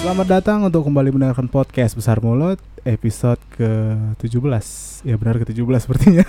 [0.00, 4.64] Selamat datang untuk kembali mendengarkan podcast Besar Mulut episode ke-17
[5.04, 6.24] Ya benar ke-17 sepertinya.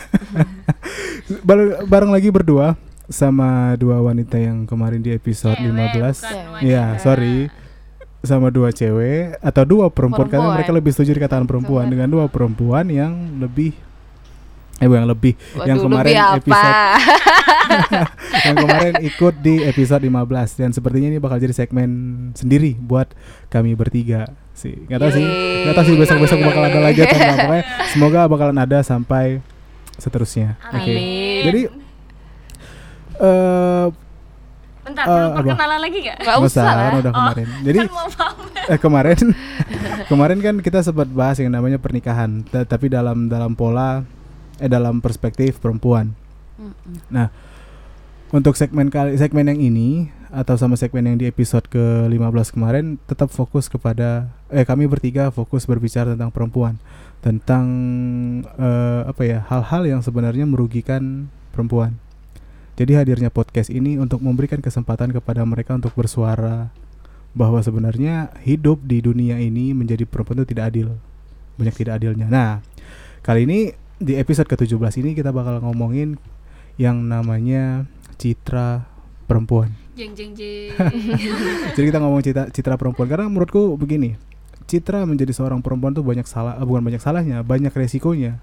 [1.47, 2.75] Bar- Bareng lagi berdua
[3.12, 7.52] sama dua wanita yang kemarin di episode Cewek, 15 bukan Ya sorry.
[8.21, 10.56] Sama dua cewek atau dua perempuan, Karena Perempuan.
[10.57, 11.89] mereka lebih setuju dikatakan perempuan.
[11.89, 13.74] Dengan dua perempuan yang lebih
[14.82, 16.78] Eh yang lebih Yang Waduh, kemarin lebih episode
[18.50, 21.89] yang kemarin ikut di episode 15 dan sepertinya ini bakal jadi segmen
[22.33, 23.14] sendiri buat
[23.54, 24.74] kami bertiga sih.
[24.89, 25.25] Nggak tahu sih
[25.69, 29.41] nggak tahu sih besok besok bakal ada lagi atau enggak pokoknya semoga bakalan ada sampai
[30.02, 30.57] seterusnya.
[30.74, 30.82] Oke.
[30.89, 31.41] Amin.
[31.46, 31.61] jadi
[33.22, 33.86] eh
[34.81, 35.38] Bentar, perlu apa?
[35.38, 36.17] perkenalan lagi gak?
[36.17, 36.81] Nggak nggak usah usah, lah.
[36.81, 37.17] kan udah Oh.
[37.22, 37.89] kemarin jadi Kan
[38.67, 39.25] eh, kemarin
[40.11, 44.02] kemarin kan kita sempat bahas yang namanya pernikahan ta- tapi dalam dalam pola
[44.58, 46.17] eh dalam perspektif perempuan
[46.58, 47.30] Mm-mm.
[48.31, 53.28] Untuk segmen kali segmen yang ini atau sama segmen yang di episode ke-15 kemarin tetap
[53.28, 56.80] fokus kepada eh kami bertiga fokus berbicara tentang perempuan,
[57.19, 57.67] tentang
[58.56, 62.00] eh, apa ya, hal-hal yang sebenarnya merugikan perempuan.
[62.80, 66.72] Jadi hadirnya podcast ini untuk memberikan kesempatan kepada mereka untuk bersuara
[67.31, 70.88] bahwa sebenarnya hidup di dunia ini menjadi perempuan itu tidak adil.
[71.59, 72.28] Banyak tidak adilnya.
[72.28, 72.63] Nah,
[73.23, 73.59] kali ini
[74.02, 76.17] di episode ke-17 ini kita bakal ngomongin
[76.80, 77.86] yang namanya
[78.17, 78.88] citra
[79.30, 79.72] perempuan.
[79.94, 80.73] Jeng jeng jeng.
[81.75, 84.16] Jadi kita ngomong citra citra perempuan karena menurutku begini,
[84.66, 88.39] citra menjadi seorang perempuan tuh banyak salah, eh, bukan banyak salahnya, banyak resikonya.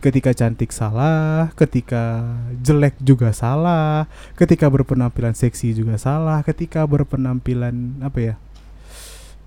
[0.00, 2.24] Ketika cantik salah, ketika
[2.64, 8.34] jelek juga salah, ketika berpenampilan seksi juga salah, ketika berpenampilan apa ya?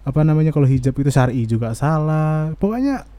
[0.05, 2.53] Apa namanya kalau hijab itu syar'i juga salah.
[2.61, 3.09] Pokoknya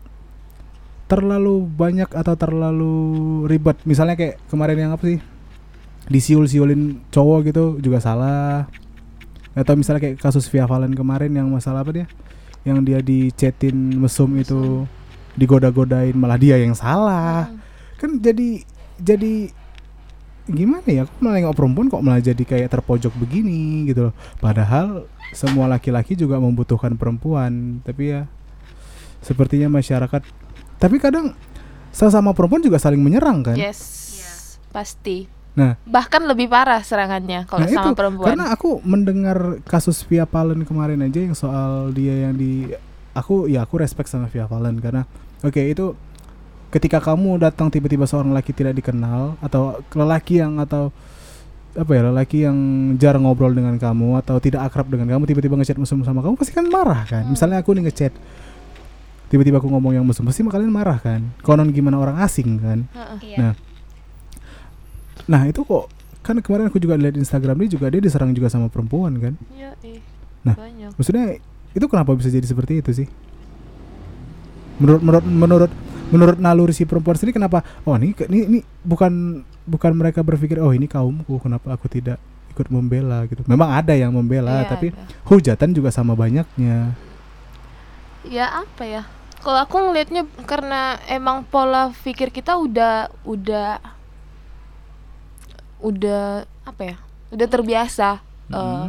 [1.10, 2.94] terlalu banyak atau terlalu
[3.50, 3.76] ribet.
[3.82, 5.20] Misalnya kayak kemarin yang apa sih?
[6.06, 8.68] Disiul-siulin cowok gitu juga salah.
[9.58, 12.06] Atau misalnya kayak kasus Via Valen kemarin yang masalah apa dia?
[12.62, 14.84] Yang dia dicetin mesum itu
[15.34, 17.50] digoda-godain malah dia yang salah.
[17.98, 18.62] Kan jadi
[18.98, 19.50] jadi
[20.48, 21.02] gimana ya?
[21.06, 24.14] Kok malah nggak perempuan kok malah jadi kayak terpojok begini gitu loh.
[24.38, 28.30] Padahal semua laki-laki juga membutuhkan perempuan, tapi ya
[29.24, 30.20] sepertinya masyarakat
[30.76, 31.32] tapi kadang
[31.94, 33.56] sesama perempuan juga saling menyerang kan?
[33.56, 34.12] Yes.
[34.74, 35.30] Pasti.
[35.54, 35.78] Nah.
[35.86, 38.26] bahkan lebih parah serangannya kalau Nah, sama itu, perempuan.
[38.34, 42.74] Karena aku mendengar kasus Via Valen kemarin aja yang soal dia yang di
[43.14, 45.06] aku ya aku respect sama Via Valen karena
[45.44, 45.92] oke itu
[46.74, 50.90] ketika kamu datang tiba-tiba seorang laki tidak dikenal atau lelaki yang atau
[51.74, 52.58] apa ya lelaki yang
[52.98, 56.54] jarang ngobrol dengan kamu atau tidak akrab dengan kamu tiba-tiba ngechat mesum sama kamu pasti
[56.54, 57.26] kan marah kan.
[57.26, 57.34] Hmm.
[57.34, 58.14] Misalnya aku nih ngechat
[59.30, 61.34] tiba-tiba aku ngomong yang mesum pasti kalian marah kan.
[61.42, 62.86] Konon gimana orang asing kan.
[62.90, 63.18] Heeh.
[63.34, 63.38] Iya.
[63.38, 63.54] Nah.
[65.30, 65.90] Nah itu kok
[66.22, 69.34] kan kemarin aku juga lihat Instagram dia juga dia diserang juga sama perempuan kan.
[69.54, 69.98] Iya, ih.
[70.46, 70.54] Nah.
[70.54, 70.94] banyak.
[70.94, 71.42] Maksudnya
[71.74, 73.08] itu kenapa bisa jadi seperti itu sih?
[74.76, 75.72] Menurut menurut menurut
[76.06, 77.62] menurut naluri si perempuan sendiri kenapa?
[77.82, 79.12] Oh ini ini, ini bukan
[79.64, 82.18] bukan mereka berpikir oh ini kaumku kenapa aku tidak
[82.50, 83.42] ikut membela gitu.
[83.44, 85.02] Memang ada yang membela Iya, tapi ada.
[85.26, 86.94] hujatan juga sama banyaknya.
[88.24, 89.02] ya apa ya?
[89.38, 93.76] Kalau aku ngelihatnya karena emang pola pikir kita udah udah
[95.80, 96.24] udah
[96.64, 96.96] apa ya?
[97.30, 98.88] Udah terbiasa eh, Mhm.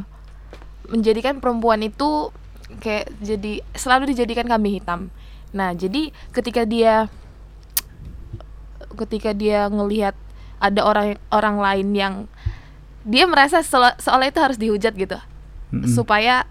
[0.92, 2.30] menjadikan perempuan itu
[2.78, 5.08] kayak jadi selalu dijadikan kambing hitam.
[5.56, 7.08] Nah, jadi ketika dia
[8.96, 10.16] ketika dia ngelihat
[10.58, 12.14] ada orang orang lain yang
[13.04, 15.20] dia merasa seolah, seolah itu harus dihujat gitu
[15.70, 15.86] Mm-mm.
[15.86, 16.48] supaya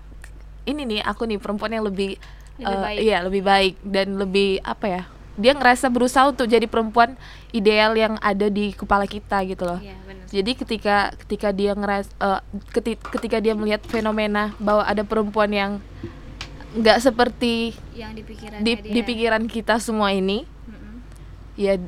[0.64, 2.16] ini nih aku nih perempuan yang lebih
[2.54, 2.98] Lebih baik.
[3.00, 5.02] iya lebih baik dan lebih apa ya
[5.34, 7.18] dia ngerasa berusaha untuk jadi perempuan
[7.50, 10.26] ideal yang ada di kepala kita gitu loh Iya, benar.
[10.30, 12.06] jadi ketika ketika dia ngeras
[12.70, 15.72] keti- ketika dia melihat fenomena bahwa ada perempuan yang
[16.74, 20.42] nggak seperti Yang di pikiran di, di pikiran kita semua ini
[21.54, 21.78] ya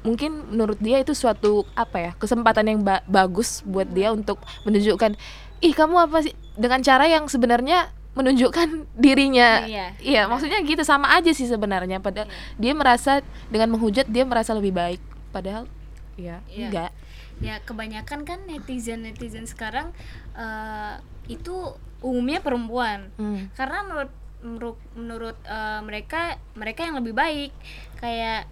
[0.00, 5.12] mungkin menurut dia itu suatu apa ya kesempatan yang ba- bagus buat dia untuk menunjukkan
[5.60, 9.86] ih kamu apa sih dengan cara yang sebenarnya menunjukkan dirinya Iya.
[10.00, 12.56] iya maksudnya gitu sama aja sih sebenarnya padahal Iya.
[12.56, 13.12] dia merasa
[13.52, 15.00] dengan menghujat dia merasa lebih baik
[15.30, 15.68] padahal
[16.16, 16.66] ya Iya.
[16.66, 16.92] enggak
[17.40, 19.96] Ya kebanyakan kan netizen netizen sekarang
[20.36, 20.94] eh,
[21.24, 21.72] itu
[22.04, 23.08] umumnya perempuan.
[23.16, 23.48] Hmm.
[23.56, 26.20] Karena menurut menurut menurut eh, mereka
[26.54, 27.52] mereka yang lebih baik
[27.96, 28.48] kayak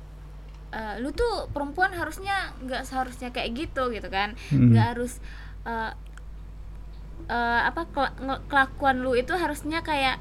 [0.71, 4.71] eh, lu tuh perempuan harusnya nggak seharusnya kayak gitu gitu kan Mm.
[4.71, 5.17] nggak harus
[5.65, 5.93] eh,
[7.27, 10.21] eh, apa nge- kelakuan lu itu harusnya kayak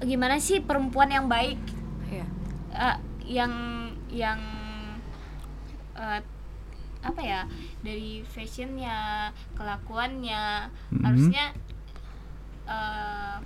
[0.00, 1.58] gimana sih perempuan yang baik
[2.08, 2.26] Iya.
[2.72, 2.96] eh,
[3.28, 3.52] yang
[4.08, 4.38] yang
[5.94, 6.20] eh,
[7.00, 7.42] apa ya
[7.80, 11.02] dari fashionnya kelakuannya Mhm.
[11.02, 11.44] harusnya
[12.68, 13.36] eh,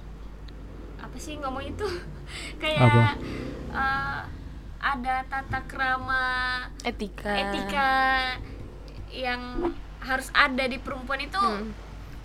[1.02, 1.86] apa sih ngomong itu
[2.62, 3.02] kayak Apa?
[3.70, 4.18] eh,
[4.78, 6.24] ada tata krama
[6.82, 7.30] Etika.
[7.32, 7.90] etika
[9.08, 9.70] yang
[10.00, 11.70] harus ada di perempuan itu Hmm.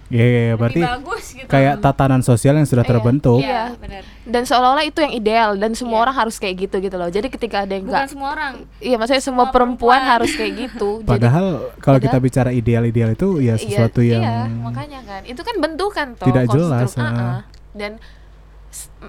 [0.07, 2.91] Iya, iya, iya, lebih berarti bagus gitu kayak tatanan sosial yang sudah Iya.
[2.95, 3.43] terbentuk.
[3.43, 3.75] Iya, Iya.
[3.75, 6.03] benar Dan seolah-olah itu yang ideal dan semua Iya.
[6.07, 7.11] orang harus kayak gitu gitu loh.
[7.11, 10.15] Jadi ketika ada yang bukan enggak semua orang Iya, maksudnya semua, semua perempuan, perempuan.
[10.15, 10.89] harus kayak gitu.
[11.03, 11.45] Jadi Padahal
[11.77, 15.21] kalau kita bicara ideal-ideal itu ya sesuatu iya, yang iya, makanya kan.
[15.27, 17.03] Itu kan bentukan toh Tidak jelas, ah.
[17.03, 17.39] Ah-ah.
[17.75, 17.91] Dan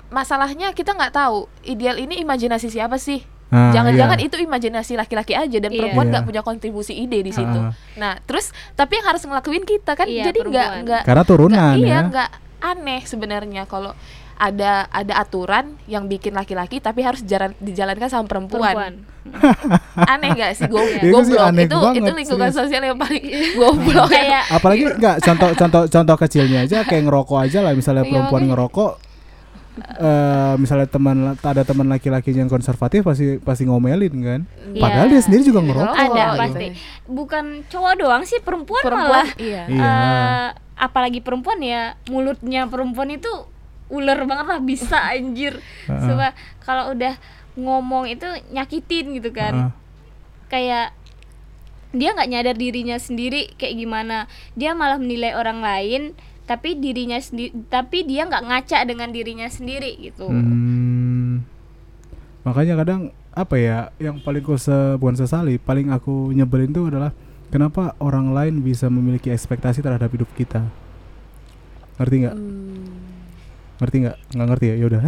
[0.08, 3.22] masalahnya kita nggak tahu ideal ini imajinasi siapa sih?
[3.48, 4.26] Ah, Jangan-jangan iya.
[4.26, 5.80] itu imajinasi laki-laki aja dan Iya.
[5.80, 6.28] perempuan nggak Iya.
[6.28, 7.58] punya kontribusi ide di situ.
[7.58, 7.72] Ah.
[7.94, 11.80] Nah, terus tapi yang harus ngelakuin kita kan Iya, jadi nggak nggak karena turunan nggak-
[11.80, 12.00] iya ya.
[12.04, 12.30] nggak
[12.60, 13.96] aneh sebenarnya kalau
[14.36, 18.70] ada ada aturan yang bikin laki-laki tapi harus jalan dijalankan sama perempuan.
[18.70, 18.94] perempuan
[20.12, 21.48] Aneh gak sih Go- Itu sih goblok?
[21.48, 22.58] aneh itu banget, itu lingkungan serius.
[22.64, 23.24] sosial yang paling
[23.60, 24.08] goblok.
[24.08, 28.44] kayak Apalagi enggak contoh contoh contoh kecilnya aja kayak ngerokok aja lah misalnya Iya, perempuan
[28.46, 28.92] ngerokok
[29.82, 34.40] eh misalnya teman ada teman laki-laki yang konservatif pasti pasti ngomelin kan.
[34.74, 34.82] Iya.
[34.82, 35.94] Padahal dia sendiri juga ngerokok.
[35.96, 36.40] ada gitu.
[36.40, 36.66] pasti
[37.08, 39.62] bukan cowok doang sih perempuan, perempuan malah iya.
[39.66, 39.82] Iya.
[39.82, 40.48] eh,
[40.78, 43.30] apalagi perempuan ya mulutnya perempuan itu
[43.88, 45.58] ular banget lah bisa anjir.
[45.88, 47.16] Coba kalau udah
[47.58, 49.70] ngomong itu nyakitin gitu kan Heeh.
[50.46, 50.88] kayak
[51.90, 56.02] dia nggak nyadar dirinya sendiri kayak gimana dia malah menilai orang lain
[56.48, 61.44] tapi dirinya sendiri tapi dia nggak ngaca dengan dirinya sendiri gitu Hmm.
[62.48, 67.12] Makanya kadang apa ya yang paling ku se bukan sesali, paling aku nyebelin tuh adalah
[67.52, 70.64] kenapa orang lain bisa memiliki ekspektasi terhadap hidup kita.
[72.00, 72.36] Ngerti nggak?
[72.40, 72.88] Hmm.
[73.84, 74.16] Ngerti nggak?
[74.32, 74.74] Nggak ngerti ya?
[74.80, 75.00] Yaudah.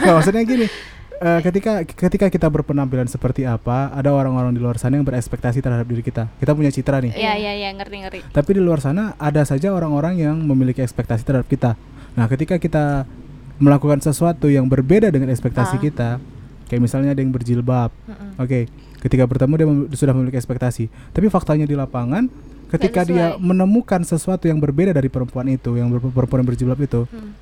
[0.00, 0.66] Nggak, maksudnya gini.
[1.18, 5.84] Eh, ketika ketika kita berpenampilan seperti apa, ada orang-orang di luar sana yang berekspektasi terhadap
[5.84, 6.28] diri kita.
[6.36, 7.12] Kita punya citra nih.
[7.12, 11.22] ya ya ya ngerti ngerti Tapi di luar sana ada saja orang-orang yang memiliki ekspektasi
[11.22, 11.74] terhadap kita.
[12.12, 13.04] Nah, ketika kita
[13.56, 15.82] melakukan sesuatu yang berbeda dengan ekspektasi Ah.
[15.82, 16.08] kita,
[16.66, 18.36] kayak misalnya ada yang berjilbab, Mm-mm.
[18.36, 18.60] oke,
[19.00, 20.88] ketika bertemu dia mem- sudah memiliki ekspektasi.
[21.10, 22.28] Tapi faktanya di lapangan,
[22.66, 27.32] ketika dia menemukan sesuatu yang berbeda dari perempuan itu, yang perempuan berjilbab itu, Hmm.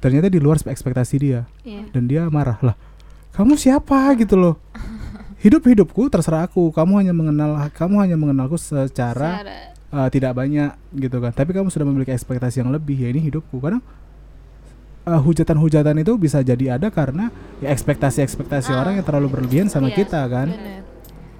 [0.00, 1.86] Ternyata di luar ekspektasi dia, Iya.
[1.90, 2.76] dan dia marah lah.
[3.30, 4.56] Kamu siapa gitu loh?
[5.38, 6.68] Hidup hidupku terserah aku.
[6.68, 11.66] Kamu hanya mengenal, kamu hanya mengenalku secara Cara- uh, tidak banyak gitu kan tapi kamu
[11.66, 13.82] sudah memiliki ekspektasi yang lebih ya ini hidupku kadang
[15.02, 17.26] uh, hujatan-hujatan itu bisa jadi ada karena
[17.58, 18.80] ya ekspektasi-ekspektasi Ah.
[18.80, 20.82] orang yang terlalu berlebihan sama Iya, kita kan Bener.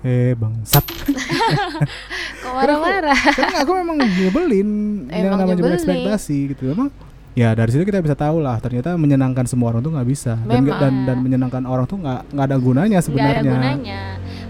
[0.03, 0.83] eh bangsat
[2.43, 3.19] Kok marah-marah?
[3.31, 4.69] karena aku memang nyebelin
[5.07, 5.77] yang Emang namanya nyebelin.
[5.77, 6.89] ekspektasi gitu memang
[7.39, 10.35] ya dari situ kita bisa tahu lah ternyata menyenangkan semua orang tuh nggak bisa.
[10.45, 10.81] Dan, Memang.
[10.81, 13.53] dan dan menyenangkan orang tuh nggak nggak ada gunanya nggak ada sebenarnya.
[13.55, 14.01] gunanya.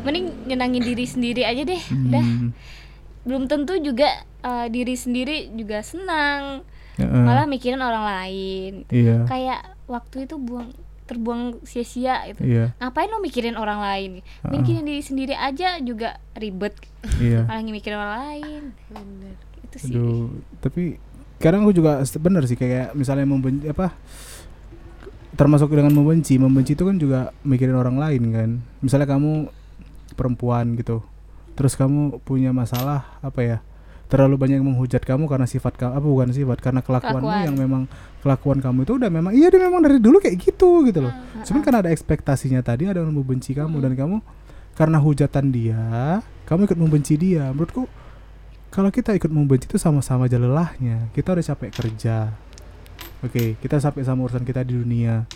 [0.00, 2.48] Mending nyenangin diri sendiri aja deh udah Hmm,
[3.22, 4.08] belum tentu juga
[4.40, 6.64] eh, diri sendiri juga senang.
[6.96, 8.72] Heeh, malah mikirin orang lain.
[8.88, 9.24] Iya.
[9.24, 10.72] Kayak waktu itu buang
[11.04, 12.46] terbuang sia-sia gitu.
[12.46, 12.70] Iya.
[12.78, 14.10] Ngapain lo mikirin orang lain?
[14.22, 14.52] Heeh.
[14.54, 16.78] mikirin diri sendiri aja juga ribet.
[17.18, 17.44] Iya.
[17.48, 18.62] Malah mikirin orang lain.
[18.88, 19.34] Bener.
[19.66, 19.92] itu sih.
[19.92, 20.98] Aduh, tapi
[21.40, 23.96] kadang aku juga bener sih kayak misalnya membenci apa
[25.34, 28.50] termasuk dengan membenci, membenci itu kan juga mikirin orang lain kan.
[28.84, 29.48] Misalnya kamu
[30.12, 31.00] perempuan gitu.
[31.56, 33.58] Terus kamu punya masalah apa ya?
[34.10, 37.46] Terlalu banyak yang menghujat kamu karena sifat kamu apa bukan sifat karena kelakuanmu Kelakuan.
[37.46, 37.82] yang memang
[38.20, 41.14] kelakuan kamu itu udah memang iya dia memang dari dulu kayak gitu gitu loh.
[41.14, 44.18] Hmm, Cuman karena ada ekspektasinya tadi ada yang membenci kamu dan kamu
[44.74, 47.48] karena hujatan dia, kamu ikut membenci dia.
[47.54, 47.86] Menurutku
[48.70, 51.10] kalau kita ikut membenci itu sama-sama aja lelahnya.
[51.10, 52.30] Kita udah capek kerja.
[53.20, 55.26] Oke, kita sampai sama urusan kita di dunia.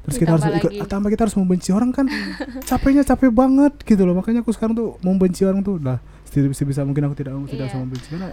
[0.00, 0.88] Terus kita harus Ditambah ikut lagi.
[0.88, 2.06] tambah kita harus membenci orang kan.
[2.70, 4.14] capeknya capek banget gitu loh.
[4.14, 7.70] Makanya aku sekarang tuh membenci orang tuh udah sebisa bisa mungkin aku tidak tidak Iya.
[7.70, 8.28] sama membenci karena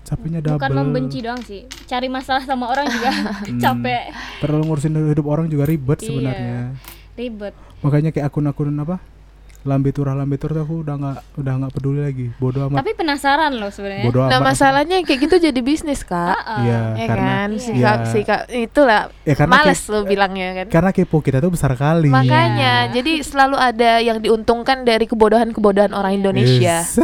[0.00, 0.56] capeknya double.
[0.60, 3.08] bukan membenci doang sih cari masalah sama orang juga
[3.48, 3.56] Hmm.
[3.58, 6.06] capek Terlalu ngurusin hidup orang juga ribet Iya.
[6.06, 6.58] sebenarnya.
[7.16, 9.00] ribet Makanya kayak akun-akun apa?
[9.60, 12.26] Lambe turah lambe turah tuh aku udah nggak udah nggak peduli lagi.
[12.34, 12.80] Bodoh amat.
[12.80, 14.48] tapi penasaran loh sebenarnya Bodoh Nah amat.
[14.50, 16.32] masalahnya kayak gitu jadi bisnis kak.
[16.58, 17.60] Iya, ya karena kan Iya.
[17.60, 18.08] sikap Iya.
[18.08, 20.66] sikap itulah ya karena males lo bilangnya kan.
[20.70, 22.08] karena kepo kita tuh besar kali.
[22.08, 22.56] Makanya
[22.88, 22.92] Iya.
[22.94, 26.80] jadi selalu ada yang diuntungkan dari kebodohan-kebodohan orang Indonesia.
[26.80, 26.96] Yes.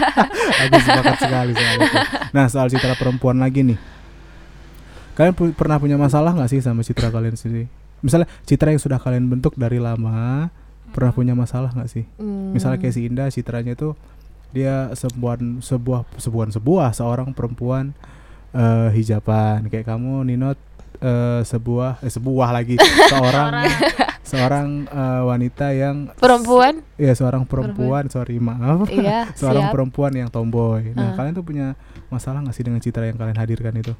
[0.62, 1.96] Aku sepakat sekali soal itu.
[2.30, 3.78] Nah soal citra perempuan lagi nih.
[5.14, 7.66] Kalian pu- pernah punya masalah nggak sih sama citra kalian sendiri?
[8.00, 10.50] Misalnya citra yang sudah kalian bentuk dari lama,
[10.94, 12.06] pernah punya masalah nggak sih?
[12.16, 12.54] Hmm.
[12.54, 13.98] Misalnya kayak si Indah citranya itu
[14.50, 17.90] dia sebuah sebuah sebuah sebuah seorang perempuan
[18.50, 19.66] eh, hijaban.
[19.66, 20.54] Kayak kamu Ninot
[20.96, 22.78] eh, sebuah eh, sebuah lagi.
[23.10, 23.70] Seorang Orang.
[24.24, 26.80] seorang eh, wanita yang perempuan?
[26.94, 28.06] Ya seorang perempuan.
[28.08, 28.86] Sorry maaf.
[28.86, 29.74] Iya seorang siap.
[29.74, 30.94] perempuan yang tomboy.
[30.94, 31.14] Nah Ah.
[31.14, 31.74] kalian tuh punya
[32.08, 33.92] masalah nggak sih dengan citra yang kalian hadirkan itu?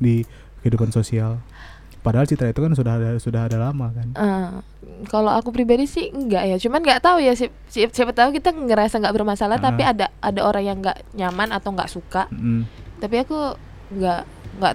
[0.00, 0.24] Di
[0.58, 1.38] kehidupan sosial
[1.98, 4.48] padahal citra itu kan sudah ada sudah ada lama kan Eh,
[5.06, 8.50] kalau aku pribadi sih enggak ya cuman nggak tahu ya si- si- siapa tahu kita
[8.50, 9.92] ngerasa nggak bermasalah tapi Ah.
[9.92, 12.62] ada ada orang yang nggak nyaman atau nggak suka Mm.
[12.98, 13.54] tapi aku
[13.90, 14.22] nggak
[14.54, 14.74] nggak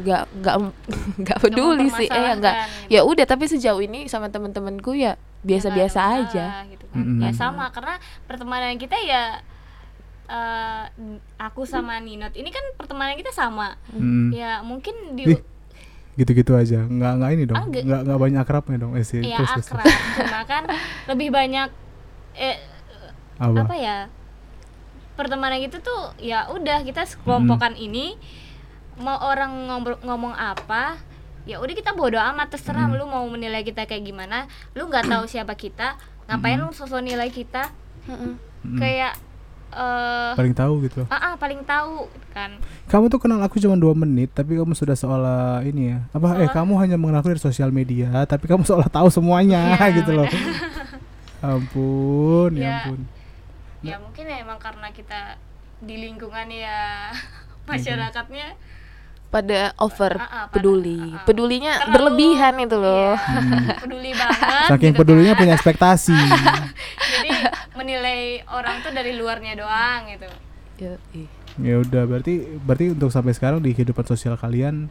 [0.00, 0.56] nggak nggak
[1.22, 2.90] nggak peduli sih eh nggak gitu.
[2.90, 6.98] ya udah tapi sejauh ini sama temen-temenku ya biasa-biasa ada aja gitu kan.
[6.98, 7.20] Mm-mm.
[7.20, 9.38] ya sama karena pertemanan kita ya
[10.26, 10.84] eh,
[11.36, 14.30] aku sama Ninot ini kan pertemanan kita sama Mm.
[14.30, 15.40] ya mungkin di Ih,
[16.14, 16.82] gitu-gitu aja.
[16.82, 17.56] Nggak nggak ini dong.
[17.56, 18.00] Ah, nggak.
[18.06, 18.92] nggak banyak akrabnya dong.
[18.94, 19.86] Eh sih ya terus, terus, akrab.
[20.16, 20.62] cuma kan
[21.06, 21.68] lebih banyak
[22.34, 22.56] eh,
[23.36, 23.98] apa, apa ya
[25.14, 28.16] pertemanan gitu tuh ya udah kita sekelompokan ini
[28.96, 30.96] mau orang ngobrol- ngomong apa
[31.44, 32.96] ya udah kita bodo amat terserah Mm.
[32.96, 34.44] lu mau menilai kita kayak gimana.
[34.72, 36.64] Lu nggak tahu siapa kita ngapain Mm.
[36.64, 37.68] lu sosok nilai kita?
[38.06, 38.36] Mm.
[38.76, 39.16] kayak
[39.70, 41.02] eh paling tahu gitu.
[41.06, 42.58] Ah, ah, paling tahu kan.
[42.86, 46.44] Kamu tuh kenal aku cuma dua menit tapi kamu sudah seolah ini ya apa eh
[46.44, 50.10] Seolah- kamu hanya mengenal aku dari sosial media tapi kamu seolah tahu semuanya Iya, gitu
[50.12, 50.26] loh.
[51.40, 52.74] Ampun ya Ya.
[52.82, 53.00] ampun.
[53.80, 55.40] Ya mungkin ya emang karena kita
[55.80, 57.08] di lingkungan ya
[57.64, 58.58] masyarakatnya
[59.30, 61.22] pada over ah, pada- peduli ah, ah.
[61.22, 65.40] pedulinya Terlalu- berlebihan itu loh iya, peduli banget saking gitu pedulinya kan.
[65.40, 66.18] punya ekspektasi
[67.12, 67.30] jadi
[67.72, 70.28] menilai orang tuh dari luarnya doang gitu
[70.76, 71.28] Ya, ih.
[71.58, 74.88] ya udah berarti berarti untuk sampai sekarang di kehidupan sosial kalian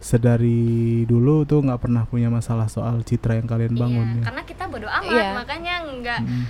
[0.00, 0.68] sedari
[1.02, 4.64] dulu tuh nggak pernah punya masalah soal citra yang kalian bangun iya, ya karena kita
[4.66, 5.28] bodo amat Iya.
[5.34, 6.44] makanya nggak Mm.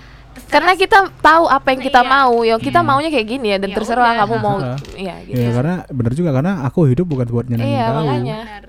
[0.46, 2.08] Karena kita tahu apa yang kita Iya.
[2.08, 2.88] mau ya kita Hmm.
[2.88, 4.18] maunya kayak gini ya dan Ya terserah udah.
[4.20, 4.56] kamu mau
[4.96, 8.38] ya gitu ya karena bener juga karena aku hidup bukan buat nyenengin Iya, kamu makanya.
[8.40, 8.64] benar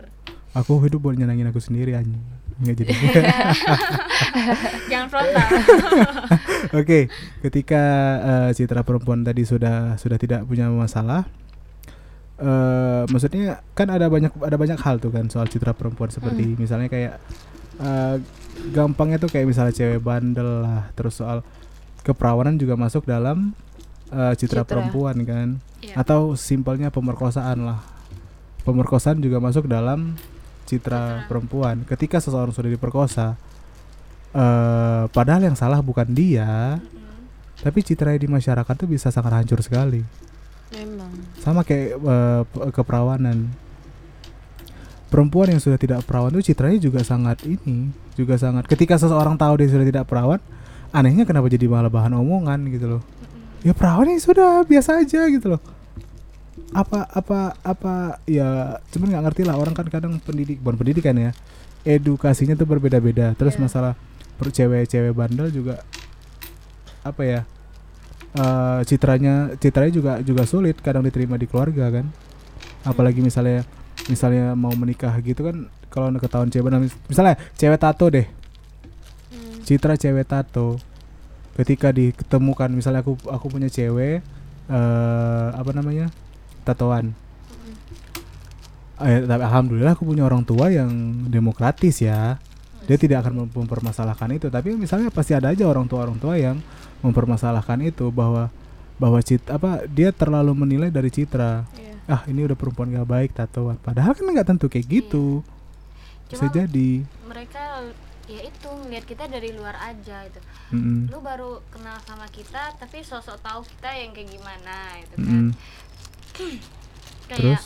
[0.52, 2.20] aku hidup buat nyenengin aku sendiri anjing
[2.58, 2.94] nggak jadi
[4.92, 5.48] jangan frontal
[6.80, 7.10] Oke,
[7.42, 7.84] ketika
[8.22, 11.26] eh, citra perempuan tadi sudah sudah tidak punya masalah,
[12.38, 16.88] eh maksudnya kan ada banyak ada banyak hal tuh kan soal citra perempuan seperti misalnya
[16.88, 17.18] kayak
[17.78, 18.16] eh,
[18.70, 21.42] gampangnya tuh kayak misalnya cewek bandel lah, terus soal
[22.02, 23.54] keperawanan juga masuk dalam
[24.10, 24.70] eh, citra, Citra.
[24.70, 25.48] perempuan kan,
[25.80, 25.96] Iya.
[25.98, 27.80] atau simpelnya pemerkosaan lah,
[28.62, 30.20] pemerkosaan juga masuk dalam
[30.68, 31.28] citra Citra.
[31.28, 31.76] perempuan.
[31.84, 33.40] Ketika seseorang sudah diperkosa,
[34.32, 37.64] eh padahal yang salah bukan dia, Mm-mm.
[37.64, 40.04] tapi citra di masyarakat tuh bisa sangat hancur sekali
[40.72, 42.00] memang sama kayak
[42.48, 43.52] p- keperawanan
[45.12, 49.60] perempuan yang sudah tidak perawan tuh citranya juga sangat ini juga sangat ketika seseorang tahu
[49.60, 50.40] dia sudah tidak perawan
[50.92, 53.02] anehnya kenapa jadi malah bahan omongan gitu loh.
[53.64, 55.62] Ya perawan ya sudah biasa aja gitu loh.
[56.72, 57.94] Apa apa apa
[58.28, 61.32] ya cuman nggak ngerti lah orang kan kadang pendidik bukan pendidikan ya
[61.84, 63.34] edukasinya tuh berbeda-beda.
[63.36, 63.62] Terus Iya.
[63.68, 63.94] masalah
[64.40, 65.84] per cewek-cewek bandel juga
[67.02, 67.40] apa ya
[68.38, 72.08] eh, citranya citranya juga juga sulit kadang diterima di keluarga kan.
[72.88, 73.64] Apalagi misalnya
[74.10, 78.26] misalnya mau menikah gitu kan kalau ketahuan cewek bandel, mis- misalnya cewek tato deh.
[79.64, 80.78] Citra cewek tato.
[81.52, 84.24] Ketika ditemukan misalnya aku aku punya cewek
[84.72, 86.08] eh apa namanya
[86.64, 87.12] tatoan.
[89.02, 90.90] Eh, tapi alhamdulillah aku punya orang tua yang
[91.26, 92.38] demokratis ya.
[92.86, 94.48] Dia tidak akan mem- mempermasalahkan itu.
[94.54, 96.62] Tapi misalnya pasti ada aja orang tua orang tua yang
[97.02, 98.54] mempermasalahkan itu bahwa
[99.02, 101.66] bahwa cit apa dia terlalu menilai dari citra.
[101.74, 101.90] Iya.
[102.10, 103.78] ah ini udah perempuan gak baik tatoan.
[103.82, 105.42] Padahal kan nggak tentu kayak gitu.
[106.30, 107.02] Bisa Cuma jadi.
[107.26, 107.62] mereka
[108.32, 110.40] ya itu ngeliat kita dari luar aja itu
[110.72, 111.12] Mm-mm.
[111.12, 115.28] lu baru kenal sama kita tapi sosok tahu kita yang kayak gimana itu kan.
[115.28, 115.48] Mm-mm.
[117.30, 117.64] kayak terus?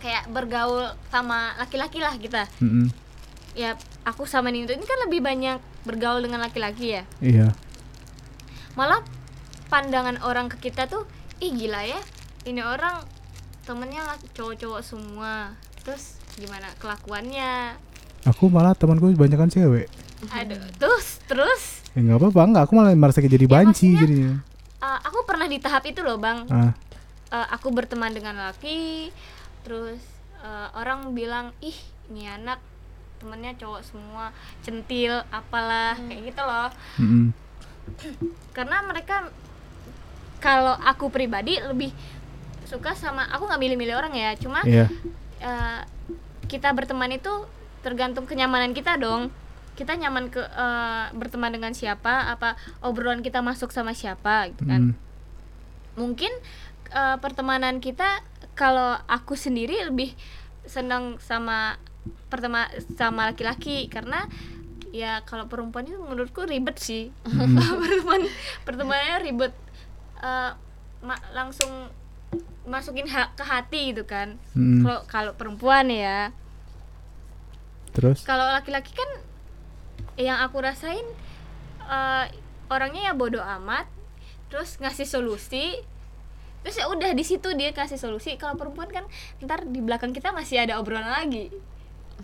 [0.00, 2.44] kayak bergaul sama laki-laki lah kita.
[2.60, 2.92] Mm-mm.
[3.56, 3.74] ya
[4.06, 5.58] aku sama Nino ini kan lebih banyak
[5.88, 7.02] bergaul dengan laki-laki ya.
[7.24, 7.48] Iya.
[8.76, 9.02] Malah
[9.72, 11.08] pandangan orang ke kita tuh
[11.40, 12.00] ih gila ya
[12.44, 13.00] ini orang
[13.64, 14.04] temennya
[14.36, 15.56] cowok-cowok semua.
[15.82, 17.76] Terus gimana kelakuannya
[18.26, 19.86] aku malah temanku kebanyakan cewek.
[20.32, 21.62] Aduh terus terus?
[21.96, 24.32] Ya nggak apa-apa nggak aku malah merasa kayak jadi Ya, banci jadinya.
[24.84, 26.44] uh, aku pernah di tahap itu loh bang.
[26.52, 26.72] Ah.
[27.30, 29.08] Uh, aku berteman dengan laki
[29.62, 30.02] terus
[30.42, 31.76] uh, orang bilang ih
[32.10, 32.58] ini anak
[33.20, 34.32] temennya cowok semua
[34.64, 36.68] centil apalah kayak gitu loh.
[36.98, 37.26] Mm-mm.
[38.56, 39.28] karena mereka
[40.40, 41.92] kalau aku pribadi lebih
[42.64, 44.86] suka sama aku nggak milih-milih orang ya cuma iya.
[45.42, 45.82] uh,
[46.46, 47.30] kita berteman itu
[47.80, 49.32] tergantung kenyamanan kita dong.
[49.74, 54.92] Kita nyaman ke uh, berteman dengan siapa apa obrolan kita masuk sama siapa gitu kan.
[54.92, 55.08] Mm.
[55.98, 56.30] mungkin
[56.94, 58.22] uh, pertemanan kita
[58.54, 60.14] kalau aku sendiri lebih
[60.64, 61.76] senang sama
[62.28, 63.88] pertama sama laki-laki.
[63.88, 64.24] Karena
[64.90, 67.08] ya kalau perempuan itu menurutku ribet sih.
[67.80, 68.22] Pertemuan
[68.64, 69.52] pertemuannya ribet.
[70.20, 70.50] Eh,
[71.00, 71.88] ma- langsung
[72.68, 74.36] masukin ha- ke hati gitu kan.
[74.52, 74.84] Mm.
[74.84, 76.30] kalau kalau perempuan ya
[78.00, 78.24] Terus?
[78.24, 79.10] kalau laki-laki kan
[80.16, 81.04] yang aku rasain
[81.82, 82.24] eh,
[82.66, 83.84] orangnya ya bodoh amat
[84.46, 85.78] terus ngasih solusi
[86.60, 89.04] terus ya udah di situ dia kasih solusi kalau perempuan kan
[89.38, 91.48] ntar di belakang kita masih ada obrolan lagi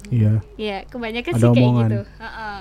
[0.06, 0.44] Iya.
[0.54, 1.88] ya kebanyakan Ada sih kayak omongan.
[1.88, 2.58] gitu Heeh.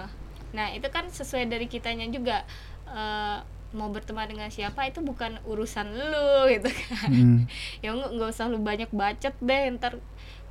[0.51, 2.47] nah itu kan sesuai dari kitanya juga
[2.87, 3.37] eh,
[3.71, 7.39] mau berteman dengan siapa itu bukan urusan lu gitu kan Mm.
[7.83, 9.99] ya nggak nggak usah lu banyak bacot deh ntar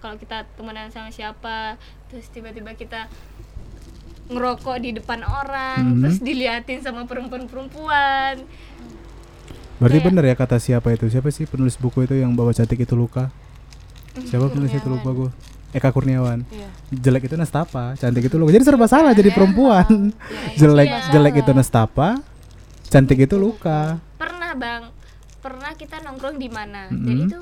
[0.05, 3.09] kalau kita temenan sama siapa terus tiba-tiba kita
[4.27, 6.01] ngerokok di depan orang Mhm.
[6.03, 8.45] terus diliatin sama perempuan-perempuan
[9.75, 11.11] Berarti Kayak- bener ya kata siapa itu?
[11.11, 13.35] Siapa sih penulis buku itu yang bawa cantik itu luka?
[14.23, 15.31] Siapa penulis itu lupa gue?
[15.73, 16.47] Eka Kurniawan.
[16.47, 16.71] Iya.
[16.95, 18.55] Jelek itu nestapa, cantik itu luka.
[18.55, 20.15] Jadi serba salah jadi perempuan.
[20.55, 21.11] jelek Iya.
[21.11, 22.23] jelek itu nestapa,
[22.87, 23.99] cantik itu luka.
[24.15, 24.83] pernah bang
[25.41, 27.03] pernah kita nongkrong di mana Mhm.
[27.03, 27.39] jadi itu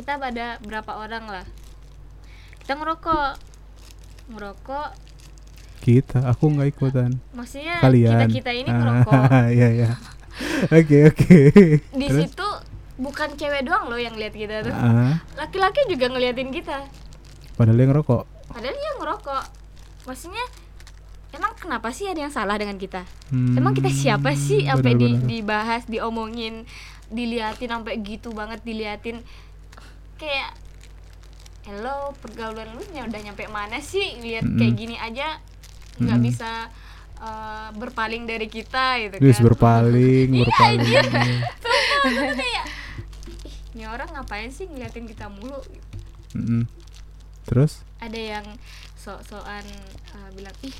[0.00, 1.44] kita pada berapa orang lah
[2.58, 3.30] kita ngerokok
[4.30, 4.88] ngerokok
[5.80, 7.10] Kita, aku nggak ikutan.
[7.32, 8.20] maksudnya Kalian.
[8.20, 9.22] kita kita ini ngerokok
[9.58, 9.90] Iya iya.
[10.68, 11.36] Oke oke.
[11.90, 12.20] di Terus?
[12.22, 12.48] situ
[12.96, 16.84] bukan cewek doang loh yang lihat kita tuh Ah, laki-laki juga ngeliatin kita
[17.56, 18.22] padahal dia ngerokok.
[18.50, 19.44] padahal dia ngerokok
[20.04, 20.44] maksudnya
[21.30, 25.16] emang kenapa sih ada yang salah dengan kita Hmm, emang kita siapa sih sampai di,
[25.18, 26.68] dibahas diomongin
[27.08, 29.24] diliatin sampai gitu banget diliatin
[30.20, 30.52] kayak
[31.64, 34.60] hello pergaulan lu udah nyampe mana sih lihat Mm-mm.
[34.60, 35.40] kayak gini aja
[35.96, 36.28] nggak Mm-mm.
[36.28, 36.68] bisa
[37.20, 40.84] eh, berpaling dari kita gitu Terus kan berpaling, Iya, berpaling.
[40.84, 41.24] Sumpah,
[42.04, 42.66] aku kayak
[43.48, 45.88] ih ini orang ngapain sih ngeliatin kita mulu gitu.
[46.36, 46.62] Mm-mm.
[47.48, 47.82] Terus?
[48.00, 48.46] ada yang
[48.96, 49.64] sok-sokan
[50.16, 50.72] uh, bilang ih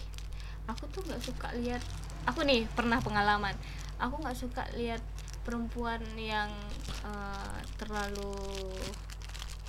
[0.64, 1.84] aku tuh nggak suka lihat
[2.24, 3.52] aku nih pernah pengalaman
[4.00, 5.04] aku nggak suka lihat
[5.44, 6.48] perempuan yang
[7.04, 8.32] uh, terlalu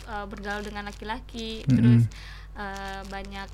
[0.07, 1.75] uh, bergaul dengan laki-laki Mm-mm.
[1.75, 2.03] terus
[2.55, 3.49] uh, banyak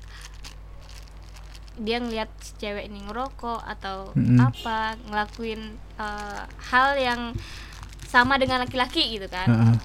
[1.78, 4.38] dia ngelihat si cewek ini ngerokok atau Mm-mm.
[4.42, 7.34] apa ngelakuin uh, hal yang
[8.08, 9.76] sama dengan laki-laki gitu kan Ah, ah.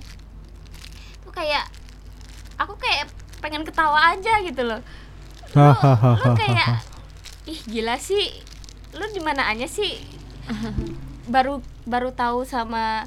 [1.21, 1.65] itu kayak
[2.57, 3.05] aku kayak
[3.43, 4.81] pengen ketawa aja gitu loh
[5.53, 5.69] lu,
[6.17, 6.81] lu kayak
[7.45, 8.31] ih gila sih
[8.95, 9.99] lu di mana aja sih
[11.33, 13.05] baru baru tahu sama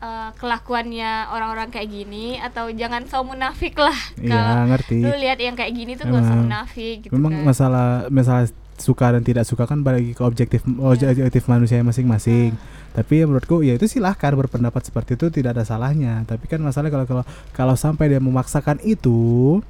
[0.00, 4.96] eh, kelakuannya orang-orang kayak gini atau jangan so munafik lah Iya, kalau ngerti.
[4.98, 8.44] lu lihat yang kayak gini tuh gak usah Emang- munafik gitu Memang kan masalah masalah
[8.76, 11.12] suka dan tidak suka kan balik ke objektif Iya.
[11.12, 12.56] objektif manusia masing-masing.
[12.90, 16.24] Tapi ya menurutku ya itu silahkan berpendapat seperti itu tidak ada salahnya.
[16.24, 19.60] Tapi kan masalah kalau kalau kalau sampai dia memaksakan itu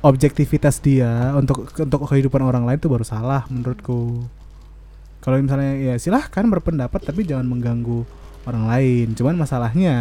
[0.00, 4.24] objektivitas dia untuk untuk kehidupan orang lain itu baru salah menurutku.
[5.20, 8.08] Kalau misalnya ya silahkan berpendapat tapi jangan mengganggu
[8.42, 9.06] orang lain.
[9.12, 9.96] Cuman masalahnya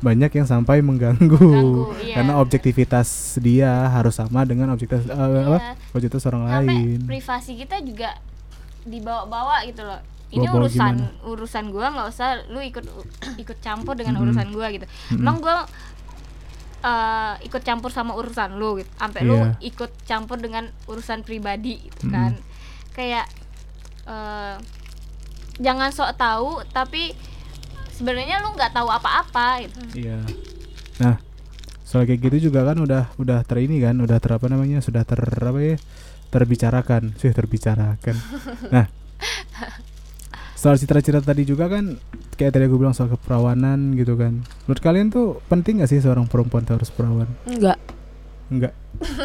[0.00, 2.14] banyak yang sampai mengganggu Mengganggu, iya.
[2.16, 5.44] karena objektivitas dia harus sama dengan objektivitas eh, Iya.
[5.46, 5.58] apa
[5.90, 6.98] objektivitas orang sampai lain.
[7.04, 8.16] privasi kita juga
[8.82, 11.20] dibawa-bawa gitu loh ini Bawa-bawa urusan gimana?
[11.22, 12.84] urusan gua nggak usah lu ikut
[13.36, 14.24] ikut campur dengan Mm-mm.
[14.24, 15.20] urusan gua gitu Mm-mm.
[15.20, 15.68] emang gua
[16.80, 19.52] eh, ikut campur sama urusan lu gitu sampai lu Iya.
[19.62, 22.14] ikut campur dengan urusan pribadi gitu Mm-mm.
[22.14, 22.32] kan
[22.90, 23.28] kayak
[24.06, 24.54] eh,
[25.60, 27.12] jangan sok tahu tapi
[27.92, 30.24] sebenarnya lu nggak tahu apa-apa gitu Iya.
[31.00, 31.16] Nah,
[31.84, 35.04] soal kayak gitu juga kan udah udah ter ini kan, udah ter apa namanya, sudah
[35.04, 35.76] ter apa ya?
[36.30, 38.14] terbicarakan, sih terbicarakan.
[38.74, 38.86] nah,
[40.54, 41.98] soal cita-cita tadi juga kan
[42.38, 44.46] kayak tadi aku bilang soal keperawanan gitu kan.
[44.64, 47.26] Menurut kalian tuh penting gak sih seorang perempuan tuh harus perawan?
[47.50, 47.82] Enggak.
[48.46, 48.72] Enggak.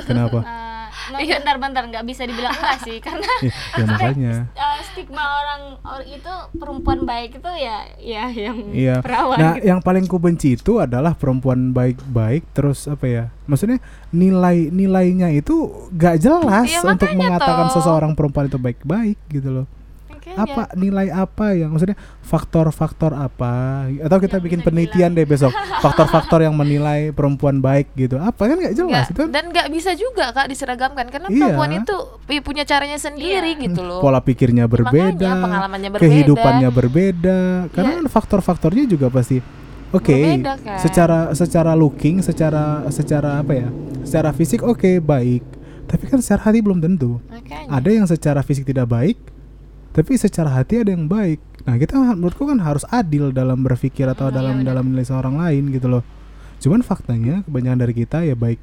[0.10, 0.42] Kenapa?
[0.96, 4.34] Eh, nah, bentar-bentar nggak bisa dibilang enggak sih karena ya, ya makanya.
[4.50, 8.96] eh, stigma orang or- itu perempuan baik itu ya ya yang Iya.
[9.00, 9.66] perawan Nah, gitu.
[9.68, 13.24] yang paling ku benci itu adalah perempuan baik-baik terus apa ya?
[13.46, 13.78] Maksudnya
[14.10, 15.56] nilai-nilainya itu
[15.92, 17.74] gak jelas Iya, untuk mengatakan toh.
[17.76, 19.66] seseorang perempuan itu baik-baik gitu loh.
[20.26, 20.42] Makanya.
[20.42, 23.54] Apa nilai apa yang maksudnya faktor-faktor apa
[24.02, 25.54] atau kita Yang bikin penelitian deh besok
[25.86, 28.18] faktor-faktor yang menilai perempuan baik gitu.
[28.18, 31.54] Apa kan gak jelas Nggak, itu kan dan nggak bisa juga kak diseragamkan karena Iya.
[31.54, 33.64] perempuan itu pu- punya caranya sendiri Iya.
[33.64, 37.40] gitu loh pola pikirnya berbeda, Makanya pengalamannya berbeda kehidupannya berbeda.
[37.70, 38.10] Karena Iya.
[38.10, 39.38] faktor-faktornya juga pasti
[39.92, 40.10] oke.
[40.10, 40.78] Berbeda, kan?
[40.80, 43.70] Secara secara looking, secara secara apa ya?
[44.02, 45.46] Secara fisik oke baik.
[45.86, 47.22] Tapi kan secara hati belum tentu.
[47.28, 47.70] Makanya.
[47.70, 49.22] Ada yang secara fisik tidak baik,
[49.96, 51.40] tapi secara hati ada yang baik.
[51.64, 54.68] Nah, kita menurutku kan harus adil dalam berpikir atau Hmm, iya dalam benar.
[54.70, 56.04] dalam menilai seorang lain gitu loh.
[56.56, 58.60] cuman faktanya kebanyakan dari kita ya baik.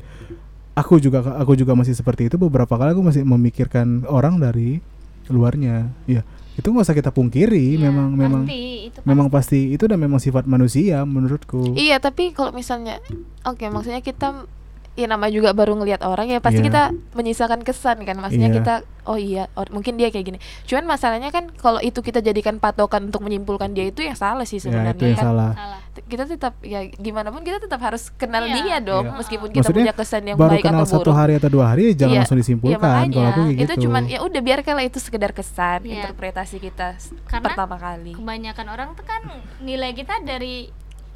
[0.75, 2.37] Aku juga aku juga masih seperti itu.
[2.37, 4.81] Beberapa kali aku masih memikirkan orang dari
[5.27, 5.93] luarnya.
[6.05, 7.77] Ya itu nggak usah kita pungkiri.
[7.77, 9.61] Iya, memang memang pasti, itu memang pasti.
[9.71, 11.73] Itu udah memang sifat manusia menurutku.
[11.73, 13.01] Iya, tapi kalau misalnya
[13.43, 14.45] oke, maksudnya kita
[14.93, 16.69] ya nama juga baru ngelihat orang ya pasti Iya.
[16.69, 18.13] kita menyisakan kesan kan.
[18.15, 18.57] Maksudnya Iya.
[18.61, 20.39] kita oh iya, or- mungkin dia kayak gini.
[20.63, 24.57] Cuman masalahnya kan kalau itu kita jadikan patokan untuk menyimpulkan dia itu yang salah sih
[24.57, 25.27] ya sebenarnya itu yang kan.
[25.27, 25.51] salah
[25.93, 28.55] Kita tetap ya gimana pun kita tetap harus kenal Iya.
[28.55, 29.17] dia dong Iya.
[29.19, 31.17] meskipun kita Maksudnya punya kesan yang baru baik kenal atau satu buruk.
[31.19, 33.61] hari atau dua hari ya jangan Iya, langsung Ya disimpulkan makanya kalau aku kayak itu
[33.63, 35.93] gitu cuman ya udah biarkanlah itu sekedar kesan Iya.
[35.99, 36.89] interpretasi kita
[37.27, 38.13] Karena pertama kali.
[38.13, 39.21] kebanyakan orang tuh kan
[39.59, 40.69] nilai kita dari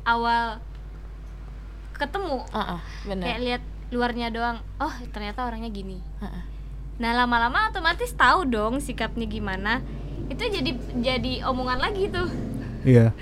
[0.02, 0.60] awal
[1.96, 2.44] ketemu.
[2.48, 3.24] Heeh, benar.
[3.24, 5.98] kayak lihat luarnya doang oh ternyata orangnya gini.
[6.20, 6.44] Heeh.
[6.96, 9.84] nah lama-lama otomatis tahu dong sikapnya gimana.
[10.26, 12.28] Itu jadi jadi omongan lagi tuh.
[12.82, 13.12] Iya.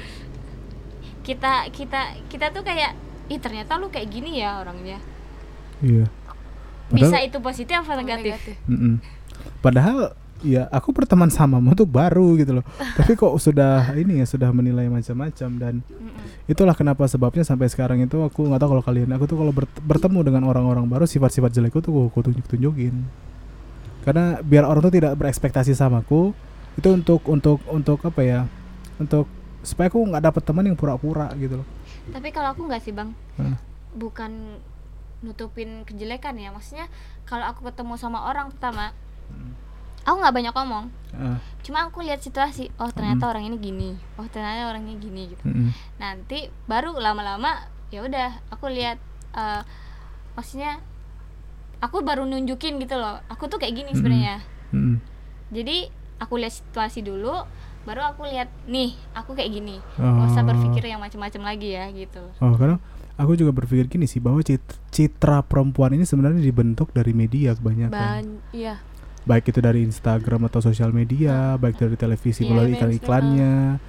[1.23, 2.95] Kita kita kita tuh kayak
[3.27, 5.01] ih ternyata lu kayak gini ya orangnya.
[5.81, 6.07] Iya.
[6.93, 8.37] Bisa Padahal- itu positif apa negatif,
[8.69, 9.01] Mm-mm.
[9.59, 10.13] Padahal
[10.45, 12.65] ya aku berteman samamu tuh baru gitu loh.
[13.01, 15.75] Tapi kok sudah ini ya sudah menilai macam-macam dan
[16.45, 19.83] itulah kenapa sebabnya sampai sekarang itu aku nggak tahu kalau kalian aku tuh kalau bert-
[19.83, 22.95] bertemu dengan orang-orang baru sifat-sifat jelekku tuh aku tunjuk-tunjukin.
[24.05, 26.37] Karena biar orang tuh tidak berekspektasi sama aku
[26.77, 28.41] itu untuk untuk untuk apa ya?
[29.01, 29.25] Untuk
[29.65, 31.69] supaya aku nggak dapet teman yang pura-pura gitu loh.
[32.13, 33.57] tapi kalau aku nggak sih bang Hah.
[33.97, 34.61] bukan
[35.25, 36.93] nutupin kejelekan ya maksudnya
[37.25, 38.93] kalau aku ketemu sama orang pertama
[40.05, 44.27] aku nggak banyak ngomong Ah, cuma aku lihat situasi oh ternyata orang ini gini oh
[44.27, 45.71] ternyata orangnya gini gitu mm-mm.
[45.97, 47.55] nanti baru lama-lama
[47.89, 48.99] ya udah aku lihat
[49.33, 49.63] eh,
[50.33, 50.83] maksudnya
[51.79, 53.97] aku baru nunjukin gitu loh aku tuh kayak gini Mm-mm.
[53.97, 54.37] sebenarnya
[54.71, 54.97] Mm-mm.
[55.51, 55.87] jadi
[56.19, 57.47] aku lihat situasi dulu
[57.85, 60.49] baru aku lihat nih aku kayak gini nggak usah Oh.
[60.49, 62.81] berpikir yang macam-macam lagi ya gitu Oh, karena
[63.15, 67.93] aku juga berpikir gini sih bahwa cit- citra perempuan ini sebenarnya dibentuk dari media kebanyakan.
[67.93, 68.81] Ban iya.
[69.25, 73.81] Baik itu dari Instagram atau sosial media, baik dari televisi Iya, melalui iklan-iklannya.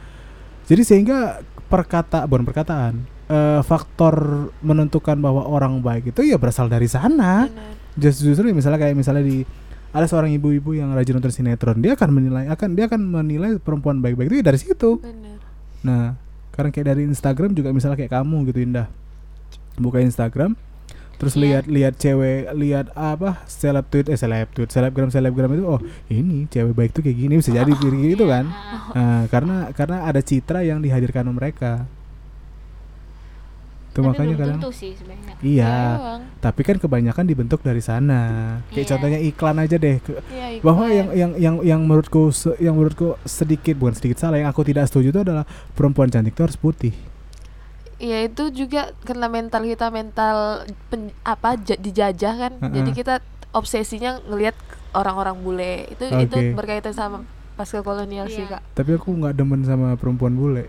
[0.66, 2.94] Jadi sehingga perkata bukan perkataan,
[3.28, 7.52] eh, faktor menentukan bahwa orang baik itu ya berasal dari sana.
[8.00, 9.44] Just justru misalnya kayak misalnya di
[9.96, 14.04] ada seorang ibu-ibu yang rajin nonton sinetron, dia akan menilai akan dia akan menilai perempuan
[14.04, 15.00] baik-baik itu ya dari situ.
[15.00, 15.40] Benar.
[15.84, 16.04] Nah,
[16.52, 18.88] sekarang kayak dari Instagram juga misalnya kayak kamu gitu Indah.
[19.76, 20.56] Buka Instagram
[21.16, 21.42] terus Iya.
[21.42, 26.46] lihat lihat cewek lihat apa seleb tweet eh seleb tweet selebgram selebgram itu oh ini
[26.46, 30.20] cewek baik tuh kayak gini bisa jadi kayak gitu kan Ah, nah, karena karena ada
[30.20, 31.88] citra yang dihadirkan mereka
[33.88, 36.22] itu tapi makanya kadang tentu sih sebenarnya iya Doang.
[36.44, 38.20] tapi kan kebanyakan dibentuk dari sana
[38.68, 38.90] kayak Iya.
[38.92, 40.92] contohnya iklan aja deh Ke- Iya, bahwa iklan.
[40.92, 42.28] yang yang yang yang menurutku
[42.60, 46.44] yang menurutku sedikit bukan sedikit salah yang aku tidak setuju itu adalah perempuan cantik itu
[46.44, 46.92] harus putih
[47.98, 50.38] Iya itu juga karena mental kita mental
[50.86, 52.54] pen- apa ja- dijajah kan.
[52.58, 52.74] Heeh.
[52.74, 54.56] Jadi kita obsesinya ngelihat
[54.92, 55.88] orang-orang bule.
[55.90, 56.52] Itu itu Oke.
[56.54, 58.60] berkaitan sama pasca kolonial sih, Iya.
[58.60, 58.62] Kak.
[58.74, 60.68] tapi aku nggak demen sama perempuan bule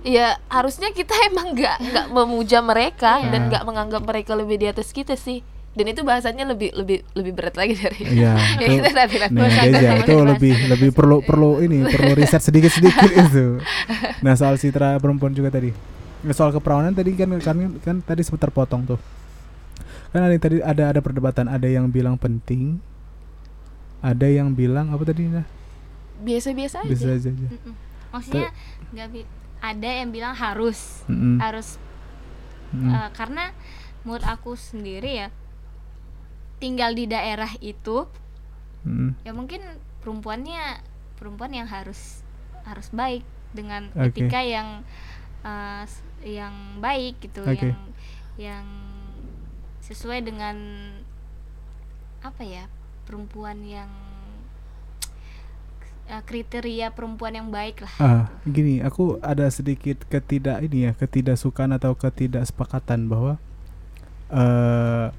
[0.00, 3.28] Iya, harusnya kita emang nggak nggak memuja mereka Iya.
[3.28, 5.42] dan nggak menganggap mereka lebih di atas kita sih.
[5.72, 9.34] Dan itu bahasanya lebih lebih lebih berat lagi dari Iya, Ya, itu kita tapi tapi
[9.34, 13.58] Nah, Deja, itu lebih lebih perlu perlu ini perlu riset sedikit sedikit itu.
[14.22, 18.48] Nah soal citra perempuan juga tadi, Nah, soal keperawanan tadi kan kan kan tadi sempat
[18.50, 19.00] terpotong tuh.
[20.10, 22.80] Kan ada tadi ada ada perdebatan, ada yang bilang penting,
[24.00, 25.46] ada yang bilang apa tadi nah?
[26.16, 26.88] biasa-biasa aja.
[26.88, 27.28] Bisa aja.
[27.28, 27.48] aja.
[28.08, 28.48] Maksudnya
[28.96, 29.28] nggak bi-
[29.60, 31.36] ada yang bilang harus Mm-mm.
[31.42, 31.76] harus
[32.72, 32.88] Mm-mm.
[32.88, 33.52] eh, karena
[34.06, 35.28] menurut aku sendiri ya
[36.56, 38.08] tinggal di daerah itu
[38.86, 39.12] Mm-mm.
[39.26, 39.60] ya mungkin
[40.00, 40.80] perempuannya
[41.20, 42.22] perempuan yang harus
[42.64, 44.16] harus baik dengan Oke.
[44.24, 44.80] etika yang
[45.84, 47.70] s- yang baik gitu Oke.
[47.70, 47.78] yang
[48.36, 48.66] yang
[49.80, 50.56] sesuai dengan
[52.20, 52.66] apa ya
[53.06, 53.86] perempuan yang
[56.10, 61.70] eh, kriteria perempuan yang baik lah Ah, gini, aku ada sedikit ketidak ini ya, ketidaksukaan
[61.74, 63.38] atau ketidaksepakatan bahwa
[64.34, 65.14] eh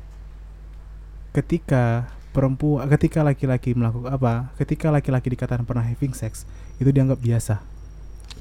[1.31, 6.43] ketika perempuan, ketika laki-laki melakukan apa, ketika laki-laki dikatakan pernah having sex,
[6.81, 7.61] itu dianggap biasa,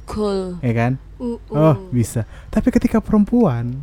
[0.07, 0.57] Cool.
[0.61, 0.93] ya kan?
[1.19, 1.77] Uh, Oh, uh.
[1.91, 2.23] bisa.
[2.49, 3.83] Tapi ketika perempuan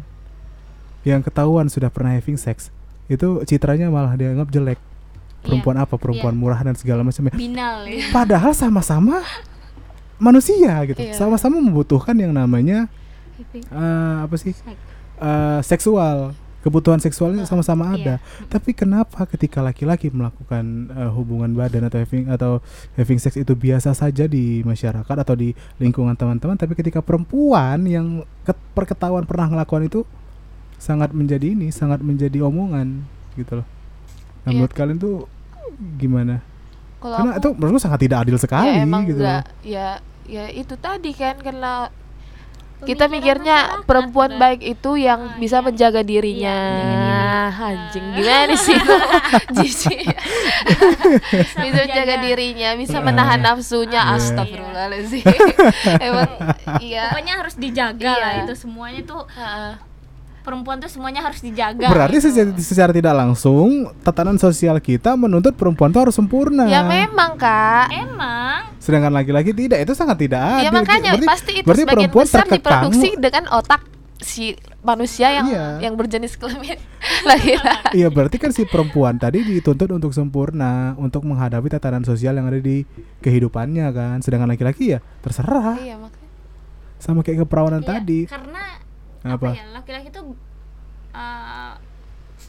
[1.04, 2.72] yang ketahuan sudah pernah having sex,
[3.06, 4.80] itu citranya malah dianggap jelek.
[5.40, 6.00] Perempuan apa?
[6.00, 6.40] Perempuan Iya.
[6.40, 7.36] murah dan segala macamnya.
[7.36, 9.20] binal ya Padahal sama-sama
[10.16, 11.14] manusia gitu, Iya.
[11.14, 12.88] sama-sama membutuhkan yang namanya
[13.52, 14.56] eh, apa sih
[15.14, 17.94] Eh, seksual, kebutuhan seksualnya sama-sama Iya.
[17.94, 18.16] ada.
[18.48, 23.92] Tapi kenapa ketika laki-laki melakukan eh, hubungan badan atau having atau having sex itu biasa
[23.92, 28.08] saja di masyarakat atau di lingkungan teman-teman, tapi ketika perempuan yang
[28.42, 30.08] ke- perketahuan pernah ngelakukan itu
[30.76, 33.04] sangat menjadi ini, sangat menjadi omongan
[33.36, 33.68] gitu loh.
[34.44, 34.56] Nah, Iya.
[34.58, 35.28] menurut kalian tuh
[35.96, 36.40] gimana?
[36.98, 39.20] Kalau Karena aku- itu menurutku sangat tidak adil sekali ya emang gitu.
[39.62, 41.92] ya ya itu tadi kan karena
[42.84, 45.66] kita mikirnya perempuan baik itu yang Ah, bisa iya.
[45.66, 48.78] menjaga dirinya Iya, anjing gimana sih
[49.54, 50.00] Jijik.
[51.34, 53.04] bisa menjaga dirinya bisa Ah.
[53.04, 54.16] menahan nafsunya Iya.
[54.16, 55.24] astagfirullahaladzim
[56.08, 56.30] emang
[56.80, 58.20] iya Pokoknya harus dijaga Iya.
[58.20, 59.93] lah itu semuanya tuh Heeh.
[60.44, 61.88] Perempuan tuh semuanya harus dijaga.
[61.88, 62.28] Berarti gitu.
[62.30, 66.68] secara, secara tidak langsung tatanan sosial kita menuntut perempuan itu harus sempurna.
[66.68, 70.62] ya memang kak emang Sedangkan laki-laki tidak, itu sangat tidak adil.
[70.62, 72.60] ya makanya Berarti- pasti itu berarti sebagian perempuan besar terkekang.
[72.84, 73.82] diproduksi dengan otak
[74.20, 74.46] si
[74.82, 75.68] manusia yang Iya.
[75.82, 76.80] yang berjenis kelamin
[77.26, 82.46] laki-laki Iya berarti kan si perempuan tadi dituntut untuk sempurna untuk menghadapi tatanan sosial yang
[82.46, 82.84] ada di
[83.20, 84.18] kehidupannya kan.
[84.20, 86.22] Sedangkan laki-laki ya terserah iya makanya
[86.98, 88.20] sama kayak keperawanan Iya, tadi.
[88.26, 88.63] karena
[89.24, 89.56] Apa?
[89.56, 90.36] apa ya laki-laki tuh
[91.12, 91.74] uh,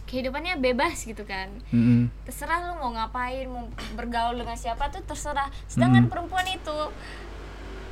[0.05, 2.11] kehidupannya bebas gitu kan Mm-mm.
[2.27, 6.11] terserah lu mau ngapain mau bergaul dengan siapa tuh terserah sedangkan Mm.
[6.11, 6.79] perempuan itu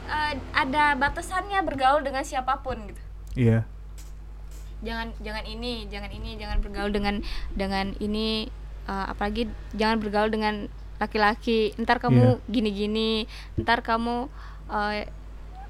[0.04, 3.64] uh, ada batasannya bergaul dengan siapa pun gitu Iya.
[4.82, 7.22] jangan jangan ini jangan ini jangan bergaul dengan
[7.54, 8.50] dengan ini
[8.84, 10.66] uh, apalagi jangan bergaul dengan
[10.98, 14.26] laki-laki ntar kamu gini-gini ntar kamu
[14.66, 14.94] uh,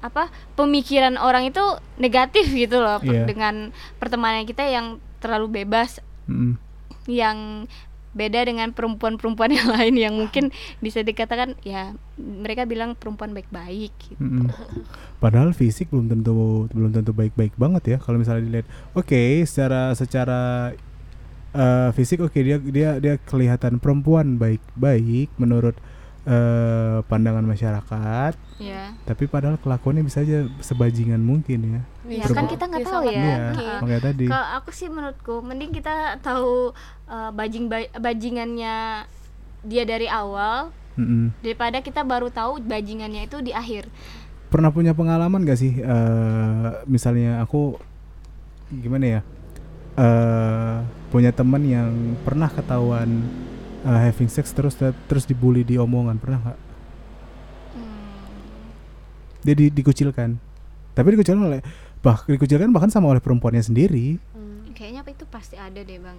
[0.03, 1.63] apa pemikiran orang itu
[1.95, 3.23] negatif gitu loh Iya.
[3.23, 6.59] dengan pertemanan kita yang terlalu bebas Mm-mm.
[7.07, 7.63] yang
[8.13, 14.19] beda dengan perempuan-perempuan yang lain yang mungkin bisa dikatakan ya mereka bilang perempuan baik-baik gitu.
[14.21, 14.51] Mm-mm.
[15.17, 18.67] Padahal fisik belum tentu belum tentu baik-baik banget ya kalau misalnya dilihat.
[18.93, 20.41] Oke, secara secara
[21.53, 25.73] eh, fisik oke dia dia dia kelihatan perempuan baik-baik menurut
[26.23, 31.81] eh, pandangan masyarakat, ya tapi padahal kelakuannya bisa aja sebajingan mungkin ya.
[32.07, 33.79] ya Bisa kan kita nggak Bisa tahu ya Iya, Heeh.
[33.83, 34.25] makanya tadi.
[34.31, 36.71] Kalau aku sih menurutku mending kita tahu
[37.07, 39.03] uh, bajing ba- bajingannya
[39.63, 41.31] dia dari awal Mm-mm.
[41.39, 43.87] daripada kita baru tahu bajingannya itu di akhir.
[44.47, 47.75] Pernah punya pengalaman gak sih eh, misalnya aku
[48.71, 49.21] gimana ya?
[49.93, 50.77] eh
[51.13, 53.21] punya teman yang pernah ketahuan
[53.83, 56.59] eh, having sex terus terus dibully di omongan, pernah nggak?
[59.43, 60.39] dia di, dikucilkan.
[60.95, 61.61] Tapi dikucilkan oleh
[62.03, 64.17] bah dikucilkan bahkan sama oleh perempuannya sendiri.
[64.33, 64.71] Hmm.
[64.73, 66.17] Kayaknya apa itu pasti ada deh bang.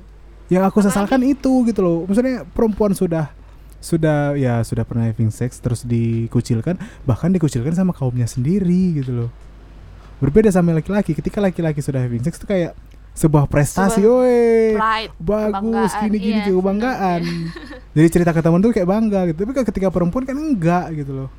[0.52, 1.98] yang aku sesalkan itu gitu loh.
[2.04, 3.32] Maksudnya perempuan sudah
[3.80, 9.30] sudah ya sudah pernah having sex terus dikucilkan bahkan dikucilkan sama kaumnya sendiri gitu loh.
[10.20, 11.16] Berbeda sama laki-laki.
[11.16, 12.76] Ketika laki-laki sudah having sex itu kayak
[13.14, 14.74] sebuah prestasi woi
[15.22, 17.22] bagus gini gini iya, kebanggaan.
[17.94, 19.46] Jadi cerita ke teman tuh kayak bangga gitu.
[19.46, 21.30] Tapi kan ketika perempuan kan enggak gitu loh.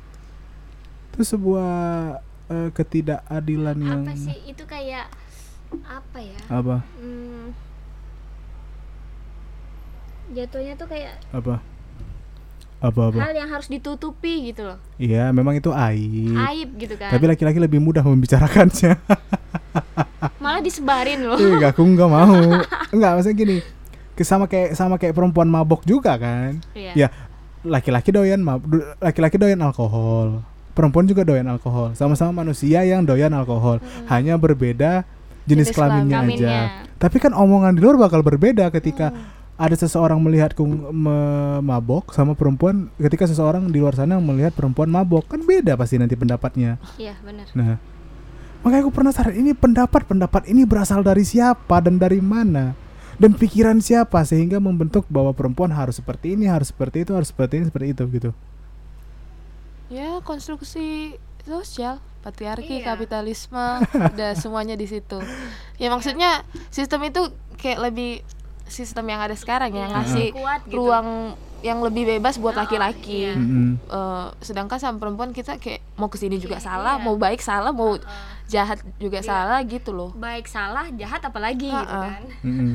[1.12, 1.68] Itu sebuah
[2.48, 4.36] eh, ketidakadilan yang Apa sih?
[4.48, 5.12] Itu kayak
[5.84, 6.38] apa ya?
[6.48, 6.76] apa?
[6.96, 7.52] Hmm,
[10.32, 11.60] jatuhnya tuh kayak apa?
[12.80, 13.18] Apa apa?
[13.20, 14.78] Hal yang harus ditutupi gitu loh.
[14.96, 16.38] iya memang itu aib.
[16.38, 17.12] Aib gitu kan.
[17.12, 18.96] tapi laki-laki lebih mudah membicarakannya
[20.46, 21.34] Malah disebarin loh.
[21.34, 22.38] Iya, aku nggak mau.
[22.94, 23.56] Enggak, maksudnya gini.
[24.16, 26.62] Sama kayak sama kayak perempuan mabok juga kan.
[26.70, 26.92] Iya.
[26.94, 27.08] Ya,
[27.66, 28.62] laki-laki doyan mab
[29.02, 30.46] laki-laki doyan alkohol.
[30.70, 31.98] Perempuan juga doyan alkohol.
[31.98, 33.82] Sama-sama manusia yang doyan alkohol.
[34.06, 35.02] Hanya berbeda
[35.44, 36.22] jenis, Jenis kelaminnya aja.
[36.22, 36.60] Kelaminnya.
[36.96, 39.10] Tapi kan omongan di luar bakal berbeda ketika
[39.56, 45.24] ada seseorang melihatku me- mabok sama perempuan ketika seseorang di luar sana melihat perempuan mabok
[45.26, 46.76] kan beda pasti nanti pendapatnya.
[47.00, 47.48] Iya, benar.
[47.56, 47.80] Nah,
[48.66, 52.74] makanya aku penasaran ini pendapat-pendapat ini berasal dari siapa dan dari mana
[53.14, 57.56] dan pikiran siapa sehingga membentuk bahwa perempuan harus seperti ini, harus seperti itu, harus seperti
[57.56, 58.30] ini, seperti itu gitu.
[59.86, 62.90] ya konstruksi sosial patriarki Iya.
[62.92, 65.22] kapitalisme udah semuanya di situ
[65.78, 67.22] ya maksudnya sistem itu
[67.54, 68.26] kayak lebih
[68.66, 70.74] sistem yang ada sekarang ya Iya, ngasih kuat gitu.
[70.76, 73.38] ruang yang lebih bebas buat Oh, laki-laki iya.
[73.38, 73.78] Mm-mm.
[73.80, 77.04] Eh, sedangkan sama perempuan kita kayak mau ke sini juga Iya, salah iya.
[77.06, 78.34] mau baik salah mau Heeh.
[78.46, 79.26] Jahat juga Iya.
[79.26, 82.04] salah gitu loh baik salah jahat apalagi gitu Heeh.
[82.06, 82.22] kan.
[82.42, 82.72] Mm-mm.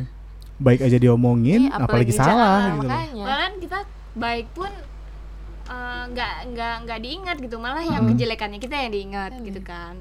[0.58, 2.70] Baik aja diomongin, Iya, apalagi, jahat, salah gitu.
[2.70, 2.78] loh.
[2.86, 3.80] makanya Bahkan kita
[4.14, 4.72] baik pun
[5.64, 8.12] eh, nggak nggak nggak diingat gitu malah yang Hmm.
[8.12, 9.44] kejelekannya kita yang diingat Hmm.
[9.44, 9.96] gitu kan.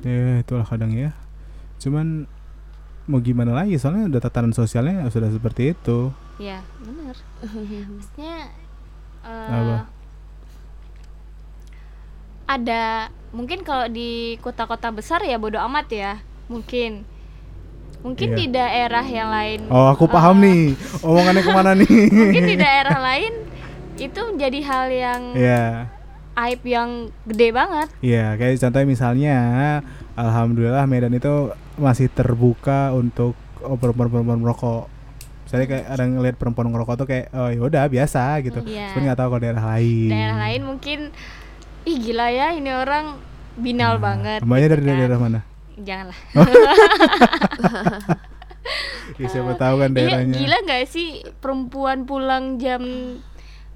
[0.00, 1.10] Ya, itulah kadang ya.
[1.76, 2.24] Cuman
[3.04, 6.14] mau gimana lagi soalnya udah tatanan sosialnya sudah seperti itu.
[6.38, 7.16] Ya benar.
[7.92, 8.54] Maksudnya
[9.20, 9.78] eh, Apa?
[12.48, 16.12] ada mungkin kalau di kota-kota besar ya bodo amat ya
[16.46, 17.02] mungkin
[18.00, 18.38] mungkin Iya.
[18.38, 20.62] di daerah yang lain Oh, aku paham eh, nih.
[21.02, 21.90] Omongannya ke mana nih?
[22.06, 23.32] mungkin di daerah lain
[23.96, 25.66] itu menjadi hal yang Iya.
[26.36, 26.90] aib yang
[27.24, 29.36] gede banget Iya, kayak contohnya misalnya,
[30.14, 34.86] alhamdulillah Medan itu masih terbuka untuk oh, perempuan-perempuan merokok.
[35.44, 38.60] Misalnya kayak ada ngeliat perempuan ngerokok tuh kayak oh ya udah biasa gitu.
[38.62, 38.92] Iya.
[38.92, 40.08] Tapi nggak tahu kalau daerah lain.
[40.10, 40.98] daerah lain mungkin
[41.86, 43.16] ih gila ya ini orang
[43.56, 44.96] binal banget Mbaknya gitu dari kan.
[44.98, 45.40] daerah mana?
[45.78, 46.18] janganlah
[49.16, 50.36] Ya, siapa tahu kan Iya, daerahnya.
[50.36, 52.82] gila nggak sih perempuan pulang jam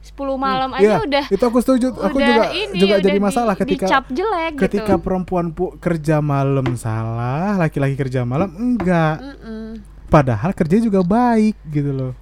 [0.02, 1.94] 10 malam Iya, aja udah itu aku setuju.
[1.94, 5.00] Aku juga ini, juga jadi di- masalah ketika dicap jelek ketika gitu.
[5.00, 9.22] perempuan pu- kerja malam salah, laki-laki kerja malam enggak.
[9.22, 9.78] Mm-mm.
[10.08, 12.12] Padahal kerja juga baik gitu loh.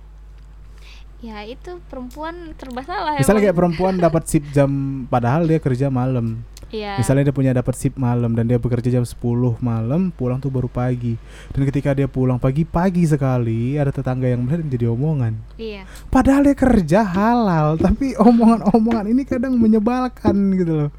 [1.19, 3.61] Ya itu perempuan serba salah Misalnya kayak emang.
[3.67, 4.71] perempuan dapat sip jam
[5.05, 6.43] padahal dia kerja malam.
[6.69, 6.95] Iya.
[6.95, 9.17] Misalnya dia punya dapat sip malam dan dia bekerja jam 10
[9.59, 11.17] malam, pulang tuh baru pagi.
[11.49, 15.33] Dan ketika dia pulang pagi-pagi sekali, ada tetangga yang melihat menjadi omongan.
[15.57, 20.91] iya Padahal dia kerja halal, tapi omongan-omongan ini kadang menyebalkan gitu loh.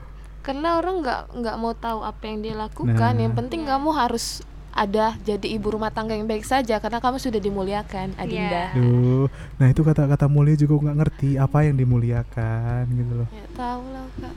[0.42, 3.22] karena orang nggak nggak mau tahu apa yang dia lakukan Nah.
[3.22, 3.78] yang penting Iya.
[3.78, 8.72] kamu harus ada jadi ibu rumah tangga yang baik saja karena kamu sudah dimuliakan Adinda.
[8.72, 8.78] Iya.
[8.78, 9.26] Duh,
[9.58, 13.28] nah itu kata-kata mulia juga nggak ngerti apa yang dimuliakan gitu loh.
[13.30, 14.36] ya tahu lah kak.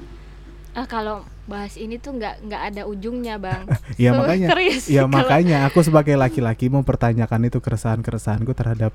[0.73, 3.69] Ah kalau bahas ini tuh nggak nggak ada ujungnya bang.
[4.01, 4.49] Iya So, makanya,
[4.89, 8.93] iya makanya aku sebagai laki-laki mempertanyakan itu keresahan-keresahanku terhadap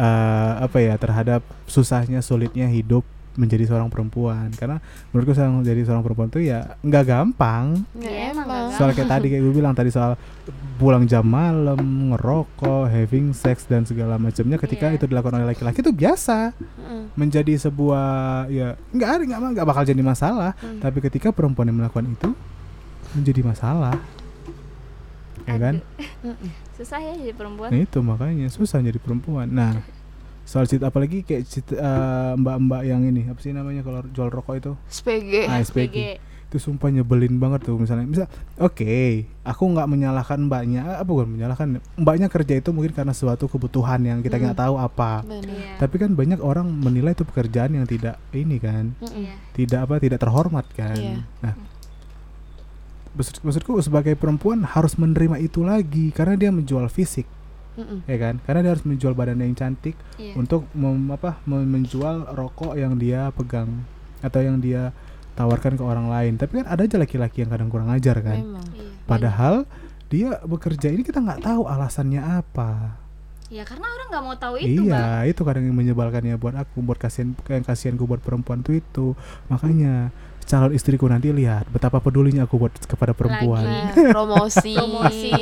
[0.00, 3.04] eh, apa ya terhadap susahnya sulitnya hidup
[3.36, 4.48] menjadi seorang perempuan.
[4.56, 4.80] Karena
[5.12, 7.84] menurutku seorang jadi seorang perempuan tuh ya nggak gampang.
[8.00, 10.16] Ya, Iya, emang soal kayak tadi kayak gue bilang tadi soal
[10.80, 11.76] pulang jam malam
[12.08, 14.56] ngerokok having sex dan segala macamnya.
[14.56, 14.96] Ketika Iya.
[14.96, 16.56] itu dilakukan oleh laki-laki itu biasa.
[16.56, 17.12] Mm-mm.
[17.12, 18.06] menjadi sebuah
[18.48, 20.56] ya nggak ada nggak nggak bakal jadi masalah.
[20.56, 20.78] Hmm.
[20.78, 22.30] tapi ketika perempuan yang melakukan itu
[23.12, 23.94] menjadi masalah.
[25.44, 25.74] Ya kan?
[26.76, 27.68] Susah ya jadi perempuan.
[27.68, 29.46] Nah itu makanya susah jadi perempuan.
[29.46, 29.84] Nah
[30.42, 34.54] soal cita apalagi kayak cita, eh, mbak-mbak yang ini apa sih namanya kalau jual rokok
[34.56, 34.72] itu?
[34.88, 35.96] SPG Ah, SPG
[36.50, 38.98] itu sumpah nyebelin banget tuh misalnya misal oke
[39.40, 44.18] aku nggak menyalahkan mbaknya apa bukan menyalahkan mbaknya kerja itu mungkin karena suatu kebutuhan yang
[44.18, 44.64] kita nggak Hmm.
[44.66, 45.22] tahu apa.
[45.24, 45.78] Iya.
[45.78, 48.98] tapi kan banyak orang menilai itu pekerjaan yang tidak ini kan.
[49.00, 49.38] Iya.
[49.52, 51.22] tidak apa tidak terhormat kan Iya.
[51.38, 51.54] nah
[53.12, 57.26] maksud- maksudku sebagai perempuan harus menerima itu lagi karena dia menjual fisik
[57.72, 58.02] Mm-mm.
[58.04, 60.34] ya kan karena dia harus menjual badan yang cantik Iya.
[60.34, 63.86] untuk mem- apa menjual rokok yang dia pegang
[64.20, 64.90] atau yang dia
[65.40, 66.36] tawarkan ke orang lain.
[66.36, 68.36] Tapi kan ada aja laki-laki yang kadang kurang ajar kan.
[68.36, 68.66] Memang.
[68.76, 68.88] Iya.
[69.08, 69.54] padahal
[70.06, 73.00] dia bekerja ini kita nggak tahu alasannya apa.
[73.50, 76.86] Ya karena orang nggak mau tahu itu bang iya itu kadang yang menyebalkannya buat aku
[76.86, 79.18] buat kasihan yang kasihanku buat perempuan tuh itu.
[79.50, 80.14] Makanya
[80.46, 83.66] calon istriku nanti lihat betapa pedulinya aku buat kepada perempuan.
[83.66, 84.02] Lagi.
[84.14, 84.72] Promosi.
[84.76, 85.32] Promosi.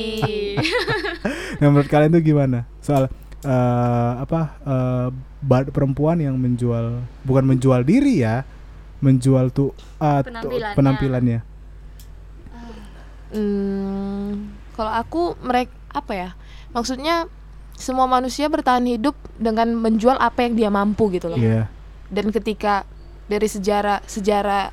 [1.59, 2.71] Nah, menurut kalian tuh gimana?
[2.79, 3.11] Soal
[3.43, 5.09] eh, apa eh,
[5.43, 8.47] ba- perempuan yang menjual bukan menjual diri ya
[9.01, 10.75] menjual tuh tuh Penampilannya.
[10.75, 11.39] penampilannya
[13.29, 16.31] Hmm, kalau aku mereka apa ya?
[16.73, 17.29] Maksudnya
[17.77, 21.37] semua manusia bertahan hidup dengan menjual apa yang dia mampu gitu loh.
[21.37, 21.69] Iya
[22.09, 22.89] Dan ketika
[23.29, 24.73] dari sejarah sejarah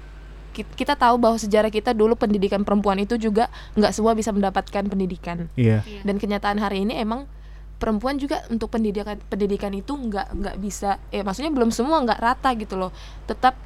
[0.55, 4.87] ki- kita tahu bahwa sejarah kita dulu pendidikan perempuan itu juga nggak semua bisa mendapatkan
[4.87, 5.51] pendidikan.
[5.59, 6.07] iya Iya.
[6.07, 7.27] Dan kenyataan hari ini emang
[7.75, 12.55] perempuan juga untuk pendidikan pendidikan itu nggak nggak bisa eh maksudnya belum semua nggak rata
[12.55, 12.95] gitu loh.
[13.27, 13.59] Tetap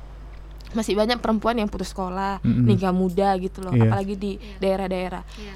[0.71, 2.63] masih banyak perempuan yang putus sekolah, Mm-mm.
[2.63, 3.84] nikah muda gitu loh, Iya.
[3.86, 4.58] apalagi di Iya.
[4.60, 5.55] daerah-daerah Iya.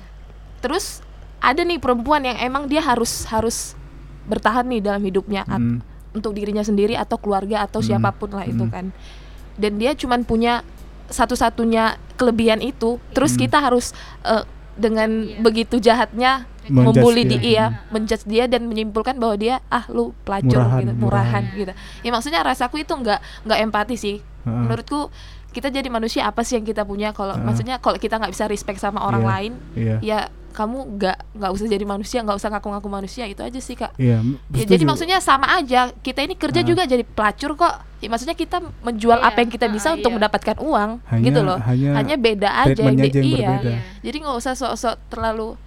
[0.60, 0.99] terus
[1.38, 3.76] ada nih perempuan yang emang dia harus harus
[4.23, 7.86] bertahan nih dalam hidupnya at- Mm, untuk dirinya sendiri atau keluarga atau Mm.
[7.86, 8.71] siapa pun lah itu Mm.
[8.71, 8.86] kan
[9.54, 10.63] dan dia cuman punya
[11.08, 11.84] satu-satunya
[12.15, 13.39] kelebihan itu terus Mm.
[13.39, 13.91] kita harus
[14.23, 15.38] eh, dengan Iya.
[15.39, 17.30] begitu jahatnya Menjudge membuli dia.
[17.30, 17.78] dia iya, Mm.
[17.91, 21.43] menjudge dia dan menyimpulkan bahwa dia ah lu pelacur Murahan, gitu murahan.
[21.43, 24.62] murahan gitu ya maksudnya rasaku itu nggak nggak empati sih heeh.
[24.62, 25.10] menurutku
[25.50, 27.44] kita jadi manusia apa sih yang kita punya kalau Heeh.
[27.44, 29.30] maksudnya kalau kita nggak bisa respect sama orang Iya.
[29.30, 30.20] lain iya ya
[30.52, 34.18] kamu nggak nggak usah jadi manusia nggak usah ngaku-ngaku manusia itu aja sih kak iya
[34.18, 36.64] m- ya, jadi maksudnya sama aja kita ini kerja Ah.
[36.64, 40.08] juga jadi pelacur kok ya, maksudnya kita menjual Iya, apa yang kita bisa ah, untuk
[40.08, 40.16] iya.
[40.16, 43.54] mendapatkan uang hanya gitu loh hanya, hanya beda aja Di- aja yang iya berbeda.
[43.66, 43.80] Iya.
[44.04, 45.58] jadi nggak usah sok-sok terlalu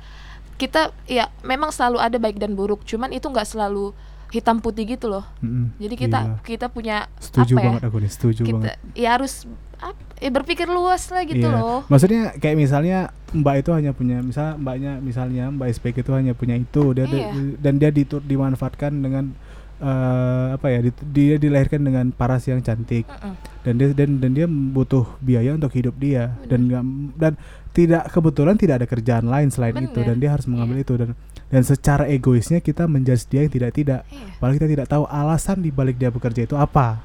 [0.57, 3.91] kita ya memang selalu ada baik dan buruk cuman itu nggak selalu
[4.29, 6.37] hitam putih gitu loh Mm-mm, jadi kita gila.
[6.43, 7.67] kita punya setuju apa ya?
[7.69, 9.33] banget aku nih setuju kita banget ya harus
[9.77, 11.55] ap- ya berpikir luas lah gitu Iya.
[11.55, 12.99] loh Maksudnya kayak misalnya
[13.29, 17.29] Mbak itu hanya punya misal Mbaknya misalnya Mbak SPK itu hanya punya itu dia dia-
[17.29, 17.55] Iya.
[17.57, 19.37] dan dia ditur dimanfaatkan dengan
[19.77, 23.35] eh, apa ya dit- dia dilahirkan dengan paras yang cantik Mm-mm.
[23.63, 26.83] dan dia dan dan dia butuh biaya untuk hidup dia dan nggak
[27.15, 27.33] dan
[27.71, 30.09] tidak kebetulan tidak ada kerjaan lain selain itu Bener.
[30.09, 31.13] dan dia harus mengambil itu dan
[31.47, 34.27] dan secara egoisnya kita menjudge dia yang tidak tidak Iya.
[34.37, 36.99] padahal kita tidak tahu alasan di balik dia bekerja itu apa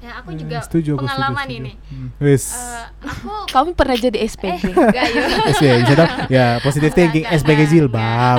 [0.00, 1.58] ya aku Eh, juga setuju, aku setuju, pengalaman setuju.
[1.58, 2.08] ini Hmm.
[2.18, 2.44] Wis.
[2.50, 4.62] Eh, aku Kamu pernah jadi SPG?
[4.64, 6.08] enggak ya SPG, bisa tahu?
[6.28, 8.38] ya positive thinking enggak, SPG enggak, jilbab.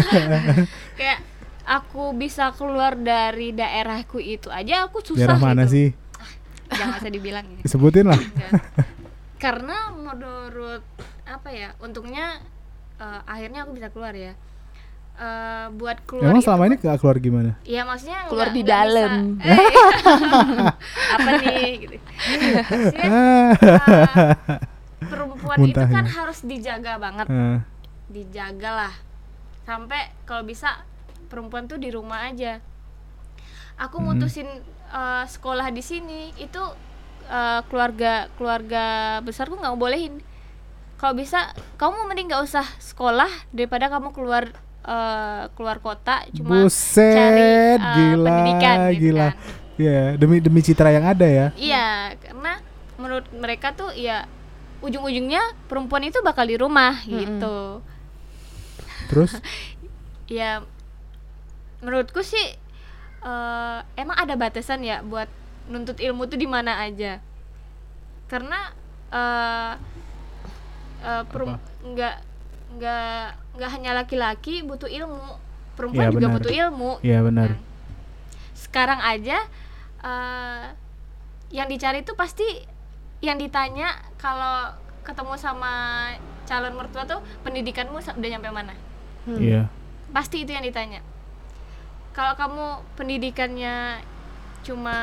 [0.98, 1.18] kayak
[1.64, 5.72] aku bisa keluar dari daerahku itu aja aku susah Daerah mana gitu.
[5.72, 5.88] sih?
[6.70, 8.20] jangan usah dibilang ya Sebutin lah.
[9.36, 10.86] Karena menurut
[11.24, 12.38] apa ya untungnya
[13.00, 14.34] eh, akhirnya aku bisa keluar ya
[15.12, 17.52] Eh, buat keluar Emang itu selama ini gak keluar gimana?
[17.62, 19.12] ya maksudnya Keluar nggak- di dalam.
[19.36, 19.86] Eh, iya.
[21.14, 21.96] apa nih gitu.
[22.00, 23.50] Maksudnya, eh,
[25.02, 27.58] perempuan itu kan harus dijaga banget Eh,
[28.08, 28.94] dijaga lah
[29.62, 30.82] sampai kalau bisa
[31.26, 32.58] perempuan tuh di rumah aja
[33.76, 34.16] aku Hmm.
[34.16, 34.48] mutusin
[34.88, 36.62] eh, sekolah di sini itu
[37.26, 38.84] eh, keluarga keluarga
[39.20, 40.16] besarku nggak bolehin
[41.00, 44.52] kalau bisa kamu mending nggak usah sekolah daripada kamu keluar
[44.84, 49.28] eh, keluar kota cuma Buset, cari eh, gila, pendidikan gitu gila.
[49.32, 49.34] kan.
[49.80, 51.46] Ya, demi demi citra yang ada ya.
[51.56, 52.60] Iya, karena
[53.00, 54.28] menurut mereka tuh ya
[54.84, 55.40] ujung-ujungnya
[55.72, 57.80] perempuan itu bakal di rumah gitu.
[59.08, 59.40] Terus
[60.28, 60.60] Ya
[61.80, 62.60] menurutku sih
[63.24, 65.32] eh, emang ada batasan ya buat
[65.72, 67.24] nuntut ilmu tuh di mana aja.
[68.28, 68.68] Karena
[69.10, 69.74] eh
[71.00, 72.16] eh, perum- nggak
[72.70, 73.22] nggak
[73.56, 75.36] nggak hanya laki-laki butuh ilmu,
[75.74, 76.36] perempuan Iya, juga benar.
[76.38, 76.90] butuh ilmu.
[77.00, 77.48] Iya benar.
[77.50, 77.60] Nah,
[78.54, 79.38] sekarang aja
[80.00, 80.64] eh,
[81.50, 82.46] yang dicari tuh pasti
[83.20, 84.72] yang ditanya kalau
[85.02, 85.72] ketemu sama
[86.44, 88.72] calon mertua tuh pendidikanmu udah nyampe mana
[89.20, 89.36] Hmm.
[89.36, 89.68] Iya.
[90.08, 91.04] pasti itu yang ditanya
[92.10, 94.00] kalau kamu pendidikannya
[94.60, 94.98] cuma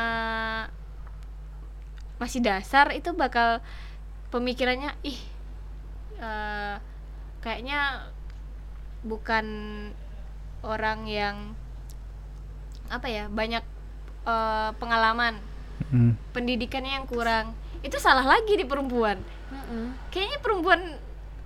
[2.17, 3.61] masih dasar itu bakal
[4.29, 5.17] pemikirannya ih
[6.17, 6.75] eh,
[7.39, 8.09] kayaknya
[9.01, 9.45] bukan
[10.59, 11.35] orang yang
[12.87, 13.63] apa ya banyak
[14.25, 15.37] eh, pengalaman
[15.87, 16.19] Hmm.
[16.35, 19.95] pendidikannya yang kurang itu salah lagi di perempuan Mm-mm.
[20.11, 20.81] kayaknya perempuan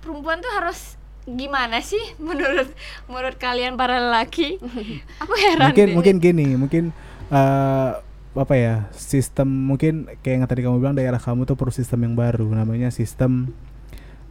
[0.02, 2.66] perempuan tuh harus gimana sih menurut
[3.06, 4.58] menurut kalian para lelaki
[5.22, 5.94] aku heran Mungkin deh.
[5.94, 6.84] mungkin gini, mungkin
[7.30, 7.90] eh,
[8.34, 12.18] apa ya sistem mungkin kayak yang tadi kamu bilang daerah kamu tuh perlu sistem yang
[12.18, 13.52] baru namanya sistem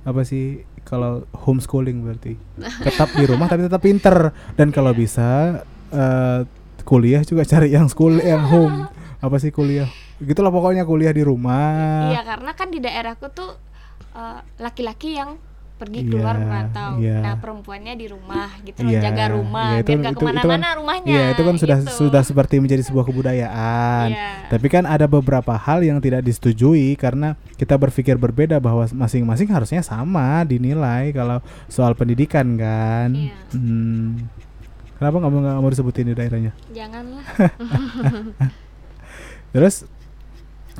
[0.01, 0.65] apa sih?
[0.81, 2.33] Kalau homeschooling berarti.
[2.87, 4.33] Tetap di rumah tapi tetap pinter.
[4.57, 5.61] Dan kalau bisa
[5.93, 6.39] eh,
[6.81, 8.89] kuliah juga cari yang school yang home.
[9.21, 9.85] Apa sih kuliah?
[10.21, 12.09] Gitulah pokoknya kuliah di rumah.
[12.09, 13.53] Iya karena kan di daerahku tuh
[14.17, 15.37] eh, laki-laki yang
[15.81, 17.17] pergi Iya, keluar merantau iya.
[17.19, 20.23] nah perempuannya di rumah gitu loh Iya, jaga rumah iya, itu- biar nggak itu- itu
[20.23, 21.91] kan- ke mana-mana rumahnya Iya itu kan sudah gitu.
[21.97, 24.07] sudah seperti menjadi sebuah kebudayaan.
[24.07, 24.27] Iya.
[24.47, 29.81] Tapi kan ada beberapa hal yang tidak disetujui karena kita berpikir berbeda bahwa masing-masing harusnya
[29.81, 33.09] sama dinilai kalau soal pendidikan kan.
[33.11, 33.33] Iya.
[33.51, 34.29] Hmm.
[34.95, 36.53] Kenapa nggak mau nggak mau disebutin di daerahnya?
[36.69, 37.25] janganlah
[39.51, 39.83] Terus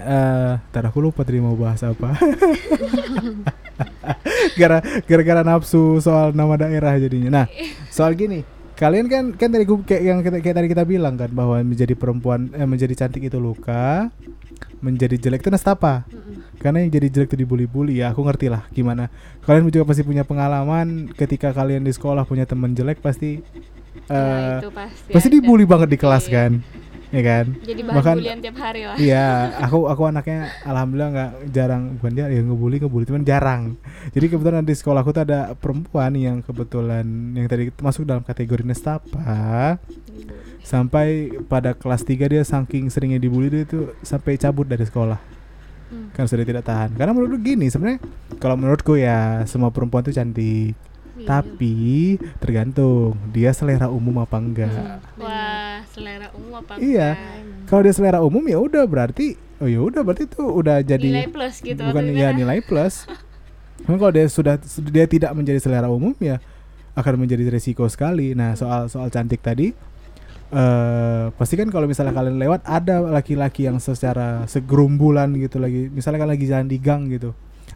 [0.04, 2.18] eh ntar aku lupa tadi mau bahas apa.
[4.54, 7.30] gara gara-gara nafsu soal nama daerah jadinya.
[7.32, 7.46] Nah,
[7.88, 8.44] soal gini,
[8.74, 11.94] kalian kan kan tadi gua- kayak yang kita, kayak tadi kita bilang kan bahwa menjadi
[11.94, 14.10] perempuan eh, menjadi cantik itu luka,
[14.80, 16.06] menjadi jelek itu nestapa.
[16.58, 19.10] Karena yang jadi jelek itu dibully-bully ya, aku ngerti lah gimana.
[19.42, 23.42] Kalian juga pasti punya pengalaman ketika kalian di sekolah punya teman jelek pasti
[24.08, 26.48] Ya, eh itu pasti pasti dibully banget di kelas Iya.
[26.48, 26.52] kan.
[27.12, 27.46] Ya kan?
[27.60, 29.28] jadi bahan Bahkan- bulian tiap hari lah Iya,
[29.68, 33.62] aku aku anaknya alhamdulillah nggak jarang bukan dia ya ngebully ngebully cuman jarang.
[34.16, 37.04] Jadi kebetulan di sekolahku tuh ada perempuan yang kebetulan
[37.36, 39.76] yang tadi masuk dalam kategori nestapa
[40.64, 45.20] sampai pada kelas 3 dia saking seringnya dibully dia tuh sampai cabut dari sekolah.
[45.92, 46.16] Hmm.
[46.16, 46.96] Kan sudah tidak tahan.
[46.96, 48.00] Karena menurutku gini sebenarnya
[48.40, 50.80] kalau menurutku ya semua perempuan tuh cantik.
[51.22, 51.28] Iya.
[51.30, 51.76] Tapi
[52.38, 54.74] tergantung dia selera umum apa enggak.
[54.74, 57.14] Hmm, wah selera umum apa Iya.
[57.14, 57.70] enggak?
[57.70, 61.30] Kalau dia selera umum ya udah berarti oh ya udah berarti tuh udah jadi nilai
[61.30, 62.38] plus gitu bukan ya gimana?
[62.38, 63.06] nilai plus.
[63.86, 64.56] Cuman kalau dia sudah
[64.90, 66.42] dia tidak menjadi selera umum ya
[66.94, 68.34] akan menjadi resiko sekali.
[68.34, 69.72] Nah soal soal cantik tadi
[70.52, 76.20] eh pasti kan kalau misalnya kalian lewat ada laki-laki yang secara segerumbulan gitu lagi misalnya
[76.20, 77.32] kan lagi jalan di gang gitu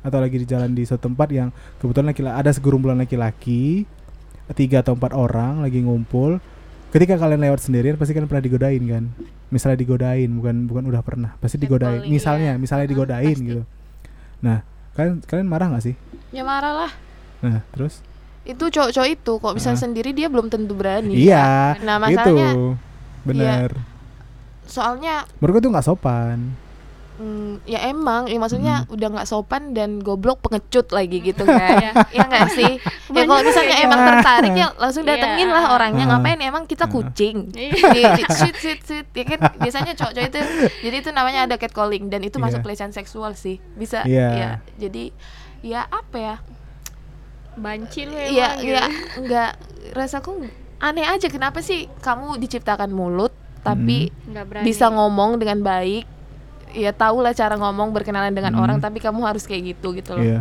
[0.06, 1.50] atau lagi di jalan di suatu tempat yang
[1.82, 3.90] kebetulan laki ada segerumbulan laki-laki
[4.54, 6.38] tiga atau empat orang lagi ngumpul.
[6.94, 9.04] Ketika kalian lewat sendirian pasti kan pernah digodain kan?
[9.50, 12.06] Misalnya digodain bukan bukan udah pernah pasti digodain.
[12.06, 12.62] misalnya iya.
[12.62, 13.48] misalnya Ah, digodain pasti.
[13.50, 13.62] gitu.
[14.46, 14.62] Nah
[14.94, 15.96] kalian kalian marah nggak sih?
[16.30, 16.92] Ya marah lah.
[17.42, 18.00] nah terus?
[18.46, 21.18] Itu cowok-cowok itu kok bisa sendiri dia belum tentu berani.
[21.18, 22.14] iya Nah, itu.
[22.14, 22.50] masalahnya
[23.26, 23.70] benar.
[24.70, 26.54] Soalnya menurutku tuh nggak sopan
[27.16, 28.94] mm, ya emang ya maksudnya Hmm.
[28.94, 32.78] udah nggak sopan dan goblok pengecut lagi gitu kan ya nggak sih
[33.10, 33.84] ya kalau misalnya ya.
[33.84, 35.12] emang tertarik ya langsung Iya.
[35.16, 36.10] datengin lah orangnya Ah.
[36.14, 36.92] ngapain emang kita Ah.
[36.92, 38.20] kucing Iya.
[38.28, 40.40] sit sit sit ya kan biasanya cowok-cowok itu
[40.84, 42.66] jadi itu namanya ada catcalling dan itu masuk Iya.
[42.66, 44.28] pelecehan seksual sih bisa Iya.
[44.32, 45.16] ya jadi
[45.62, 46.36] ya apa ya
[47.56, 48.68] banci lu Iya, emang gitu.
[48.68, 48.84] iya,
[49.16, 49.52] enggak
[49.92, 50.32] rasaku
[50.78, 53.32] aneh aja kenapa sih kamu diciptakan mulut
[53.64, 56.06] tapi nggak berani bisa ngomong dengan baik.
[56.72, 58.62] Ya tahu lah cara ngomong berkenalan dengan Hmm.
[58.62, 60.24] orang tapi kamu harus kayak gitu gitu loh.
[60.24, 60.40] Iya.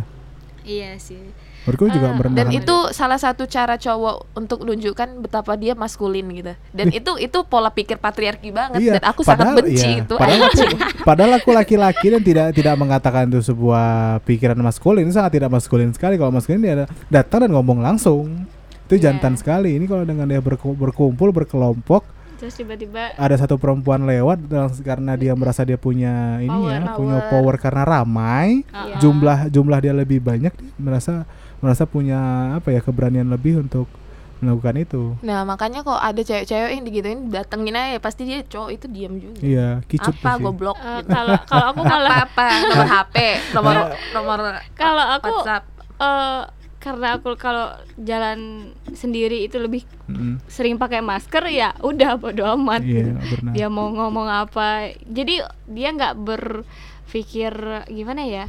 [0.63, 1.21] iya sih
[1.61, 2.45] Menurutku juga merendahkan.
[2.45, 6.53] Dan itu salah satu cara cowok untuk menunjukkan betapa dia maskulin gitu.
[6.69, 10.13] Dan itu itu pola pikir patriarki banget Iya, dan aku sangat padahal- benci iya, itu.
[10.13, 10.61] Padahal aku,
[11.09, 13.85] padahal aku laki-laki dan tidak tidak mengatakan itu sebuah
[14.21, 16.15] pikiran maskulin, sangat tidak maskulin sekali.
[16.15, 18.45] Kalau maskulin dia datang dan ngomong langsung.
[18.85, 19.09] Itu Iya.
[19.09, 19.73] jantan sekali.
[19.73, 22.05] Ini kalau dengan dia berku- berkumpul berkelompok,
[22.45, 26.79] terus tiba-tiba ada satu perempuan lewat dan karena dia merasa dia punya ini Power, ya,
[26.79, 26.95] power.
[26.95, 28.95] punya power karena ramai, Ah, Iya.
[29.01, 31.25] jumlah jumlah dia lebih banyak, dia merasa
[31.57, 32.19] merasa punya
[32.53, 33.89] apa ya keberanian lebih untuk
[34.37, 35.03] melakukan itu.
[35.21, 39.39] Nah, makanya kok ada cewek-cewek yang digituin datengin aja pasti dia cowok itu diam juga.
[39.41, 41.07] Iya, kicut apa goblok gitu.
[41.07, 43.15] kalau kalau aku malah apa apa nomor HP
[43.55, 43.75] nomor
[44.13, 44.37] nomor
[44.75, 45.63] kalau aku WhatsApp
[45.97, 46.41] eh,
[46.85, 47.65] karena aku kalau
[47.97, 50.37] jalan sendiri itu lebih Mm-mm.
[50.45, 53.51] sering pakai masker ya udah bodo amat Iya, benar.
[53.51, 57.53] dia mau ngomong apa jadi dia nggak berpikir
[57.89, 58.45] gimana ya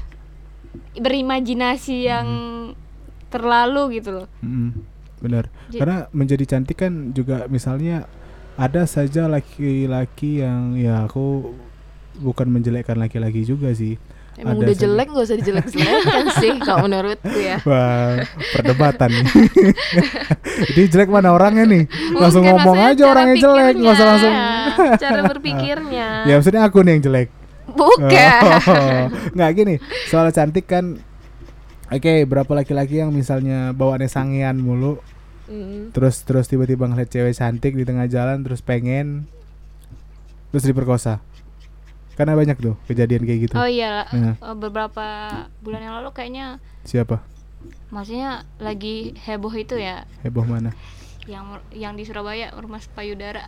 [0.94, 2.28] berimajinasi yang
[3.26, 4.70] terlalu gitu loh Mm-mm,
[5.18, 5.48] benar.
[5.66, 8.04] Jadi- Karena menjadi cantik kan juga misalnya
[8.56, 11.52] ada saja laki-laki yang ya aku
[12.16, 14.00] bukan menjelekkan laki-laki juga sih.
[14.36, 18.20] Emang Ada udah jelek gak usah dijelek-jelekan sih kalau menurutku ya Wah,
[18.52, 19.26] perdebatan nih.
[20.70, 21.84] Jadi jelek mana orangnya nih?
[22.12, 24.34] Langsung Bukan, ngomong aja orangnya jelek, nggak usah langsung.
[24.96, 27.28] cara berpikirnya Ya maksudnya aku nih yang jelek.
[27.66, 29.74] bukan Oh, nggak gini.
[30.06, 31.00] Soal cantik kan
[31.86, 34.98] Oke, berapa laki-laki yang misalnya bawaannya sangean mulu,
[35.46, 35.94] Hmm.
[35.94, 39.30] terus terus tiba-tiba ngeliat cewek cantik di tengah jalan terus pengen
[40.50, 41.22] terus diperkosa
[42.16, 43.54] karena banyak tuh kejadian kayak gitu.
[43.54, 44.34] Oh iya Nah.
[44.56, 45.04] beberapa
[45.60, 47.20] bulan yang lalu kayaknya siapa?
[47.90, 50.08] maksudnya lagi heboh itu ya?
[50.24, 50.72] Heboh mana?
[51.28, 53.46] Yang yang di Surabaya rumah payudara.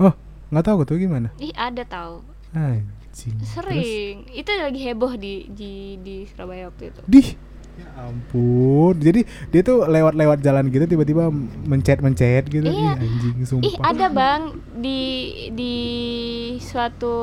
[0.00, 0.14] Oh
[0.50, 1.30] nggak tahu tuh gimana?
[1.38, 2.24] Ih ada tahu.
[2.56, 3.36] Anjing.
[3.38, 3.52] Terus?
[3.54, 4.26] sering.
[4.32, 7.02] Itu lagi heboh di di di Surabaya waktu itu.
[7.06, 7.28] Dih
[7.78, 8.94] ya ampun.
[8.98, 11.30] Jadi dia tuh lewat-lewat jalan gitu tiba-tiba
[11.68, 12.66] mencet-mencet gitu.
[12.66, 12.98] Iya.
[12.98, 13.68] Ih, anjing sumpah.
[13.68, 14.42] Ih ada bang.
[14.80, 14.98] Di
[15.54, 15.74] di
[16.58, 17.14] suatu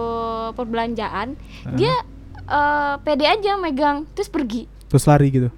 [0.54, 1.36] perbelanjaan
[1.68, 1.76] Ah.
[1.76, 1.96] dia
[2.48, 4.70] eh, pede aja megang terus pergi.
[4.88, 5.52] Terus lari gitu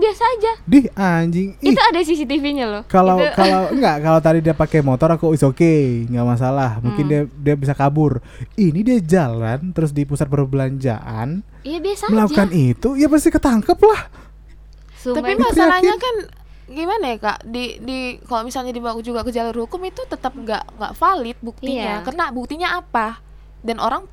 [0.00, 0.52] biasa aja.
[0.64, 1.48] Dih anjing.
[1.58, 1.70] Ih.
[1.70, 2.82] Itu ada CCTV-nya loh.
[2.86, 5.72] Kalau Itu- kalau enggak kalau tadi dia pakai motor aku is oke
[6.06, 6.80] nggak masalah.
[6.80, 7.12] Mungkin Hmm.
[7.12, 8.18] dia dia bisa kabur.
[8.54, 13.78] Ini dia jalan terus di pusat perbelanjaan iya biasa melakukan aja itu ya pasti ketangkep
[13.78, 14.02] lah.
[14.96, 16.16] Sumpah tapi masalahnya kan
[16.66, 17.38] gimana ya kak?
[17.44, 22.00] Di di kalau misalnya dibawa juga ke jalur hukum itu tetap nggak nggak valid buktinya.
[22.00, 22.04] Iya.
[22.04, 23.20] karena buktinya apa?
[23.60, 24.08] Dan orang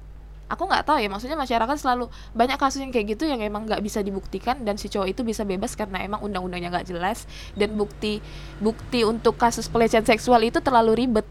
[0.47, 3.79] aku nggak tahu ya maksudnya masyarakat selalu banyak kasus yang kayak gitu yang emang nggak
[3.79, 8.23] bisa dibuktikan dan si cowok itu bisa bebas karena emang undang-undangnya nggak jelas dan bukti
[8.57, 11.27] bukti untuk kasus pelecehan seksual itu terlalu ribet.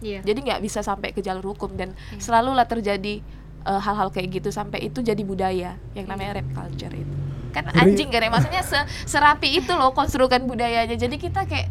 [0.00, 0.20] Iya.
[0.20, 2.20] Jadi nggak bisa sampai ke jalur hukum dan Iya.
[2.20, 3.20] selalu lah terjadi
[3.60, 7.16] eh, hal-hal kayak gitu sampai itu jadi budaya yang namanya rap culture itu.
[7.52, 10.96] Kan Ri- anjing kan ya maksudnya se- serapi itu loh konstrukan budayanya.
[10.96, 11.68] Jadi kita kayak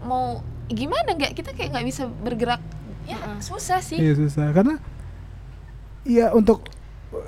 [0.00, 1.32] mau gimana nggak?
[1.32, 2.60] Kita kayak nggak bisa bergerak.
[3.04, 3.96] Ya susah sih.
[3.96, 4.52] Iya susah.
[4.52, 4.76] Karena
[6.04, 6.64] iya untuk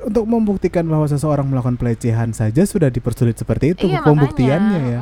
[0.02, 4.90] untuk membuktikan bahwa seseorang melakukan pelecehan saja sudah dipersulit seperti itu Iya, pembuktiannya makanya.
[4.92, 5.00] ya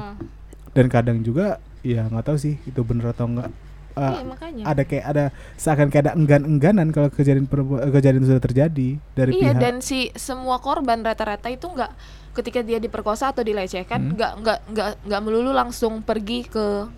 [0.70, 3.51] dan kadang juga ya nggak tahu sih itu bener atau enggak
[3.95, 8.43] Eh, Iya, makanya ada kayak ada seakan kayak ada enggan-engganan kalau kejadian eh, kejadian sudah
[8.43, 11.95] terjadi dari iya pihak dan si semua korban rata-rata itu nggak
[12.35, 14.18] ketika dia diperkosa atau dilecehkan Hmm.
[14.18, 16.91] nggak nggak nggak nggak melulu langsung pergi ke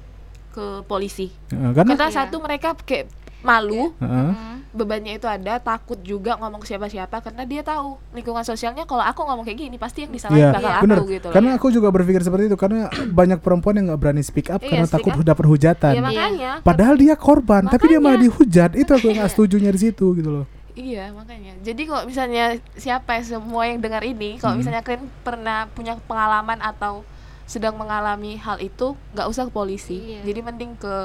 [0.50, 2.16] ke polisi Eh, karena karena Iya.
[2.16, 3.12] satu mereka kayak
[3.46, 4.10] malu Heeh.
[4.10, 4.54] Heeh.
[4.70, 9.22] bebannya itu ada takut juga ngomong ke siapa-siapa karena dia tahu lingkungan sosialnya kalau aku
[9.22, 10.98] ngomong kayak gini pasti yang disalahin Iya, bakal bener.
[10.98, 11.32] aku gitu loh.
[11.32, 14.68] Karena aku juga berpikir seperti itu karena banyak perempuan yang nggak berani speak up Iya,
[14.74, 15.24] karena speak takut up.
[15.24, 15.92] dapat hujatan.
[15.92, 16.50] Iya makanya.
[16.60, 18.24] Padahal dia korban, tapi dia malah Makanya.
[18.28, 18.70] dihujat.
[18.74, 20.46] Itu aku nggak setujunya di situ gitu loh.
[20.72, 21.56] Iya makanya.
[21.62, 22.44] Jadi kalau misalnya
[22.74, 24.60] siapa yang semua yang dengar ini, kalau Hmm.
[24.60, 27.00] misalnya kalian pernah punya pengalaman atau
[27.44, 29.96] sedang mengalami hal itu, nggak usah ke polisi.
[30.12, 30.20] Iya.
[30.26, 30.96] Jadi mending ke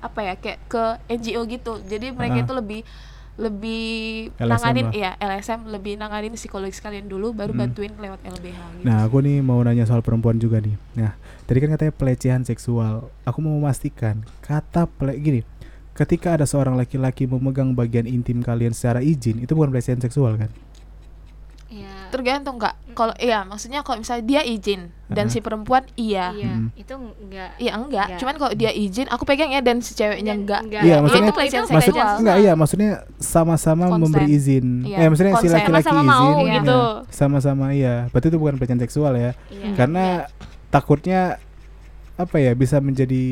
[0.00, 1.72] apa ya kayak ke NGO gitu.
[1.82, 2.44] Jadi mereka Ah.
[2.44, 2.80] itu lebih
[3.38, 3.86] lebih
[4.34, 4.92] LSM nanganin lah.
[4.92, 7.70] ya LSM lebih nanganin psikologis kalian dulu baru Hmm.
[7.70, 8.84] bantuin lewat LBH gitu.
[8.84, 10.74] Nah, aku nih mau nanya soal perempuan juga nih.
[10.92, 11.14] Nah,
[11.46, 13.06] tadi kan katanya pelecehan seksual.
[13.22, 15.40] Aku mau memastikan kata pele gini.
[15.94, 20.50] Ketika ada seorang laki-laki memegang bagian intim kalian secara izin, itu bukan pelecehan seksual kan?
[22.08, 26.68] Tergantung kak kalau iya maksudnya kalau misalnya dia izin dan si perempuan iya iya Hmm.
[26.74, 28.18] itu enggak iya enggak Enggak.
[28.18, 30.82] cuman kalau dia izin aku pegang ya dan si ceweknya Dan enggak enggak.
[30.82, 34.00] Iya, Ya, maksudnya- itu pelecehan Itu Maksud, seksual enggak iya maksudnya sama-sama Konsen.
[34.02, 34.66] memberi izin.
[34.84, 35.54] Iya, Eh maksudnya si konsen.
[35.54, 36.10] laki-laki Sama-sama izin.
[36.10, 36.80] mau Nah, gitu.
[37.08, 37.94] Sama-sama iya.
[38.08, 39.30] Berarti itu bukan pelecehan seksual ya.
[39.48, 39.66] Iya.
[39.74, 40.04] Karena
[40.68, 41.20] takutnya
[42.14, 43.22] apa ya bisa menjadi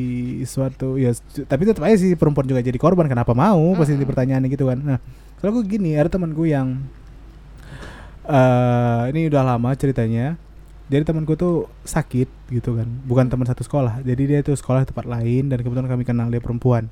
[0.43, 1.11] suatu ya
[1.43, 4.07] tapi tetap aja sih perempuan juga jadi korban kenapa mau pasti Mm-mm.
[4.07, 4.99] pertanyaannya gitu kan nah
[5.35, 6.87] kalau gue gini ada temanku yang
[8.27, 10.35] eh ini udah lama ceritanya.
[10.87, 12.87] Jadi temanku tuh sakit gitu kan.
[13.07, 14.03] Bukan teman satu sekolah.
[14.03, 16.87] Jadi dia tuh sekolah di tempat lain dan kebetulan kami kenal dia perempuan.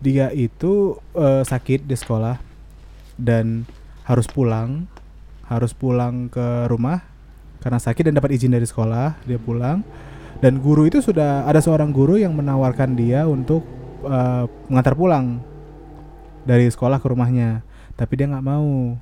[0.00, 2.40] Dia itu eh, sakit di sekolah
[3.20, 3.68] dan
[4.08, 4.88] harus pulang
[5.48, 7.04] harus pulang ke rumah
[7.58, 9.82] karena sakit dan dapat izin dari sekolah dia pulang.
[10.38, 13.66] Dan guru itu sudah ada seorang guru yang menawarkan dia untuk
[14.06, 15.42] eh, mengantar pulang
[16.46, 17.60] dari sekolah ke rumahnya.
[17.98, 18.94] Tapi dia nggak mau.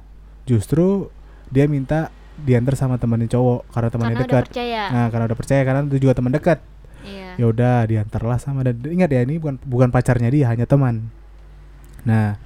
[0.49, 1.11] Justru
[1.49, 4.45] dia minta diantar sama temannya cowok karena temannya dekat.
[4.93, 6.59] nah karena udah percaya karena itu juga teman dekat.
[7.07, 7.29] Iya.
[7.39, 11.09] Ya udah diantarlah sama dan ingat ya ini bukan bukan pacarnya dia hanya teman.
[12.05, 12.37] Nah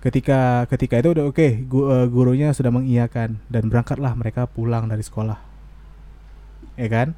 [0.00, 5.04] ketika ketika itu udah oke gu- eh, gurunya sudah mengiyakan dan berangkatlah mereka pulang dari
[5.04, 5.36] sekolah.
[6.80, 7.12] Ya kan?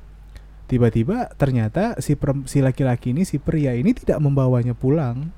[0.67, 5.29] Tiba-tiba ternyata si perem- si laki-laki ini si pria ini tidak membawanya pulang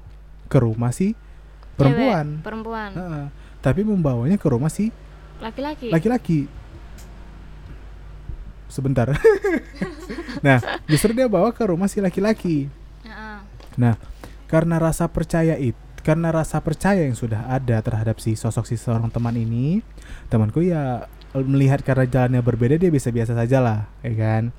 [0.47, 1.13] ke rumah si
[1.75, 2.39] perempuan.
[2.41, 2.91] Cewek, perempuan.
[2.95, 3.27] Heeh.
[3.59, 4.93] tapi membawanya ke rumah si
[5.45, 5.89] laki-laki?
[5.93, 6.41] Laki-laki.
[8.73, 9.13] Sebentar.
[10.45, 12.69] Nah justru dia bawa ke rumah si laki-laki.
[13.81, 13.97] Nah
[14.45, 19.09] karena rasa percaya itu karena rasa percaya yang sudah ada terhadap si sosok si seorang
[19.09, 19.81] teman ini
[20.29, 24.53] temanku ya melihat karena jalannya berbeda dia biasa-biasa saja lah ya kan?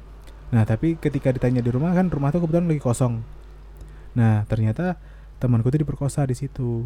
[0.49, 3.21] Nah tapi ketika ditanya di rumah kan rumah tuh kebetulan lagi kosong.
[4.17, 4.97] Nah ternyata
[5.37, 6.81] temanku tuh diperkosa di situ.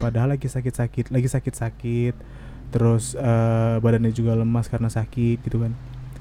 [0.00, 2.14] Padahal lagi sakit-sakit lagi sakit-sakit
[2.68, 5.72] terus eh, badannya juga lemas karena sakit gitu kan.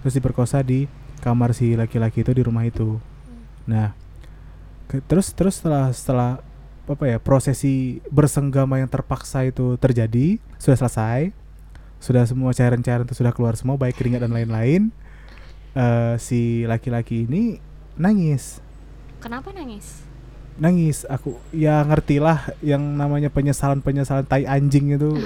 [0.01, 0.87] Terus diperkosa di
[1.19, 2.97] kamar si laki-laki itu di rumah itu.
[3.67, 3.91] Nah
[4.87, 6.31] ke- terus terus setelah setelah
[6.87, 11.35] apa ya prosesi bersenggama yang terpaksa itu terjadi sudah selesai.
[11.97, 14.93] Sudah semua cairan-cairan itu sudah keluar semua baik keringat dan lain-lain
[15.75, 17.59] eh, si laki-laki ini
[17.99, 18.63] nangis.
[19.19, 20.06] Kenapa nangis
[20.57, 21.05] nangis.
[21.05, 25.17] Aku ya ngertilah yang namanya penyesalan penyesalan tai anjing itu.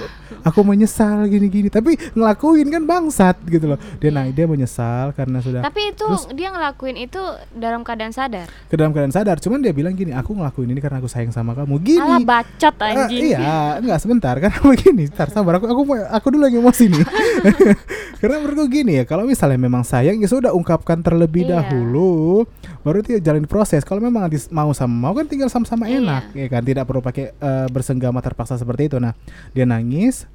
[0.42, 3.78] Aku menyesal gini gini tapi ngelakuin kan bangsat gitu loh.
[3.96, 7.20] Dia nangis dia menyesal karena sudah tapi itu terus- dia ngelakuin itu
[7.50, 8.48] dalam keadaan sadar?
[8.66, 9.36] Ke dalam keadaan sadar.
[9.36, 11.74] Cuman dia bilang gini aku ngelakuin ini karena aku sayang sama kamu.
[11.78, 12.00] Gini.
[12.00, 13.22] Alah bacot Eh, anjing.
[13.30, 14.34] iya, enggak sebentar.
[14.36, 15.56] Karena begini, ntar sabar.
[15.56, 17.02] Aku aku mau- aku dulu lagi emosi nih.
[18.20, 21.58] karena menurutku gini ya, kalau misalnya memang sayang ya sudah ungkapkan terlebih Iya.
[21.58, 22.46] dahulu,
[22.82, 23.82] baru dia jalin proses.
[23.82, 26.02] Kalau memang mau sama mau kan tinggal sama-sama Iya.
[26.02, 28.98] enak, ya kan tidak perlu pakai eh, bersenggama terpaksa seperti itu.
[28.98, 29.14] Nah,
[29.50, 30.26] dia nangis.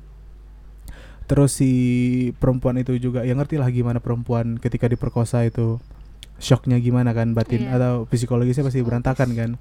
[1.27, 1.71] Terus si
[2.39, 5.75] perempuan itu juga ya ngerti lah gimana perempuan ketika diperkosa itu
[6.39, 7.75] shocknya gimana kan batin Iya.
[7.75, 9.51] atau psikologisnya pasti berantakan kan.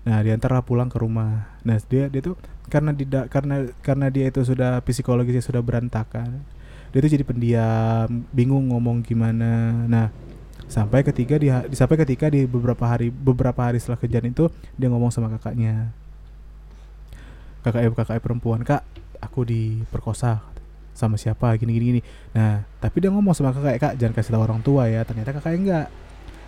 [0.00, 1.44] Nah, diantarlah pulang ke rumah.
[1.60, 2.40] Nah, dia dia tuh
[2.72, 6.40] karena tidak karena karena dia itu sudah psikologisnya sudah berantakan.
[6.90, 9.84] Dia tuh jadi pendiam, bingung ngomong gimana.
[9.86, 10.08] Nah,
[10.70, 14.46] sampai ketika dia sampai ketika di beberapa hari beberapa hari setelah kejadian itu
[14.78, 15.90] dia ngomong sama kakaknya.
[17.66, 18.86] Kakak kakak perempuan, "Kak,
[19.18, 20.46] aku diperkosa."
[21.00, 22.00] sama siapa gini gini gini.
[22.36, 25.58] Nah, tapi dia ngomong sama kakak, "Kak, jangan kasih tahu orang tua ya." Ternyata kakaknya
[25.64, 25.86] enggak.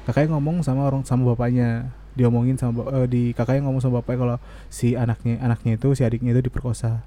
[0.05, 1.89] Kakaknya ngomong sama orang sama bapaknya.
[2.13, 4.37] Diomongin sama eh, di kakaknya ngomong sama bapaknya kalau
[4.69, 7.01] si anaknya anaknya itu si adiknya itu diperkosa.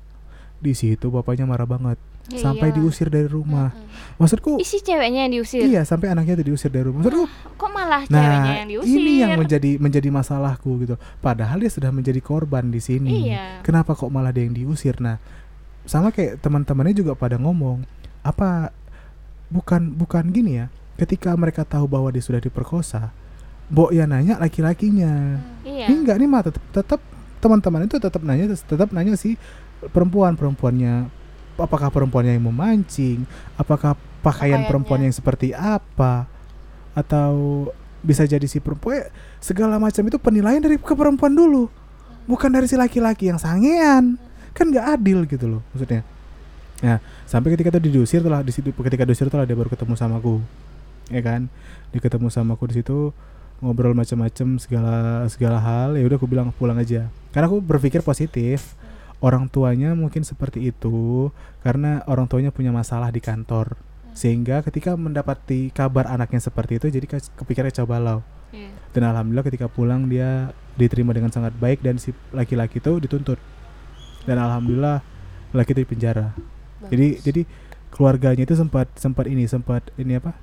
[0.58, 2.02] Di situ bapaknya marah banget.
[2.26, 2.78] Ya sampai iyalah.
[2.82, 3.70] diusir dari rumah.
[4.18, 7.06] Maksudku isi ceweknya yang diusir iya sampai anaknya itu diusir dari rumah.
[7.06, 10.96] Maksudku kok malah ceweknya Nah, yang diusir ini yang menjadi menjadi masalahku gitu.
[11.22, 13.30] Padahal dia sudah menjadi korban di sini.
[13.30, 13.62] Iya.
[13.62, 14.98] Kenapa kok malah dia yang diusir?
[14.98, 15.22] Nah,
[15.86, 17.86] sama kayak teman-temannya juga pada ngomong,
[18.26, 18.74] apa
[19.54, 20.74] bukan bukan gini ya?
[20.98, 23.14] Ketika mereka tahu bahwa dia sudah diperkosa,
[23.70, 25.42] Mbok ya nanya laki-lakinya.
[25.66, 27.02] iya Enggak nih mah tetap tetap
[27.38, 29.38] teman-teman itu tetap nanya tetap nanya si
[29.94, 31.25] perempuan perempuannya
[31.56, 33.24] apakah perempuannya yang memancing
[33.56, 34.68] apakah pakaian Pakaiannya.
[34.68, 36.28] perempuan yang seperti apa
[36.96, 37.68] atau
[38.06, 39.08] bisa jadi si perempuan
[39.42, 41.68] segala macam itu penilaian dari ke perempuan dulu
[42.26, 44.18] bukan dari si laki-laki yang sangean.
[44.56, 46.02] Kan nggak adil gitu loh maksudnya.
[46.82, 50.18] Nah sampai ketika itu diusir telah di situ ketika diusir telah dia baru ketemu sama
[50.20, 50.42] aku
[51.12, 51.48] ya kan?
[51.94, 53.14] Dia ketemu sama aku di situ
[53.64, 57.08] ngobrol macam-macam segala segala hal ya udah aku bilang pulang aja.
[57.32, 58.76] Karena aku berpikir positif
[59.26, 61.34] orang tuanya mungkin seperti itu
[61.66, 63.74] karena orang tuanya punya masalah di kantor.
[64.14, 68.20] Sehingga ketika mendapati kabar anaknya seperti itu jadi ke- kepikirannya coba lau.
[68.56, 68.72] Iya.
[68.96, 73.42] dan alhamdulillah ketika pulang dia diterima dengan sangat baik dan si laki-laki itu dituntut.
[74.24, 75.02] Dan alhamdulillah
[75.52, 76.32] laki itu di penjara.
[76.88, 77.42] Jadi jadi
[77.92, 80.38] keluarganya itu sempat sempat ini sempat ini apa?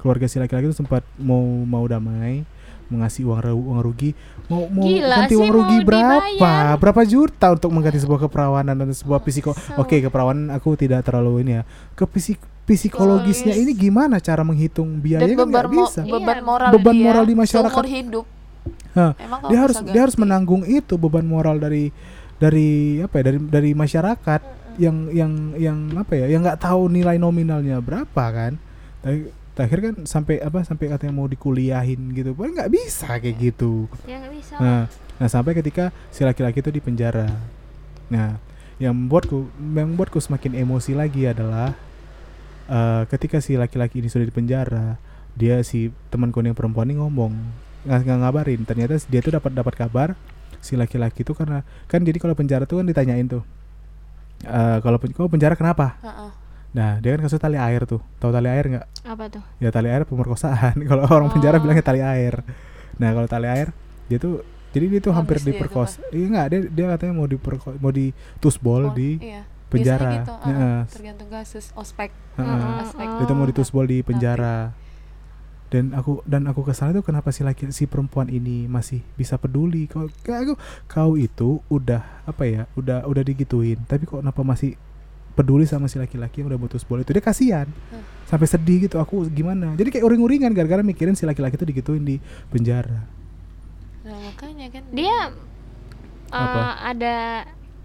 [0.00, 2.42] Keluarga si laki-laki itu sempat mau mau damai
[2.88, 4.10] mengasih uang uang rugi
[4.46, 6.76] mau mau Gila ganti sih, uang mau rugi berapa dibayar.
[6.76, 9.74] berapa juta untuk mengganti sebuah keperawanan dan sebuah psiko Kesel.
[9.76, 11.62] oke keperawanan aku tidak terlalu ini ya
[11.92, 13.62] ke psik psikologisnya Psikologis.
[13.64, 16.42] ini gimana cara menghitung biaya dan kan nggak beban mo- bisa beban Iya.
[16.42, 17.72] moral Beban dia moral di masyarakat.
[17.72, 18.24] seumur hidup
[18.92, 19.14] kalau
[19.44, 20.24] dia harus bisa dia harus ganti?
[20.24, 21.94] menanggung itu beban moral dari
[22.34, 22.68] dari
[22.98, 24.40] apa ya dari dari masyarakat
[24.76, 28.60] yang yang yang apa ya yang nggak tahu nilai nominalnya berapa kan
[28.98, 32.36] Tapi terakhir kan sampai apa sampai katanya mau dikuliahin gitu.
[32.36, 33.88] Kan nggak bisa kayak gitu.
[34.04, 34.82] Ya nggak bisa nah
[35.16, 37.26] nah sampai ketika si laki-laki itu di penjara.
[38.12, 38.36] Nah
[38.76, 41.72] yang membuatku yang membuatku semakin emosi lagi adalah
[42.68, 45.00] eh, ketika si laki-laki ini sudah di penjara
[45.36, 47.32] dia si temanku yang perempuan ini ngomong
[47.88, 48.60] nggak ngabarin.
[48.68, 50.08] Ternyata dia tuh dapat dapat kabar
[50.60, 53.44] si laki-laki itu karena kan jadi kalau penjara tuh kan ditanyain tuh
[54.44, 55.96] eh kalau pen- kau penjara kenapa?
[56.04, 56.30] Heeh.
[56.76, 59.88] Nah dia kan kasus tali air tuh tahu tali air nggak apa tuh ya tali
[59.88, 61.62] air pemerkosaan kalau orang penjara Oh.
[61.62, 62.44] bilangnya tali air
[62.94, 63.72] nah kalau tali air
[64.06, 67.24] dia tuh jadi dia tuh Habis hampir itu diperkosa iya enggak dia dia katanya mau
[67.24, 69.48] diperko mau ditusbol Oh, di iya.
[69.66, 70.80] penjara Biasanya gitu, heeh, Heeh.
[70.86, 72.44] tergantung kasus ospek Heeh.
[72.46, 72.82] Heeh.
[72.84, 73.06] aspek.
[73.08, 74.76] dia tuh mau ditusbol di penjara
[75.66, 79.34] dan aku dan aku ke sana tuh kenapa si laki si perempuan ini masih bisa
[79.34, 80.06] peduli kau
[80.86, 84.78] kau itu udah apa ya udah udah digituin tapi kok kenapa masih
[85.36, 87.68] peduli sama si laki-laki yang udah putus bola itu dia kasihan.
[87.92, 88.02] Hmm.
[88.26, 89.76] sampai sedih gitu aku gimana?
[89.76, 92.16] Jadi kayak uring-uringan gara-gara mikirin si laki-laki itu digituin di
[92.48, 93.06] penjara.
[94.02, 95.30] Nah, makanya kan dia
[96.26, 96.58] Apa?
[96.58, 97.16] eh, ada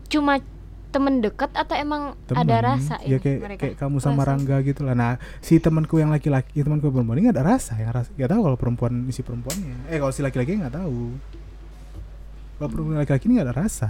[0.07, 0.41] cuma
[0.89, 3.61] temen deket atau emang Temen, ada rasa ya kayak mereka?
[3.63, 4.29] kayak kamu sama Rasa.
[4.33, 4.91] Rangga gitu lah.
[4.91, 8.27] Nah si temanku yang laki-laki ya temanku perempuan ini nggak ada rasa ya rasa nggak
[8.27, 9.87] tahu kalau perempuan si perempuannya.
[9.87, 11.15] Eh kalau si laki-laki nggak tahu.
[12.57, 13.89] Kalau perempuan laki-laki ini nggak ada rasa.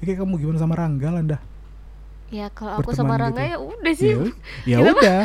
[0.00, 1.40] Ya, kayak kamu gimana sama Rangga lah dah
[2.28, 3.22] ya kalau aku sama gitu.
[3.24, 4.16] Rangga ya udah sih ya,
[4.70, 5.20] ya udah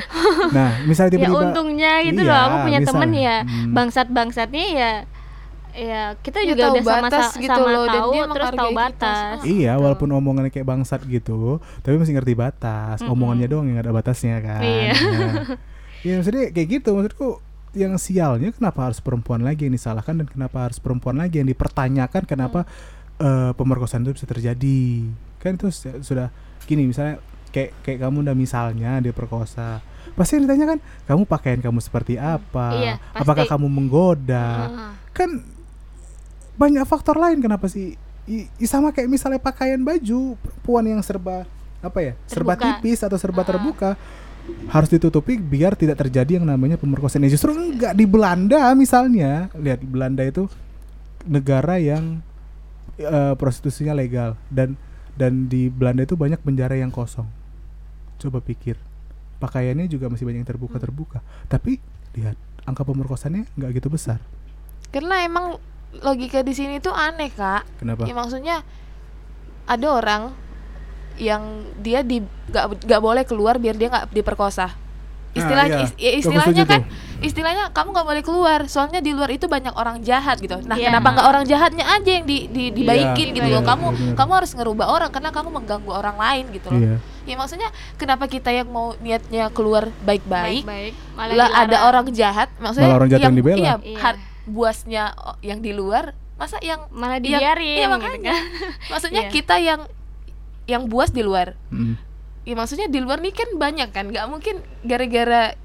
[0.49, 2.89] nah misalnya ya tiba-tiba untungnya gitu Iya, loh aku punya misal.
[2.89, 3.71] temen ya Hmm.
[3.71, 4.91] bangsat bangsatnya ya
[5.73, 8.29] ya kita Ya, juga tahu udah sama batas sama gitu loh, dan tahu dia terus
[8.29, 8.77] tahu menghargai kita.
[8.77, 9.81] batas Iya, gitu.
[9.81, 11.39] walaupun omongannya kayak bangsat gitu,
[11.81, 12.97] tapi masih ngerti batas.
[12.99, 13.09] Mm-mm.
[13.09, 14.61] Omongannya doang yang nggak ada batasnya kan.
[14.61, 14.93] Iya.
[14.93, 15.33] Nah,
[16.05, 16.89] ya maksudnya kayak gitu.
[16.93, 17.27] Maksudku
[17.73, 22.21] yang sialnya kenapa harus perempuan lagi yang disalahkan dan kenapa harus perempuan lagi yang dipertanyakan
[22.23, 22.69] kenapa
[23.17, 25.09] eh, pemerkosaan itu bisa terjadi.
[25.41, 25.73] Kan itu
[26.05, 26.29] sudah
[26.63, 29.79] gini misalnya kayak kayak kamu udah misalnya diperkosa.
[30.13, 32.67] Pasti yang ditanya kan, kamu pakaian kamu seperti apa?
[32.75, 34.47] Iya, Apakah kamu menggoda?
[34.67, 34.93] Ah.
[35.09, 35.29] kan
[36.53, 41.43] banyak faktor lain kenapa sih I, sama kayak misalnya pakaian baju perempuan yang serba
[41.79, 42.65] apa ya serba Terbuka.
[42.79, 43.47] tipis atau serba Ah.
[43.47, 43.89] terbuka
[44.67, 49.79] harus ditutupi biar tidak terjadi yang namanya pemerkosaan Ya, justru enggak di Belanda misalnya lihat
[49.79, 50.45] di Belanda itu
[51.23, 52.21] negara yang
[52.95, 54.77] eh, prostitusinya legal dan
[55.13, 57.27] dan di Belanda itu banyak penjara yang kosong.
[58.17, 58.77] Coba pikir.
[59.37, 61.19] Pakaiannya juga masih banyak yang terbuka terbuka.
[61.47, 61.77] Tapi
[62.17, 64.21] lihat angka pemerkosaannya nggak gitu besar.
[64.93, 65.57] Karena emang
[66.01, 67.65] logika di sini tuh aneh kak.
[67.81, 68.09] Kenapa?
[68.09, 68.55] Ya maksudnya
[69.69, 70.23] ada orang
[71.21, 74.82] yang dia di gak, gak boleh keluar biar dia nggak diperkosa
[75.33, 75.83] istilahnya iya.
[75.83, 76.93] is- ya istilahnya kan tuh.
[77.19, 80.89] istilahnya kamu nggak boleh keluar soalnya di luar itu banyak orang jahat gitu nah Iya.
[80.89, 84.15] kenapa nggak orang jahatnya aja yang di, di- dibaikin Iya, gitu iya, loh kamu benar.
[84.15, 86.95] kamu harus ngerubah orang karena kamu mengganggu orang lain gitu loh Iya.
[87.23, 90.93] ya maksudnya kenapa kita yang mau niatnya keluar baik-baik baik
[91.33, 93.57] lah ada orang jahat maksudnya Malah orang jahat yang dibela.
[93.57, 93.97] iya, Iya.
[93.97, 95.03] har- buasnya
[95.39, 98.33] yang di luar masa yang malah Iya, dibiarin iya, gitu makanya.
[98.35, 98.43] kan.
[98.91, 99.31] maksudnya Iya.
[99.31, 99.81] kita yang
[100.65, 101.95] yang buas di luar Mm.
[102.43, 105.55] Ya maksudnya di luar nih kan banyak kan nggak mungkin gara-gara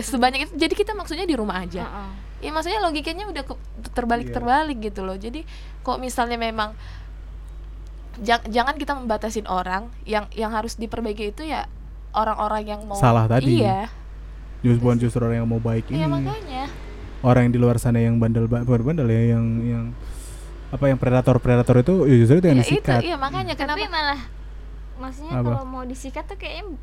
[0.00, 2.10] sebanyak itu jadi kita maksudnya di rumah aja Heeh.
[2.40, 3.60] ya maksudnya logikanya udah ke-
[3.90, 4.34] terbalik Iya.
[4.34, 5.42] terbalik gitu loh jadi
[5.80, 6.72] kok misalnya memang
[8.20, 11.66] jang- jangan kita membatasin orang yang yang harus diperbaiki itu ya
[12.12, 13.58] orang-orang yang mau Salah tadi.
[13.58, 13.90] iya
[14.62, 16.08] Justru bukan justru orang yang mau baik iya ini.
[16.08, 16.64] makanya
[17.20, 19.84] Orang yang di luar sana yang bandel bandel ya yang yang
[20.70, 23.00] apa yang predator predator itu ya justru itu yang ya itu disikat.
[23.02, 24.20] iya makanya tapi kenapa malah
[25.00, 26.76] maksudnya kalau mau disikat tuh kayaknya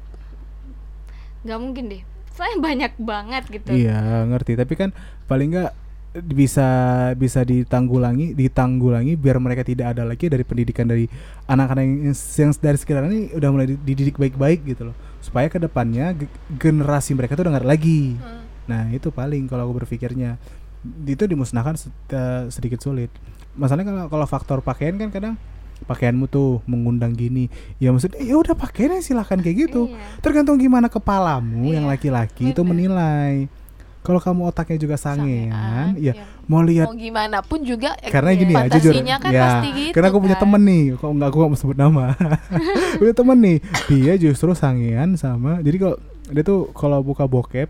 [1.46, 2.02] nggak mungkin deh.
[2.34, 3.70] Soalnya banyak banget gitu.
[3.74, 4.56] Iya ngerti.
[4.58, 4.90] Tapi kan
[5.26, 5.72] paling nggak
[6.12, 6.68] bisa
[7.16, 11.08] bisa ditanggulangi ditanggulangi biar mereka tidak ada lagi dari pendidikan dari
[11.48, 14.96] anak-anak yang, yang dari sekitar ini udah mulai dididik baik-baik gitu loh.
[15.24, 18.20] Supaya ke depannya ge- generasi mereka tuh ada lagi.
[18.20, 18.44] Hmm.
[18.68, 20.36] Nah itu paling kalau aku berpikirnya.
[21.06, 21.78] Itu dimusnahkan
[22.10, 23.14] eh, sedikit sulit.
[23.54, 25.36] Masalahnya kalau kalau faktor pakaian kan kadang
[25.84, 29.88] pakaianmu tuh mengundang gini, ya maksudnya ya udah pakaiannya silahkan kayak gitu.
[29.88, 30.20] Iya.
[30.20, 33.50] Tergantung gimana kepalamu yang Iya, laki-laki itu menilai.
[34.00, 36.26] kalau kamu otaknya juga sangean, Sangean, ya ya.
[36.46, 39.94] mau lihat mau gimana pun juga eh, karena gini ya jujur kan ya pasti gitu
[39.94, 40.42] karena aku punya kan.
[40.42, 42.06] temen nih kok nggak aku nggak mau sebut nama
[42.98, 47.70] punya temen nih dia justru sangean sama jadi kalau dia tuh kalau buka bokep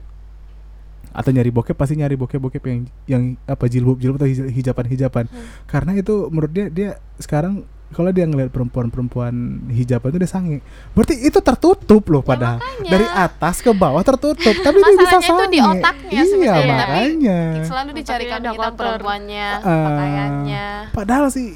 [1.12, 5.26] atau nyari bokep pasti nyari bokep bokep yang yang apa jilbab jilbab atau hijaban hijaban
[5.28, 5.44] Hmm.
[5.68, 9.34] karena itu menurut dia dia sekarang kalau dia ngeliat perempuan-perempuan
[9.70, 10.58] hijaban itu dia sange
[10.92, 12.90] berarti itu tertutup loh padahal Ya, makanya.
[12.90, 16.52] dari atas ke bawah tertutup tapi dia bisa Masalahnya itu sange di otaknya iya sebenarnya,
[16.52, 18.76] tapi makanya selalu dicarikan kotor.
[18.98, 19.76] perempuannya Ah.
[19.86, 21.48] pakaiannya Padahal sih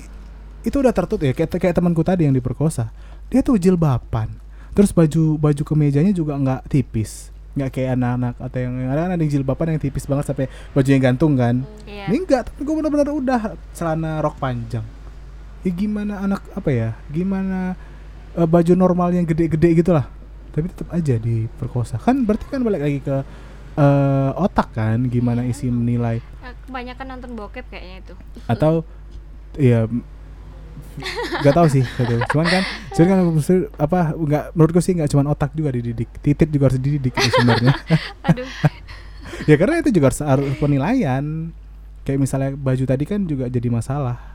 [0.61, 2.89] itu udah tertutup ya kayak kayak temanku tadi yang diperkosa.
[3.27, 4.33] Dia tuh jilbaban.
[4.71, 7.29] Terus baju baju kemejanya juga nggak tipis.
[7.53, 11.39] nggak kayak anak-anak atau yang ada ada yang jilbaban yang tipis banget sampai bajunya gantung
[11.39, 11.63] kan.
[11.85, 12.11] Iya.
[12.11, 14.83] Ini enggak, tapi gue benar-benar udah celana rok panjang.
[15.65, 16.89] Ya gimana anak apa ya?
[17.09, 17.73] Gimana
[18.33, 20.05] eh, baju normal yang gede-gede gitu lah.
[20.53, 21.97] Tapi tetap aja diperkosa.
[21.97, 23.15] Kan berarti kan balik lagi ke
[23.75, 28.13] eh, otak kan gimana isi menilai Nah, Kebanyakan nonton bokep kayaknya itu.
[28.45, 28.85] atau
[29.57, 29.89] ya
[31.41, 32.15] nggak tahu sih gitu.
[32.31, 32.63] cuman kan
[32.93, 33.17] cuman kan
[33.75, 37.73] apa nggak menurutku sih nggak cuman otak juga dididik titik juga harus dididik sebenarnya
[39.49, 41.51] ya karena itu juga harus, harus penilaian
[42.05, 44.34] kayak misalnya baju tadi kan juga jadi masalah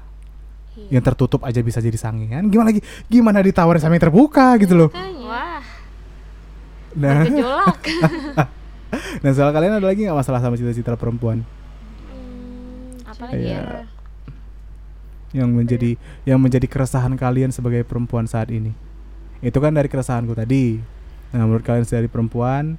[0.88, 2.48] yang tertutup aja bisa jadi sangean.
[2.48, 2.80] Gimana lagi?
[3.12, 4.90] Gimana ditawarin sama yang terbuka gitu loh.
[5.28, 5.60] Wah,
[6.96, 7.22] nah.
[9.22, 11.46] Nah soal kalian ada lagi nggak masalah sama cita-cita perempuan?
[13.06, 13.62] Apalagi Iya.
[13.62, 13.82] ya?
[15.30, 15.94] yang menjadi
[16.26, 18.74] yang menjadi keresahan kalian sebagai perempuan saat ini.
[19.38, 20.82] Itu kan dari keresahanku tadi.
[21.30, 22.74] Nah menurut kalian dari perempuan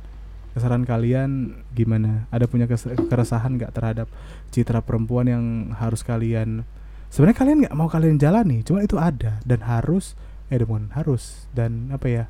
[0.51, 2.27] keresahan kalian gimana?
[2.27, 2.67] Ada punya
[3.07, 4.07] keresahan nggak terhadap
[4.51, 5.43] citra perempuan yang
[5.79, 6.67] harus kalian
[7.11, 10.15] sebenarnya kalian nggak mau kalian jalani cuma itu ada dan harus
[10.47, 12.25] eh bukan harus dan apa ya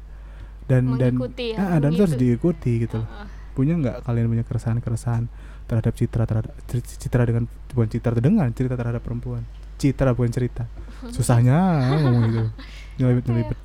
[0.70, 3.08] dan Mengikuti, dan harus ah, dan itu harus diikuti gitu loh.
[3.10, 3.28] Heeh.
[3.52, 5.26] punya nggak kalian punya keresahan keresahan
[5.68, 9.44] terhadap citra terhadap citra, citra dengan bukan citra dengan cerita terhadap perempuan?
[9.76, 10.64] Citra bukan cerita.
[11.16, 11.58] Susahnya
[12.00, 12.50] ngomong gitu.
[13.02, 13.60] Nyelipet nyelipet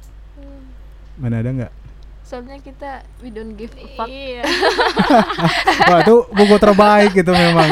[1.16, 1.72] mana ada nggak?
[2.26, 4.10] Soalnya kita we don't give a fuck.
[4.10, 4.42] Iya.
[5.88, 7.70] wah itu buku terbaik gitu memang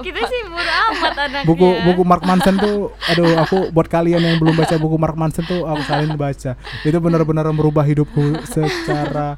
[0.00, 1.44] Kita sih murah amat anaknya.
[1.44, 5.42] buku buku Mark Manson tuh aduh aku buat kalian yang belum baca buku Mark Manson
[5.42, 9.34] tuh aku kalian baca itu benar-benar merubah hidupku secara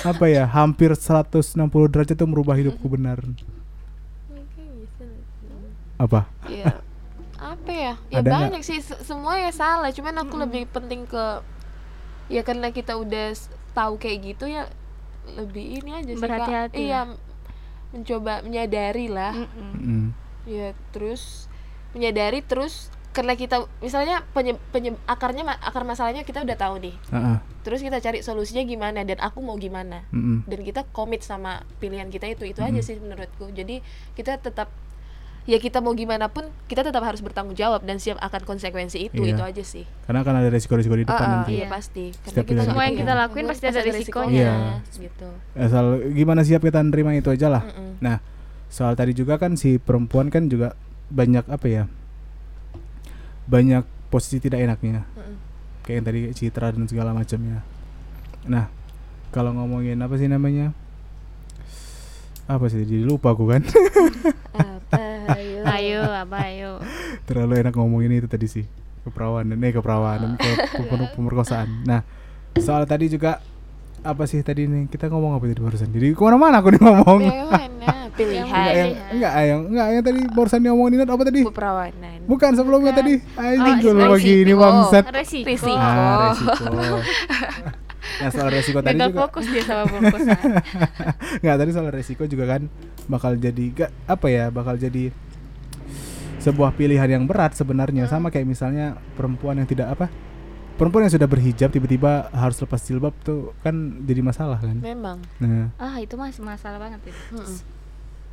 [0.00, 1.56] apa ya hampir 160
[1.86, 3.18] derajat tuh merubah hidupku benar
[5.96, 6.80] apa Iya.
[7.36, 11.44] apa ya ya Ada banyak sih se- semua ya salah cuman aku lebih penting ke
[12.28, 13.32] ya karena kita udah
[13.72, 14.64] tahu kayak gitu ya
[15.30, 16.20] lebih ini aja sih.
[16.20, 17.00] Berhati-hati iya ya?
[17.06, 17.20] m-
[17.90, 19.72] mencoba menyadari lah Mm-mm.
[19.76, 20.06] Mm.
[20.44, 21.50] ya terus
[21.90, 27.18] menyadari terus karena kita misalnya penye- penye- akarnya akar masalahnya kita udah tahu nih Ah,
[27.34, 27.38] ah.
[27.60, 30.46] terus kita cari solusinya gimana dan aku mau gimana Mm-mm.
[30.46, 33.82] dan kita komit sama pilihan kita itu itu aja sih menurutku jadi
[34.14, 34.70] kita tetap
[35.42, 39.18] ya kita mau gimana pun kita tetap harus bertanggung jawab dan siap akan konsekuensi itu
[39.18, 39.32] Iya.
[39.32, 41.68] itu aja sih karena kan ada resiko-resiko di depan Ah, ah, nanti iya Iya.
[41.68, 43.12] pasti karena Setiap kita Semua yang kita.
[43.14, 44.30] lakuin pasti ada risikonya.
[44.30, 44.54] Iya.
[44.92, 47.98] gitu asal gimana siap kita nerima itu aja lah Mm-mm.
[47.98, 48.16] Nah,
[48.66, 50.72] soal tadi juga kan si perempuan kan juga
[51.08, 51.84] banyak apa ya?
[53.44, 55.02] Banyak posisi tidak enaknya.
[55.10, 55.36] Mm-mm.
[55.82, 57.66] Kayak yang tadi citra dan segala macamnya.
[58.46, 58.70] Nah,
[59.28, 60.70] kalau ngomongin apa sih namanya?
[62.46, 62.82] Apa sih?
[62.82, 63.62] Jadi lupa aku kan.
[64.54, 66.70] apa ayo Ayo, apa ayo.
[67.28, 68.64] Terlalu enak ngomongin itu tadi sih.
[69.00, 70.50] Keperawanan, eh keperawanan, ke
[70.82, 71.84] pemer- pemerkosaan.
[71.84, 72.04] Nah,
[72.54, 73.40] soal tadi juga
[74.00, 77.20] apa sih tadi nih kita ngomong apa tadi barusan jadi ke mana-mana aku nih ngomong
[77.20, 82.50] Bagaimana enggak pilihan yang enggak yang enggak yang tadi barusan diomongin apa tadi keperawanan Bukan
[82.54, 84.24] sebelumnya tadi Anjing Oh, gue resiko.
[84.24, 85.46] gini bangsat Resiko.
[85.46, 85.76] Risiko.
[85.76, 86.64] Ah resiko
[88.18, 89.96] Nah soal resiko tadi Gagal juga fokus dia sama.
[91.42, 92.62] Nggak tadi soal resiko juga kan
[93.06, 95.14] Bakal jadi gak, Apa ya Bakal jadi
[96.42, 100.06] Sebuah pilihan yang berat sebenarnya Sama kayak misalnya Perempuan yang tidak apa
[100.76, 105.70] Perempuan yang sudah berhijab Tiba-tiba harus lepas jilbab tuh Kan jadi masalah kan memang Nah
[105.78, 107.22] ah, itu masih masalah banget itu.
[107.36, 107.79] Mm-mm.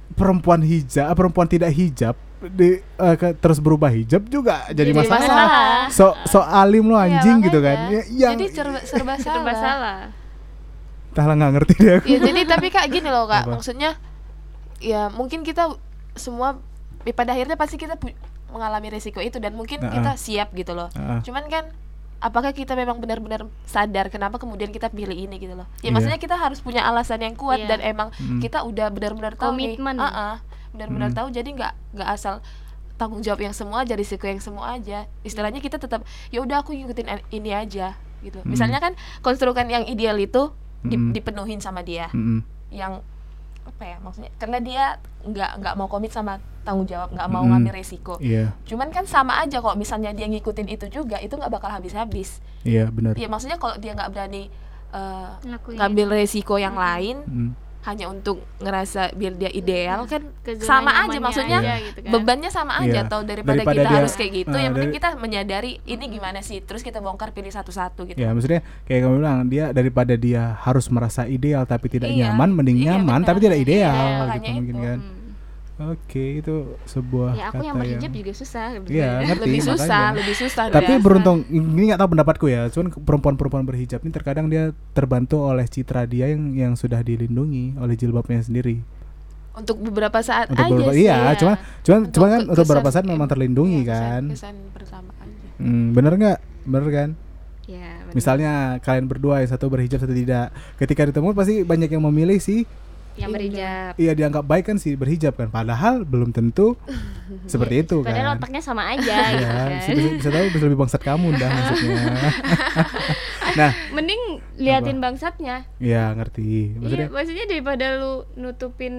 [0.09, 5.19] Perempuan hijab Perempuan tidak hijab di, eh, ke- Terus berubah hijab juga Jadi, Jadi masalah
[5.19, 5.89] masalah.
[5.89, 9.57] So, so alim lo Iya, anjing gitu kan ya, yang, jadi serba, serba Serba salah
[9.57, 9.99] salah.
[11.09, 13.51] Entahlah nggak ngerti deh aku ya jadi tapi kak gini loh kak Apa?
[13.51, 13.97] maksudnya
[14.77, 15.73] ya mungkin kita
[16.13, 16.61] semua
[17.01, 18.13] ya, pada akhirnya pasti kita pu-
[18.47, 20.15] mengalami resiko itu dan mungkin Nah, kita ah.
[20.15, 21.73] siap gitu loh Ah, cuman kan
[22.19, 25.91] apakah kita memang benar-benar sadar kenapa kemudian kita pilih ini gitu loh ya Iya.
[25.91, 27.69] maksudnya kita harus punya alasan yang kuat Iya.
[27.69, 28.39] dan emang Mm.
[28.39, 29.97] kita udah benar-benar tahu Komitmen.
[29.97, 30.35] Ah, ah.
[30.69, 31.15] benar-benar Mm.
[31.15, 32.41] tahu jadi nggak nggak asal
[32.95, 36.73] tanggung jawab yang semua aja risiko yang semua aja istilahnya kita tetap ya udah aku
[36.73, 38.49] ngikutin an- ini aja gitu Mm.
[38.49, 40.49] misalnya kan konstrukan yang ideal itu
[40.79, 41.13] di- Mm.
[41.13, 42.41] dipenuhin sama dia mm-mm.
[42.69, 43.05] yang
[43.77, 44.83] apa ya maksudnya karena dia
[45.21, 47.61] nggak nggak mau komit sama tanggung jawab nggak mau Mm-mm.
[47.61, 51.53] ngambil resiko Iya, cuman kan sama aja kok misalnya dia ngikutin itu juga itu nggak
[51.53, 53.13] bakal habis-habis iya benar.
[53.13, 54.49] ya maksudnya kalau dia nggak berani
[54.89, 57.51] eh, Ngelakuin ngambil resiko yang lain Mm.
[57.87, 62.11] Hanya untuk ngerasa biar dia ideal kan ke zona sama aja maksudnya aja gitu kan.
[62.11, 63.07] bebannya sama aja Iya.
[63.07, 66.39] atau daripada, Daripada kita dia- harus kayak gitu ah, yang penting kita menyadari ini gimana
[66.41, 70.59] sih terus kita bongkar pilih satu-satu gitu Ya maksudnya kayak kamu bilang dia daripada dia
[70.59, 72.29] harus merasa ideal tapi tidak Iya.
[72.29, 73.27] nyaman, mending Iya, nyaman benar.
[73.29, 74.83] tapi tidak Iya, ideal makanya gitu mungkin itu.
[74.83, 74.99] kan.
[74.99, 75.15] Hmm.
[75.77, 79.29] Oke itu sebuah ya aku kata yang berhijab juga susah Iya, ya.
[79.29, 80.17] ngerti, lebih susah makanya.
[80.17, 82.61] lebih susah Tapi dari- beruntung ini nggak tahu pendapatku ya.
[82.67, 87.93] Cuman perempuan-perempuan berhijab ini terkadang dia terbantu oleh citra dia yang yang sudah dilindungi oleh
[87.93, 88.81] jilbabnya sendiri.
[89.53, 91.33] untuk beberapa saat Untuk aja beberapa sih iya, ya.
[91.33, 94.21] cuman cuman Untuk cuman kan untuk beberapa saat memang iya, terlindungi iya, kan.
[94.29, 96.39] kesan, kesan pertama aja Hmm, bener nggak?
[96.63, 97.09] Bener kan?
[97.65, 97.89] Ya.
[98.13, 100.53] Misalnya kalian berdua yang satu berhijab satu tidak.
[100.77, 102.69] Ketika ditemu pasti banyak yang memilih sih
[103.17, 105.49] yang Iya, berhijab Iya dianggap baik kan sih berhijab kan.
[105.49, 106.77] Padahal belum tentu
[107.51, 108.39] seperti itu padahal kan.
[108.39, 109.69] otaknya sama aja gitu Ya, kan.
[109.75, 111.97] bisa, bisa, bisa tahu bisa lebih bangsat kamu dah maksudnya.
[113.59, 114.21] nah, mending
[114.55, 116.77] liatin bangsatnya ya ngerti.
[116.77, 118.93] Maksudnya iya maksudnya daripada lu nutupin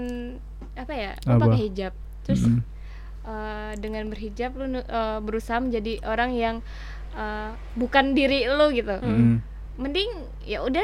[0.74, 1.42] apa ya lu Apa?
[1.44, 1.92] pakai hijab
[2.22, 2.62] terus Mm-mm.
[3.24, 6.56] eh, dengan berhijab lu eh, berusaha menjadi orang yang
[7.12, 9.42] eh, bukan diri lu gitu Mm-mm.
[9.76, 10.10] mending
[10.42, 10.82] ya udah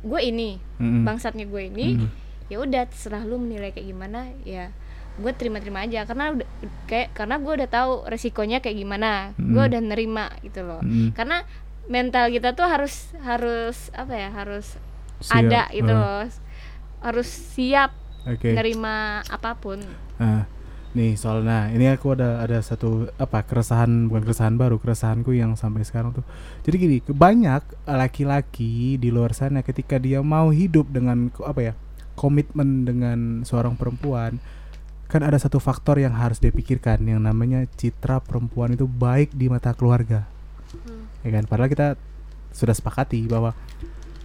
[0.00, 1.02] gue ini Mm-mm.
[1.02, 2.08] bangsatnya gue ini Mm.
[2.48, 4.72] Ya udah terserah lu menilai kayak gimana ya
[5.14, 6.48] gue terima-terima aja karena udah
[6.86, 9.68] kayak karena gue udah tahu resikonya kayak gimana gue Mm.
[9.68, 11.12] udah nerima gitu loh Mm.
[11.12, 11.42] karena
[11.86, 14.78] mental kita tuh harus harus apa ya harus
[15.18, 15.34] Siap.
[15.34, 16.20] ada gitu Ah, loh
[17.00, 17.90] harus siap
[18.24, 18.52] Oke.
[18.52, 19.82] nerima apa pun
[20.18, 20.46] Nah,
[20.90, 25.54] nih soal nah ini aku ada ada satu apa keresahan bukan keresahan baru keresahanku yang
[25.54, 26.26] sampai sekarang tuh.
[26.62, 31.74] Jadi gini, banyak laki-laki di luar sana ketika dia mau hidup dengan apa ya
[32.18, 34.42] komitmen dengan seorang perempuan
[35.08, 39.72] kan ada satu faktor yang harus dipikirkan yang namanya citra perempuan itu baik di mata
[39.72, 40.28] keluarga.
[41.24, 41.48] Ya kan?
[41.48, 41.96] Padahal kita
[42.52, 43.56] sudah sepakati bahwa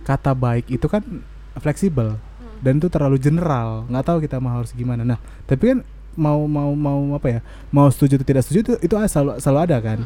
[0.04, 1.24] kata baik itu kan
[1.64, 2.20] fleksibel
[2.60, 5.08] dan itu terlalu general nggak tahu kita mau harus gimana.
[5.08, 5.80] Nah tapi kan
[6.20, 7.40] mau mau mau apa ya?
[7.72, 10.00] Mau setuju atau tidak setuju itu itu selalu selalu ada kan?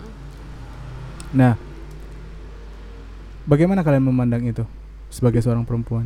[1.33, 1.53] Nah
[3.49, 4.61] bagaimana kalian memandang itu
[5.09, 6.05] sebagai seorang perempuan?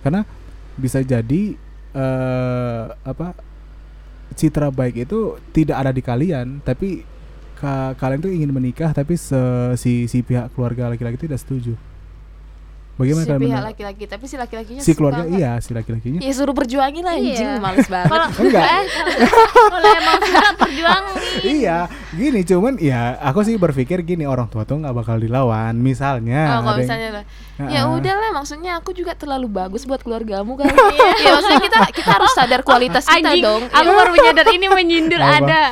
[0.00, 0.24] Karena
[0.78, 1.58] bisa jadi
[1.92, 3.34] eh apa
[4.38, 7.02] citra baik itu tidak ada di kalian tapi
[7.58, 11.74] ka- kalian tuh ingin menikah tapi se- si si pihak keluarga laki-laki tidak setuju
[12.98, 15.38] bagaimana si kalian pihak laki-laki tapi si laki-lakinya si suka keluarga nggak?
[15.38, 16.18] iya si laki-lakinya.
[16.18, 17.56] Ya suruh perjuangin lah anjing Iya.
[17.58, 18.10] males banget.
[18.10, 18.64] Kalau Enggak.
[18.66, 18.84] eh,
[19.64, 21.04] kalau emang suka perjuang
[21.40, 21.78] iya
[22.10, 25.72] gini cuman ya aku sih berpikir gini orang tua tuh nggak bakal dilawan.
[25.74, 27.24] Misalnya oh kalau yang- misalnya lah.
[27.56, 27.90] Ah, ya ah.
[27.92, 30.78] udahlah maksudnya aku juga terlalu bagus buat keluargamu kan ya.
[31.32, 33.62] Maksudnya kita kita harus sadar kualitas kita anjing dong.
[33.68, 33.96] aku Ya.
[33.96, 35.38] baru menyadar ini menyindir Apa?
[35.38, 35.62] ada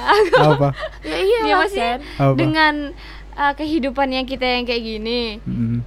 [0.46, 0.68] apa?
[1.02, 2.34] Ya iya ya lah, maksudnya apa?
[2.34, 2.74] dengan
[3.32, 5.78] uh, kehidupan yang kita yang kayak gini Mm,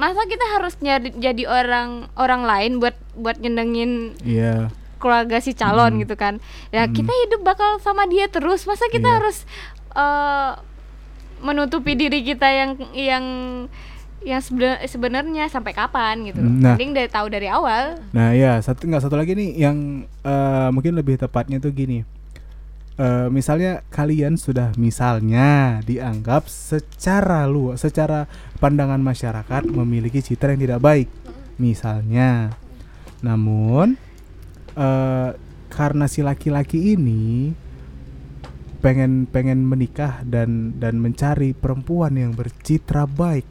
[0.00, 5.92] masa kita harus nyari jadi orang orang lain buat buat nyenengin iya keluarga si calon
[5.92, 6.00] Hmm.
[6.00, 6.40] gitu kan
[6.70, 6.92] ya Hmm.
[6.92, 9.16] kita hidup bakal sama dia terus masa kita Iya.
[9.16, 9.36] harus
[9.92, 10.56] uh,
[11.40, 13.24] menutupi diri kita yang yang
[14.20, 16.76] yang sebena- sebenarnya sampai kapan gitu Hmm, nah.
[16.76, 20.92] mending dari tahu dari awal nah ya satu nggak satu lagi nih yang eh, mungkin
[20.92, 22.04] lebih tepatnya tuh gini
[23.00, 28.28] Eh, misalnya kalian sudah misalnya dianggap secara lu secara
[28.60, 31.08] pandangan masyarakat memiliki citra yang tidak baik
[31.56, 32.52] misalnya.
[33.24, 33.96] Namun
[34.76, 35.32] eh
[35.72, 37.56] karena si laki-laki ini
[38.84, 43.48] pengen pengen menikah dan dan mencari perempuan yang bercitra baik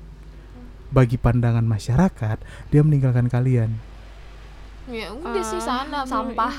[0.93, 2.37] bagi pandangan masyarakat
[2.69, 3.81] dia meninggalkan kalian.
[4.93, 6.53] Ya udah sih Ah, sana sampah.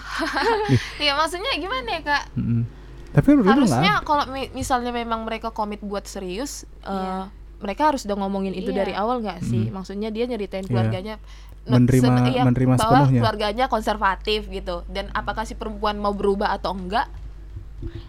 [1.07, 2.24] Ya maksudnya gimana ya kak?
[2.34, 2.79] Mm-mm.
[3.11, 7.26] Tapi menurut lu nggak harusnya kalau mi- misalnya memang mereka komit buat serius eh, Iya.
[7.58, 8.78] mereka harus udah ngomongin itu Iya.
[8.78, 9.72] dari awal nggak sih Mm.
[9.72, 10.70] maksudnya dia nyeritain Iya.
[10.70, 11.14] keluarganya
[11.62, 13.20] no- Menerima- sen- iya, menerima bahwa sepenuhnya.
[13.20, 17.11] keluarganya konservatif gitu dan apakah si perempuan mau berubah atau enggak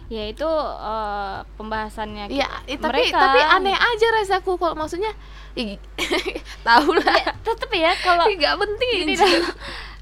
[0.06, 3.18] ya itu uh, pembahasannya Iya, ki- eh, tapi mereka.
[3.18, 5.12] tapi aneh aja rasaku kalau maksudnya
[6.62, 9.32] tahu lah tetep ya kalau nggak penting Gini dah.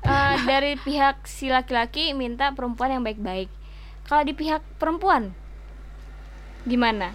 [0.01, 3.53] Eh, dari pihak si laki-laki minta perempuan yang baik-baik.
[4.11, 5.31] Kalau di pihak perempuan
[6.67, 7.15] gimana?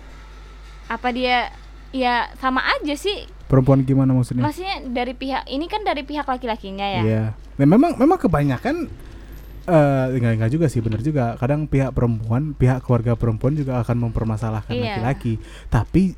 [0.87, 1.51] Apa dia
[1.91, 3.27] ya sama aja sih?
[3.45, 7.01] perempuan gimana maksudnya Maksudnya dari pihak ini kan dari pihak laki-lakinya ya.
[7.05, 7.23] Iya.
[7.61, 8.89] Nah, memang memang kebanyakan
[9.65, 11.37] eh enggak enggak juga sih benar juga.
[11.37, 14.97] Kadang pihak perempuan, pihak keluarga perempuan juga akan mempermasalahkan Iya.
[14.97, 15.37] laki-laki.
[15.69, 16.17] Tapi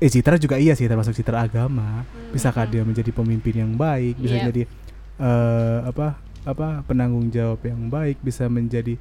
[0.00, 2.08] eh citra juga iya sih termasuk citra agama.
[2.32, 4.44] Bisakah dia menjadi pemimpin yang baik, bisa Iya.
[4.48, 4.62] jadi
[5.20, 6.16] eh apa?
[6.42, 8.98] apa penanggung jawab yang baik bisa menjadi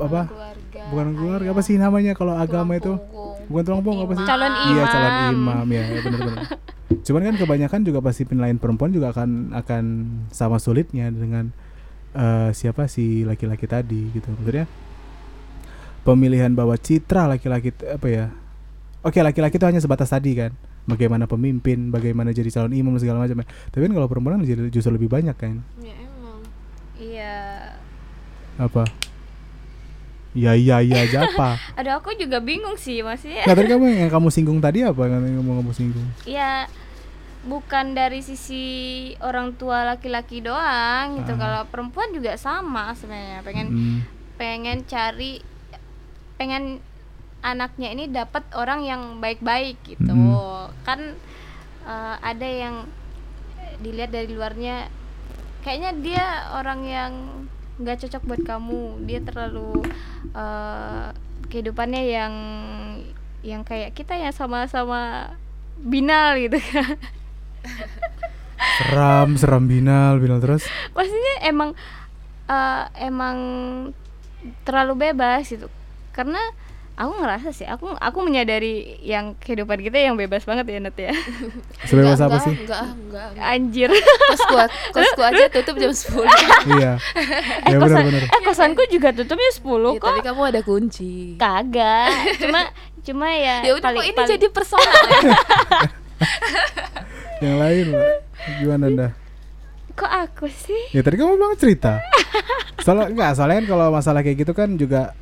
[0.00, 0.20] apa?
[0.28, 2.96] Keluarga bukan keluarga apa sih namanya kalau agama itu?
[3.46, 4.26] bukan tulang punggung apa sih?
[4.26, 5.34] Calon iya calon imam.
[5.34, 6.38] imam ya, ya benar-benar
[7.06, 9.84] cuman kan kebanyakan juga pasti penilaian perempuan juga akan akan
[10.30, 11.50] sama sulitnya dengan
[12.14, 14.30] eh, siapa si laki-laki tadi gitu.
[14.30, 14.66] Maksudnya
[16.06, 18.26] pemilihan bahwa citra laki-laki apa ya
[19.02, 20.54] oke laki-laki itu hanya sebatas tadi kan.
[20.86, 23.46] Bagaimana pemimpin bagaimana jadi calon imam segala macam ya.
[23.74, 25.62] tapi kan kalau perempuan kan jadi justru lebih banyak kan.
[25.82, 26.40] Ya emang.
[26.96, 27.34] Iya.
[28.56, 28.88] apa
[30.36, 33.42] iya iya iya aja apa Aduh aku juga bingung sih maksudnya.
[33.42, 36.68] Nggak, tadi kamu yang kamu singgung tadi apa yang mau kamu singgung ya
[37.42, 38.64] bukan dari sisi
[39.18, 41.38] orang tua laki-laki doang gitu Ah.
[41.38, 43.98] kalau perempuan juga sama sebenarnya pengen Hmm.
[44.34, 45.38] pengen cari
[46.34, 46.82] pengen
[47.40, 50.74] anaknya ini dapat orang yang baik-baik gitu Mm.
[50.82, 51.00] kan
[51.82, 52.82] eh, ada yang
[53.78, 54.90] dilihat dari luarnya
[55.62, 57.12] kayaknya dia orang yang
[57.80, 59.06] nggak cocok buat kamu.
[59.08, 59.84] Dia terlalu
[60.32, 61.08] eh,
[61.48, 62.34] kehidupannya yang
[63.46, 65.32] yang kayak kita yang sama-sama
[65.78, 66.96] binal gitu kan.
[68.80, 70.64] Seram seram binal binal terus.
[70.96, 71.76] Maksudnya emang
[72.48, 73.38] eh, emang
[74.64, 75.68] terlalu bebas gitu.
[76.16, 76.40] Karena
[76.96, 81.12] aku ngerasa sih aku aku menyadari yang kehidupan kita yang bebas banget ya Nat ya.
[81.88, 82.54] Sebebas apa enggak, sih?
[82.58, 83.44] enggak enggak, enggak.
[83.46, 83.90] anjir.
[84.26, 84.54] Kosku
[84.94, 86.24] kosku aja tutup jam 10
[86.72, 86.92] iya.
[87.62, 90.06] Ya kosan, benar benar eh kosanku juga tutupnya 10 Ya, kok.
[90.06, 91.36] tapi kamu ada kunci.
[91.36, 92.08] Kagak.
[92.42, 92.60] Cuma
[93.00, 95.38] cuma ya ya udah paling- kok ini paling- jadi personal ya?
[97.38, 97.86] Yang lain
[98.58, 99.08] gimana anda
[99.92, 100.92] kok aku sih?
[100.92, 102.04] Ya tadi kamu bilang cerita.
[102.80, 105.16] Soalnya enggak soalnya kan kalau masalah kayak gitu kan juga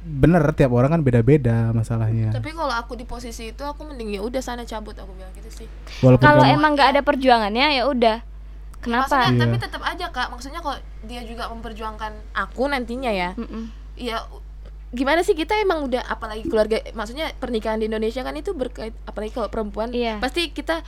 [0.00, 4.20] bener tiap orang kan beda-beda masalahnya tapi kalau aku di posisi itu aku mending ya
[4.20, 5.68] udah sana cabut aku bilang gitu sih
[6.00, 8.16] walaupun kalau kamu emang nggak ada perjuangannya ya udah
[8.78, 9.42] kenapa Maksudnya, Iya.
[9.42, 13.64] tapi tetap aja kak maksudnya kalau dia juga memperjuangkan aku nantinya ya Mm-mm.
[13.96, 14.22] ya
[14.88, 19.30] gimana sih kita emang udah apalagi keluarga maksudnya pernikahan di Indonesia kan itu berkait apalagi
[19.30, 20.16] kalau perempuan Iya.
[20.18, 20.80] pasti kita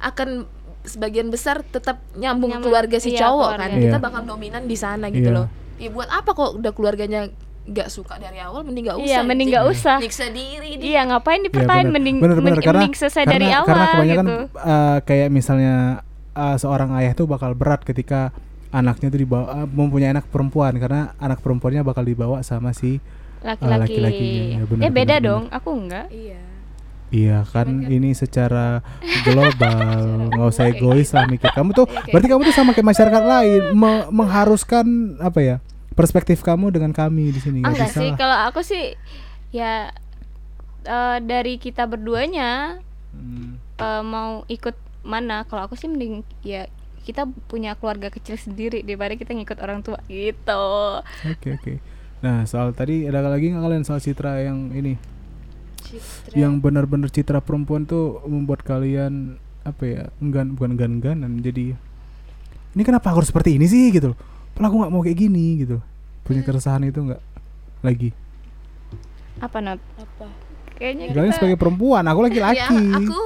[0.00, 0.48] akan
[0.82, 3.84] sebagian besar tetap nyambung Nyambung, keluarga si iya, cowok kan keluarga.
[3.84, 4.02] kita Iya.
[4.02, 5.36] bakal dominan di sana gitu Iya.
[5.36, 7.28] loh ya buat apa kok udah keluarganya
[7.64, 9.56] nggak suka dari awal mending nggak usah iya mending anjing.
[9.56, 9.96] nggak usah.
[9.98, 10.84] Nyiksa diri dia.
[10.86, 11.94] Iya ngapain Iya, dipertahan bener.
[11.94, 12.44] mending Bener, bener.
[12.44, 14.36] mending, karena, mending selesai karena, dari awal karena kebanyakan gitu.
[14.62, 15.74] eh, kayak misalnya
[16.30, 18.30] eh, seorang ayah tuh bakal berat ketika
[18.70, 20.72] anaknya tuh dibawa eh, mempunyai anak perempuan.
[20.74, 23.00] Karena anak perempuannya bakal dibawa sama si
[23.40, 23.96] laki-laki.
[23.96, 25.42] laki-lakinya, ya, bener, eh beda bener, dong.
[25.48, 26.06] Aku enggak.
[26.08, 26.40] Iya.
[27.06, 28.82] Iya kan ini secara
[29.22, 29.78] global.
[30.28, 31.48] Nggak usah egois lah mikir.
[31.48, 34.86] Kamu tuh Iya, berarti kamu tuh sama kayak masyarakat lain me- mengharuskan
[35.18, 35.56] apa ya
[35.94, 38.98] perspektif kamu dengan kami di sini nggak enggak sih kalau aku sih
[39.50, 39.88] ya
[40.84, 43.62] eh, dari kita berduanya Hmm.
[43.78, 46.66] eh, mau ikut mana kalau aku sih mending ya
[47.04, 50.66] kita punya keluarga kecil sendiri daripada kita ngikut orang tua gitu
[51.30, 51.72] Oke oke.
[52.18, 54.98] Nah soal tadi ada lagi nggak kalian soal citra yang ini
[55.78, 56.34] Citra.
[56.34, 61.76] yang benar-benar citra perempuan tuh membuat kalian apa ya enggan bukan enggan-engganan jadi
[62.74, 64.18] ini kenapa aku harus seperti ini sih gitu loh.
[64.54, 65.76] Padahal aku nggak mau kayak gini gitu.
[66.22, 66.48] Punya Hmm.
[66.48, 67.22] keresahan itu nggak
[67.82, 68.10] lagi.
[69.36, 70.30] apa not apa
[70.72, 72.78] kayaknya Kalian kita sebagai perempuan, aku ya laki-laki.
[72.96, 73.20] aku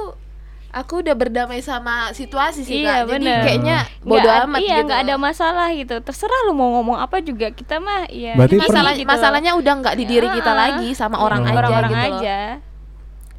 [0.69, 3.41] aku udah berdamai sama situasi sih Iya, kak jadi bener.
[3.41, 6.97] kayaknya Nggak bodo ad- amat iya gitu nggak ada masalah gitu terserah lu mau ngomong
[6.97, 9.05] apa juga kita mah ya Berarti masalah gitu.
[9.07, 12.19] masalahnya udah nggak di diri kita Ya, lagi sama orang Iya, aja orang-orang gitu loh.
[12.19, 12.37] aja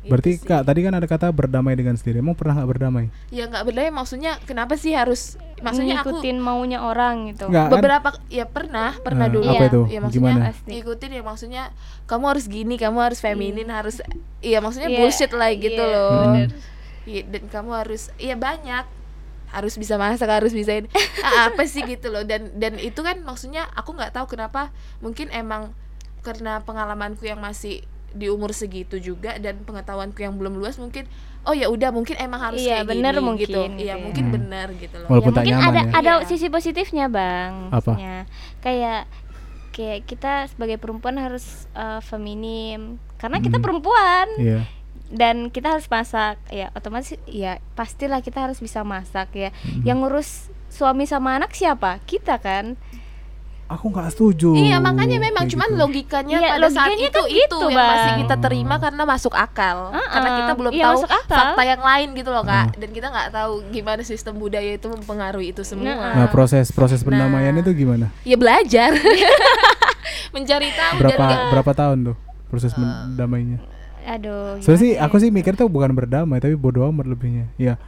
[0.03, 0.43] Berarti sih.
[0.43, 2.19] kak tadi kan ada kata berdamai dengan sendiri.
[2.19, 3.05] Emang pernah nggak berdamai?
[3.29, 7.73] ya nggak berdamai maksudnya kenapa sih harus maksudnya aku ngikutin maunya orang gitu Nggak kan?
[7.77, 9.69] beberapa ya pernah pernah Nah, dulu Apa Iya.
[9.69, 9.81] itu?
[9.87, 10.67] ya maksudnya Gimana?
[10.67, 11.63] Ngikutin ya maksudnya
[12.07, 14.01] kamu harus gini kamu harus feminin harus
[14.41, 16.49] iya maksudnya Iya, bullshit lah gitu iya, loh bener.
[17.05, 18.85] Iya, dan kamu harus iya banyak
[19.51, 20.89] harus bisa masak harus bisa ini
[21.27, 25.29] Ah, apa sih gitu loh dan dan itu kan maksudnya aku nggak tahu kenapa mungkin
[25.29, 25.75] emang
[26.21, 31.07] karena pengalamanku yang masih di umur segitu juga dan pengetahuanku yang belum luas mungkin
[31.41, 33.95] oh ya udah mungkin emang harus Iya, kayak bener gini mungkin, gitu gitu iya ya.
[33.97, 34.35] mungkin Hmm.
[34.35, 35.93] benar gitu loh Walaupun ya, tak mungkin nyaman ada ya.
[35.95, 36.27] ada Iya.
[36.27, 37.77] sisi positifnya bang Apa?
[37.89, 38.17] maksudnya.
[38.59, 39.03] kayak
[39.71, 42.81] kayak kita sebagai perempuan harus eh, feminim
[43.17, 43.65] karena kita Hmm.
[43.65, 44.61] perempuan Iya.
[45.09, 49.83] dan kita harus masak ya otomatis ya pastilah kita harus bisa masak ya Mm.
[49.85, 52.79] yang ngurus suami sama anak siapa kita kan
[53.71, 54.51] Aku nggak setuju.
[54.51, 55.79] Iya makanya memang kayak cuman gitu.
[55.79, 59.33] logikanya Iya, pada saat logikanya itu kan itu gitu, yang masih kita terima karena masuk
[59.33, 62.77] akal Uh-uh, karena kita belum iya, tahu fakta yang lain gitu loh kak Hmm.
[62.77, 66.99] dan kita nggak tahu gimana sistem budaya itu mempengaruhi itu semua Nah, Nah proses proses
[66.99, 67.07] Nah.
[67.07, 68.11] pendamaian itu gimana?
[68.23, 68.91] ya belajar
[70.35, 72.17] mencari tahu dan Berapa berapa tahun tuh
[72.47, 73.59] proses pendamainya?
[74.03, 75.23] aduh Soalnya sih aku ya?
[75.23, 77.47] sih mikir tuh bukan berdamai tapi bodoh amat lebihnya.
[77.55, 77.79] Ya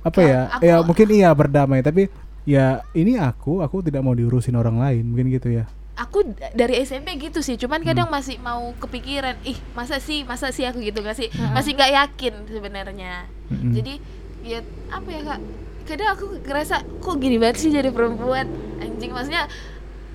[0.00, 0.40] apa ya?
[0.48, 2.06] aku- Ya mungkin iya berdamai tapi
[2.48, 7.18] ya ini aku aku tidak mau diurusin orang lain mungkin gitu ya aku dari SMP
[7.18, 7.88] gitu sih cuman Hmm.
[7.92, 11.52] kadang masih mau kepikiran ih masa sih masa sih aku gitu gak sih Mm-mm.
[11.52, 13.72] masih nggak yakin sebenarnya Mm-mm.
[13.74, 13.94] jadi
[14.40, 14.58] ya
[14.88, 15.40] apa ya kak
[15.84, 18.48] kadang aku ngerasa kok gini banget sih jadi perempuan
[18.78, 19.44] anjing maksudnya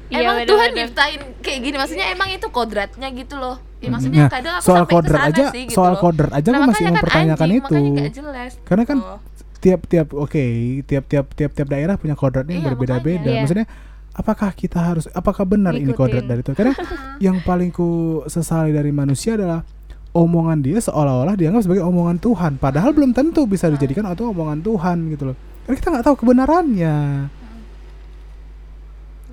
[0.06, 0.52] Iya, emang bener-bener.
[0.52, 3.92] Tuhan nyiptain kayak gini maksudnya emang itu kodratnya gitu loh ya, Mm-mm.
[3.92, 6.02] maksudnya Nah, kadang aku soal sampai kodrat aja sih, gitu soal loh.
[6.02, 9.16] kodrat aja Nah, aku masih kan mempertanyakan anjing, itu makanya nggak jelas Karena kan gitu.
[9.64, 10.44] Tiap-tiap oke
[10.84, 13.30] tiap-tiap tiap-tiap daerah punya kodratnya yang Iya, berbeda-beda.
[13.32, 13.40] Iya.
[13.42, 13.68] maksudnya
[14.12, 15.98] apakah kita harus apakah benar ini Ngikutin.
[15.98, 16.76] kodrat dari itu karena
[17.26, 17.88] yang paling ku
[18.28, 19.64] sesali dari manusia adalah
[20.12, 24.98] omongan dia seolah-olah dianggap sebagai omongan Tuhan padahal belum tentu bisa dijadikan atau omongan Tuhan
[25.10, 26.96] gitu loh karena kita nggak tahu kebenarannya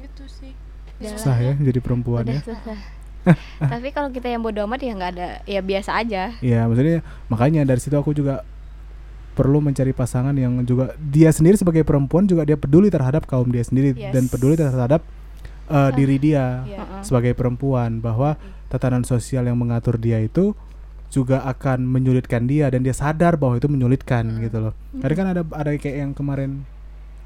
[0.01, 0.53] gitu sih
[1.03, 2.79] susah ya jadi perempuan Udah ya susah.
[3.61, 6.33] Tapi kalau kita yang bodoh amat ya nggak ada, ya biasa aja.
[6.41, 8.49] ya maksudnya makanya dari situ aku juga
[9.41, 13.65] perlu mencari pasangan yang juga dia sendiri sebagai perempuan juga dia peduli terhadap kaum dia
[13.65, 14.13] sendiri Yes.
[14.13, 15.01] dan peduli terhadap
[15.67, 16.77] uh, diri dia Iya.
[16.77, 17.01] Heeh.
[17.01, 18.37] sebagai perempuan bahwa
[18.69, 20.53] tatanan sosial yang mengatur dia itu
[21.09, 24.73] juga akan menyulitkan dia dan dia sadar bahwa itu menyulitkan gitu loh.
[24.95, 26.63] Tadi kan ada ada kayak yang kemarin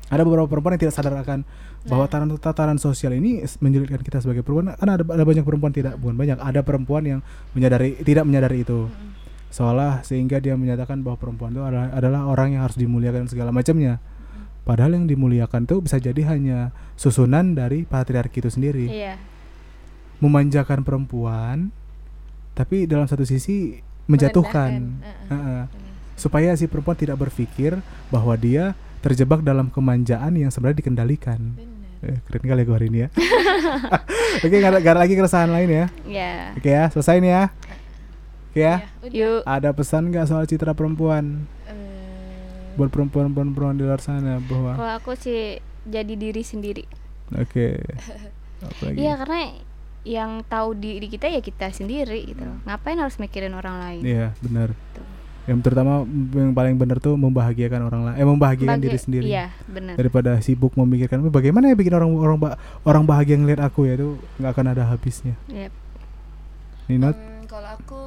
[0.08, 1.44] ada beberapa perempuan yang tidak sadar akan
[1.84, 4.72] bahwa tatanan tatanan sosial ini menyulitkan kita sebagai perempuan.
[4.78, 7.20] Kan ada ada banyak perempuan tidak bukan banyak, ada perempuan yang
[7.52, 8.88] menyadari tidak menyadari itu.
[9.54, 14.02] Seolah sehingga dia menyatakan bahwa perempuan itu adalah, adalah orang yang harus dimuliakan segala macamnya.
[14.60, 16.58] Padahal yang dimuliakan itu bisa jadi hanya
[16.94, 19.14] susunan dari patriarki itu sendiri Iya.
[20.16, 21.68] memanjakan perempuan
[22.50, 23.76] tapi dalam satu sisi
[24.06, 25.28] menjatuhkan Merendahkan.
[25.28, 25.62] Heeh.
[26.14, 27.76] supaya si perempuan tidak berpikir
[28.08, 32.08] bahwa dia terjebak dalam kemanjaan yang sebenarnya dikendalikan Bener.
[32.08, 33.08] eh, keren kali gue hari ini ya
[34.44, 36.32] oke ada, nggak ada lagi keresahan lain ya Iya.
[36.56, 37.44] oke ya selesai nih ya
[38.54, 39.12] ya Ya, udah.
[39.12, 39.40] Yuk.
[39.44, 41.74] ada pesan nggak soal citra perempuan Eh,
[42.74, 46.84] buat perempuan-perempuan di luar sana bahwa Kalau aku sih jadi diri sendiri.
[47.30, 47.66] oke
[48.64, 49.40] apa lagi Iya karena
[50.02, 52.40] yang tahu diri kita ya kita sendiri gitu.
[52.40, 52.60] loh.
[52.62, 54.02] Ngapain harus mikirin orang lain?
[54.02, 54.76] Iya benar.
[54.92, 55.00] Tuh.
[55.44, 59.24] Yang terutama yang paling benar tuh membahagiakan orang lain, eh membahagiakan Bagi- diri sendiri.
[59.26, 59.94] Iya benar.
[59.94, 63.94] Daripada sibuk memikirkan "Eh, bagaimana ya bikin orang orang ba- orang bahagia ngeliat aku ya
[63.94, 65.36] itu nggak akan ada habisnya.
[65.46, 65.72] Yep.
[66.86, 68.00] Ninot, Hmm, kalau aku?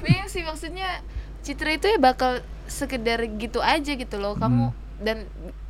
[0.00, 1.00] Bingung sih maksudnya
[1.40, 4.34] Citra itu ya bakal sekedar gitu aja gitu loh.
[4.34, 4.76] Kamu Hmm.
[5.00, 5.16] dan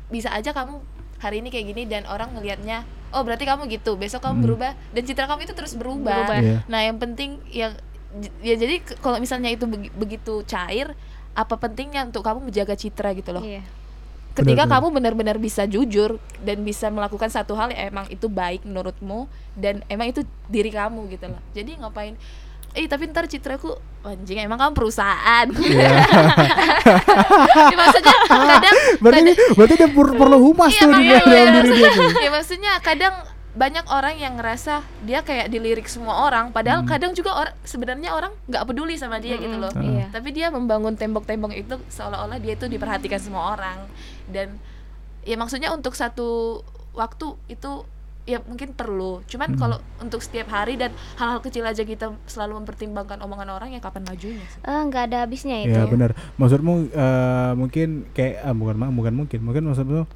[0.07, 0.83] bisa aja kamu
[1.17, 3.95] hari ini kayak gini dan orang ngelihatnya oh berarti kamu gitu.
[3.95, 4.45] Besok kamu Hmm.
[4.45, 6.11] berubah dan citra kamu itu terus berubah.
[6.27, 6.37] Berubah.
[6.37, 6.57] Iya.
[6.67, 7.73] Nah, yang penting yang
[8.39, 10.91] ya jadi kalau misalnya itu begi- begitu cair
[11.31, 13.39] apa pentingnya untuk kamu menjaga citra gitu loh.
[13.39, 13.63] Iya.
[14.31, 14.83] Ketika Benar-benar.
[14.83, 19.83] kamu benar-benar bisa jujur dan bisa melakukan satu hal yang emang itu baik menurutmu dan
[19.87, 21.39] emang itu diri kamu gitu loh.
[21.49, 22.15] Jadi ngapain
[22.73, 25.45] Eh tapi ntar citraku anjing emang kamu perusahaan.
[25.45, 25.91] Iya.
[27.71, 31.51] Ya, maksudnya kadang berarti ini, berarti dia per- perlu humas Iya, tuh di dalam iya,
[31.53, 32.09] diri dia tuh.
[32.17, 33.13] ya maksudnya kadang
[33.51, 36.89] banyak orang yang ngerasa dia kayak dilirik semua orang padahal Hmm.
[36.89, 40.05] kadang juga orang sebenarnya orang nggak peduli sama dia gitu loh Mm-mm, Iya.
[40.09, 43.85] tapi dia membangun tembok-tembok itu seolah-olah dia itu diperhatikan semua orang
[44.25, 44.55] dan
[45.21, 47.83] ya maksudnya untuk satu waktu itu
[48.31, 49.59] ya mungkin perlu cuman Hmm.
[49.59, 54.03] kalau untuk setiap hari dan hal-hal kecil aja kita selalu mempertimbangkan omongan orang ya kapan
[54.03, 55.73] majunya sih Eh, nggak ada habisnya itu.
[55.73, 56.15] Ya benar.
[56.33, 60.07] Maksudmu eh, mungkin kayak ah, bukan bukan mungkin, mungkin maksudmu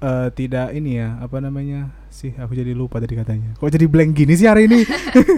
[0.00, 3.52] eh, tidak ini ya apa namanya sih aku jadi lupa tadi katanya.
[3.54, 4.86] Kok jadi blank gini sih hari ini?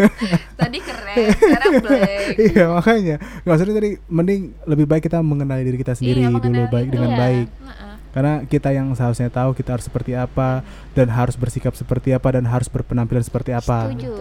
[0.61, 2.09] tadi keren sekarang blank
[2.47, 6.89] iya makanya maksudnya tadi mending lebih baik kita mengenali diri kita sendiri Iya, dulu baik
[6.89, 7.19] dengan Iya.
[7.19, 7.92] baik Heeh.
[8.13, 10.61] Karena kita yang seharusnya tahu kita harus seperti apa
[10.91, 14.13] dan harus bersikap seperti apa dan harus berpenampilan seperti apa Setuju.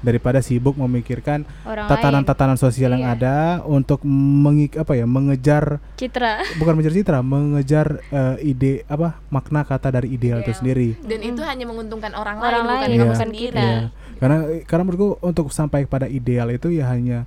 [0.00, 3.12] daripada sibuk memikirkan tatanan-tatanan sosial yang Iya.
[3.12, 6.46] ada untuk mengik apa ya mengejar Citra.
[6.58, 10.56] bukan mengejar citra mengejar eh, ide apa makna kata dari ideal itu Ideal.
[10.56, 11.30] sendiri dan Mm-mm.
[11.30, 13.60] itu hanya menguntungkan orang, Orang lain bukan lain, kamu bukan sendiri kita.
[13.60, 13.78] Iya.
[14.16, 17.26] karena karena menurutku untuk sampai pada ideal itu ya hanya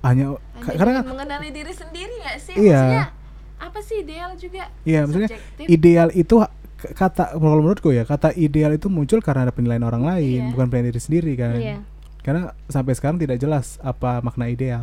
[0.00, 2.82] hanya Hanya karena mengenali diri sendiri nggak sih Iya.
[2.82, 3.06] maksudnya
[3.62, 5.66] apa sih ideal juga Iya, maksudnya subjektif.
[5.68, 6.34] ideal itu
[6.76, 10.50] kata kalau menurutku ya kata ideal itu muncul karena ada penilaian orang lain Iya.
[10.50, 11.78] bukan penilaian diri sendiri kan Iya.
[12.20, 14.82] karena sampai sekarang tidak jelas apa makna ideal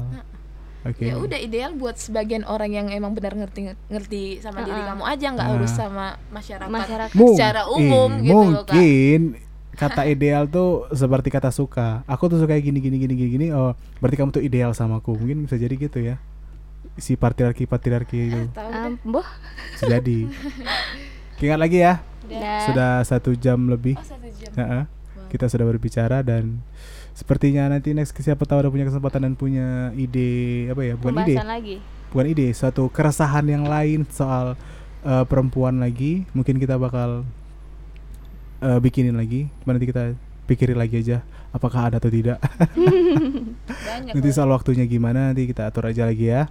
[0.81, 4.89] oke ya udah ideal buat sebagian orang yang emang benar ngerti ngerti sama diri Uh-uh.
[4.89, 5.53] kamu aja nggak Nah.
[5.53, 7.13] harus sama masyarakat, Masyarakat.
[7.13, 8.73] Mung- secara umum eh, gitu loh, Kak.
[8.73, 9.21] mungkin
[9.81, 13.71] kata ideal tuh seperti kata suka aku tuh suka gini gini gini gini gini oh
[13.99, 16.15] berarti kamu tuh ideal sama aku mungkin bisa jadi gitu ya
[16.99, 18.93] si patriarki patriarki itu Tahu Um, deh.
[19.05, 19.27] boh.
[19.73, 20.19] bisa jadi
[21.39, 21.93] ingat lagi ya
[22.25, 22.61] Dah.
[22.63, 24.83] sudah satu jam lebih oh satu jam Heeh.
[25.27, 26.59] kita sudah berbicara dan
[27.11, 30.29] sepertinya nanti next siapa tahu ada punya kesempatan dan punya ide
[30.67, 31.75] apa ya bukan ide lagi.
[32.09, 34.55] bukan ide suatu keresahan yang lain soal
[35.01, 37.23] eh, perempuan lagi, mungkin kita bakal
[38.59, 39.47] eh, bikinin lagi.
[39.63, 40.15] Nanti kita
[40.45, 41.21] pikirin lagi aja
[41.53, 42.37] apakah ada atau tidak.
[43.89, 44.13] Banyak.
[44.15, 46.49] nanti soal waktunya gimana nanti kita atur aja lagi ya.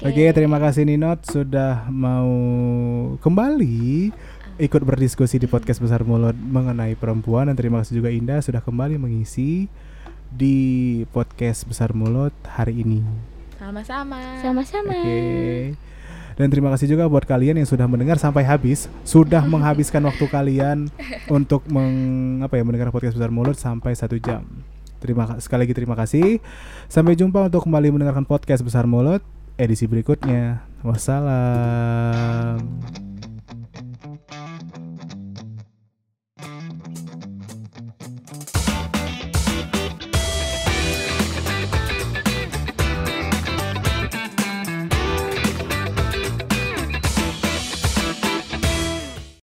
[0.00, 2.28] Oke, terima kasih Ninot sudah mau
[3.20, 4.12] kembali
[4.60, 9.00] ikut berdiskusi di podcast Besar Mulut mengenai perempuan dan terima kasih juga Indah sudah kembali
[9.00, 9.72] mengisi
[10.28, 10.56] di
[11.16, 13.00] podcast Besar Mulut hari ini.
[13.56, 14.20] Sama-sama.
[14.40, 14.96] Sama-sama.
[14.96, 15.89] Oke.
[16.40, 20.88] Dan terima kasih juga buat kalian yang sudah mendengar sampai habis, sudah menghabiskan waktu kalian
[21.28, 24.48] untuk meng, apa ya mendengar podcast Besar Mulut sampai satu jam.
[25.04, 26.40] Terima ka- sekali lagi terima kasih.
[26.88, 29.20] Sampai jumpa untuk kembali mendengarkan podcast Besar Mulut
[29.60, 30.64] edisi berikutnya.
[30.80, 32.64] Wassalam.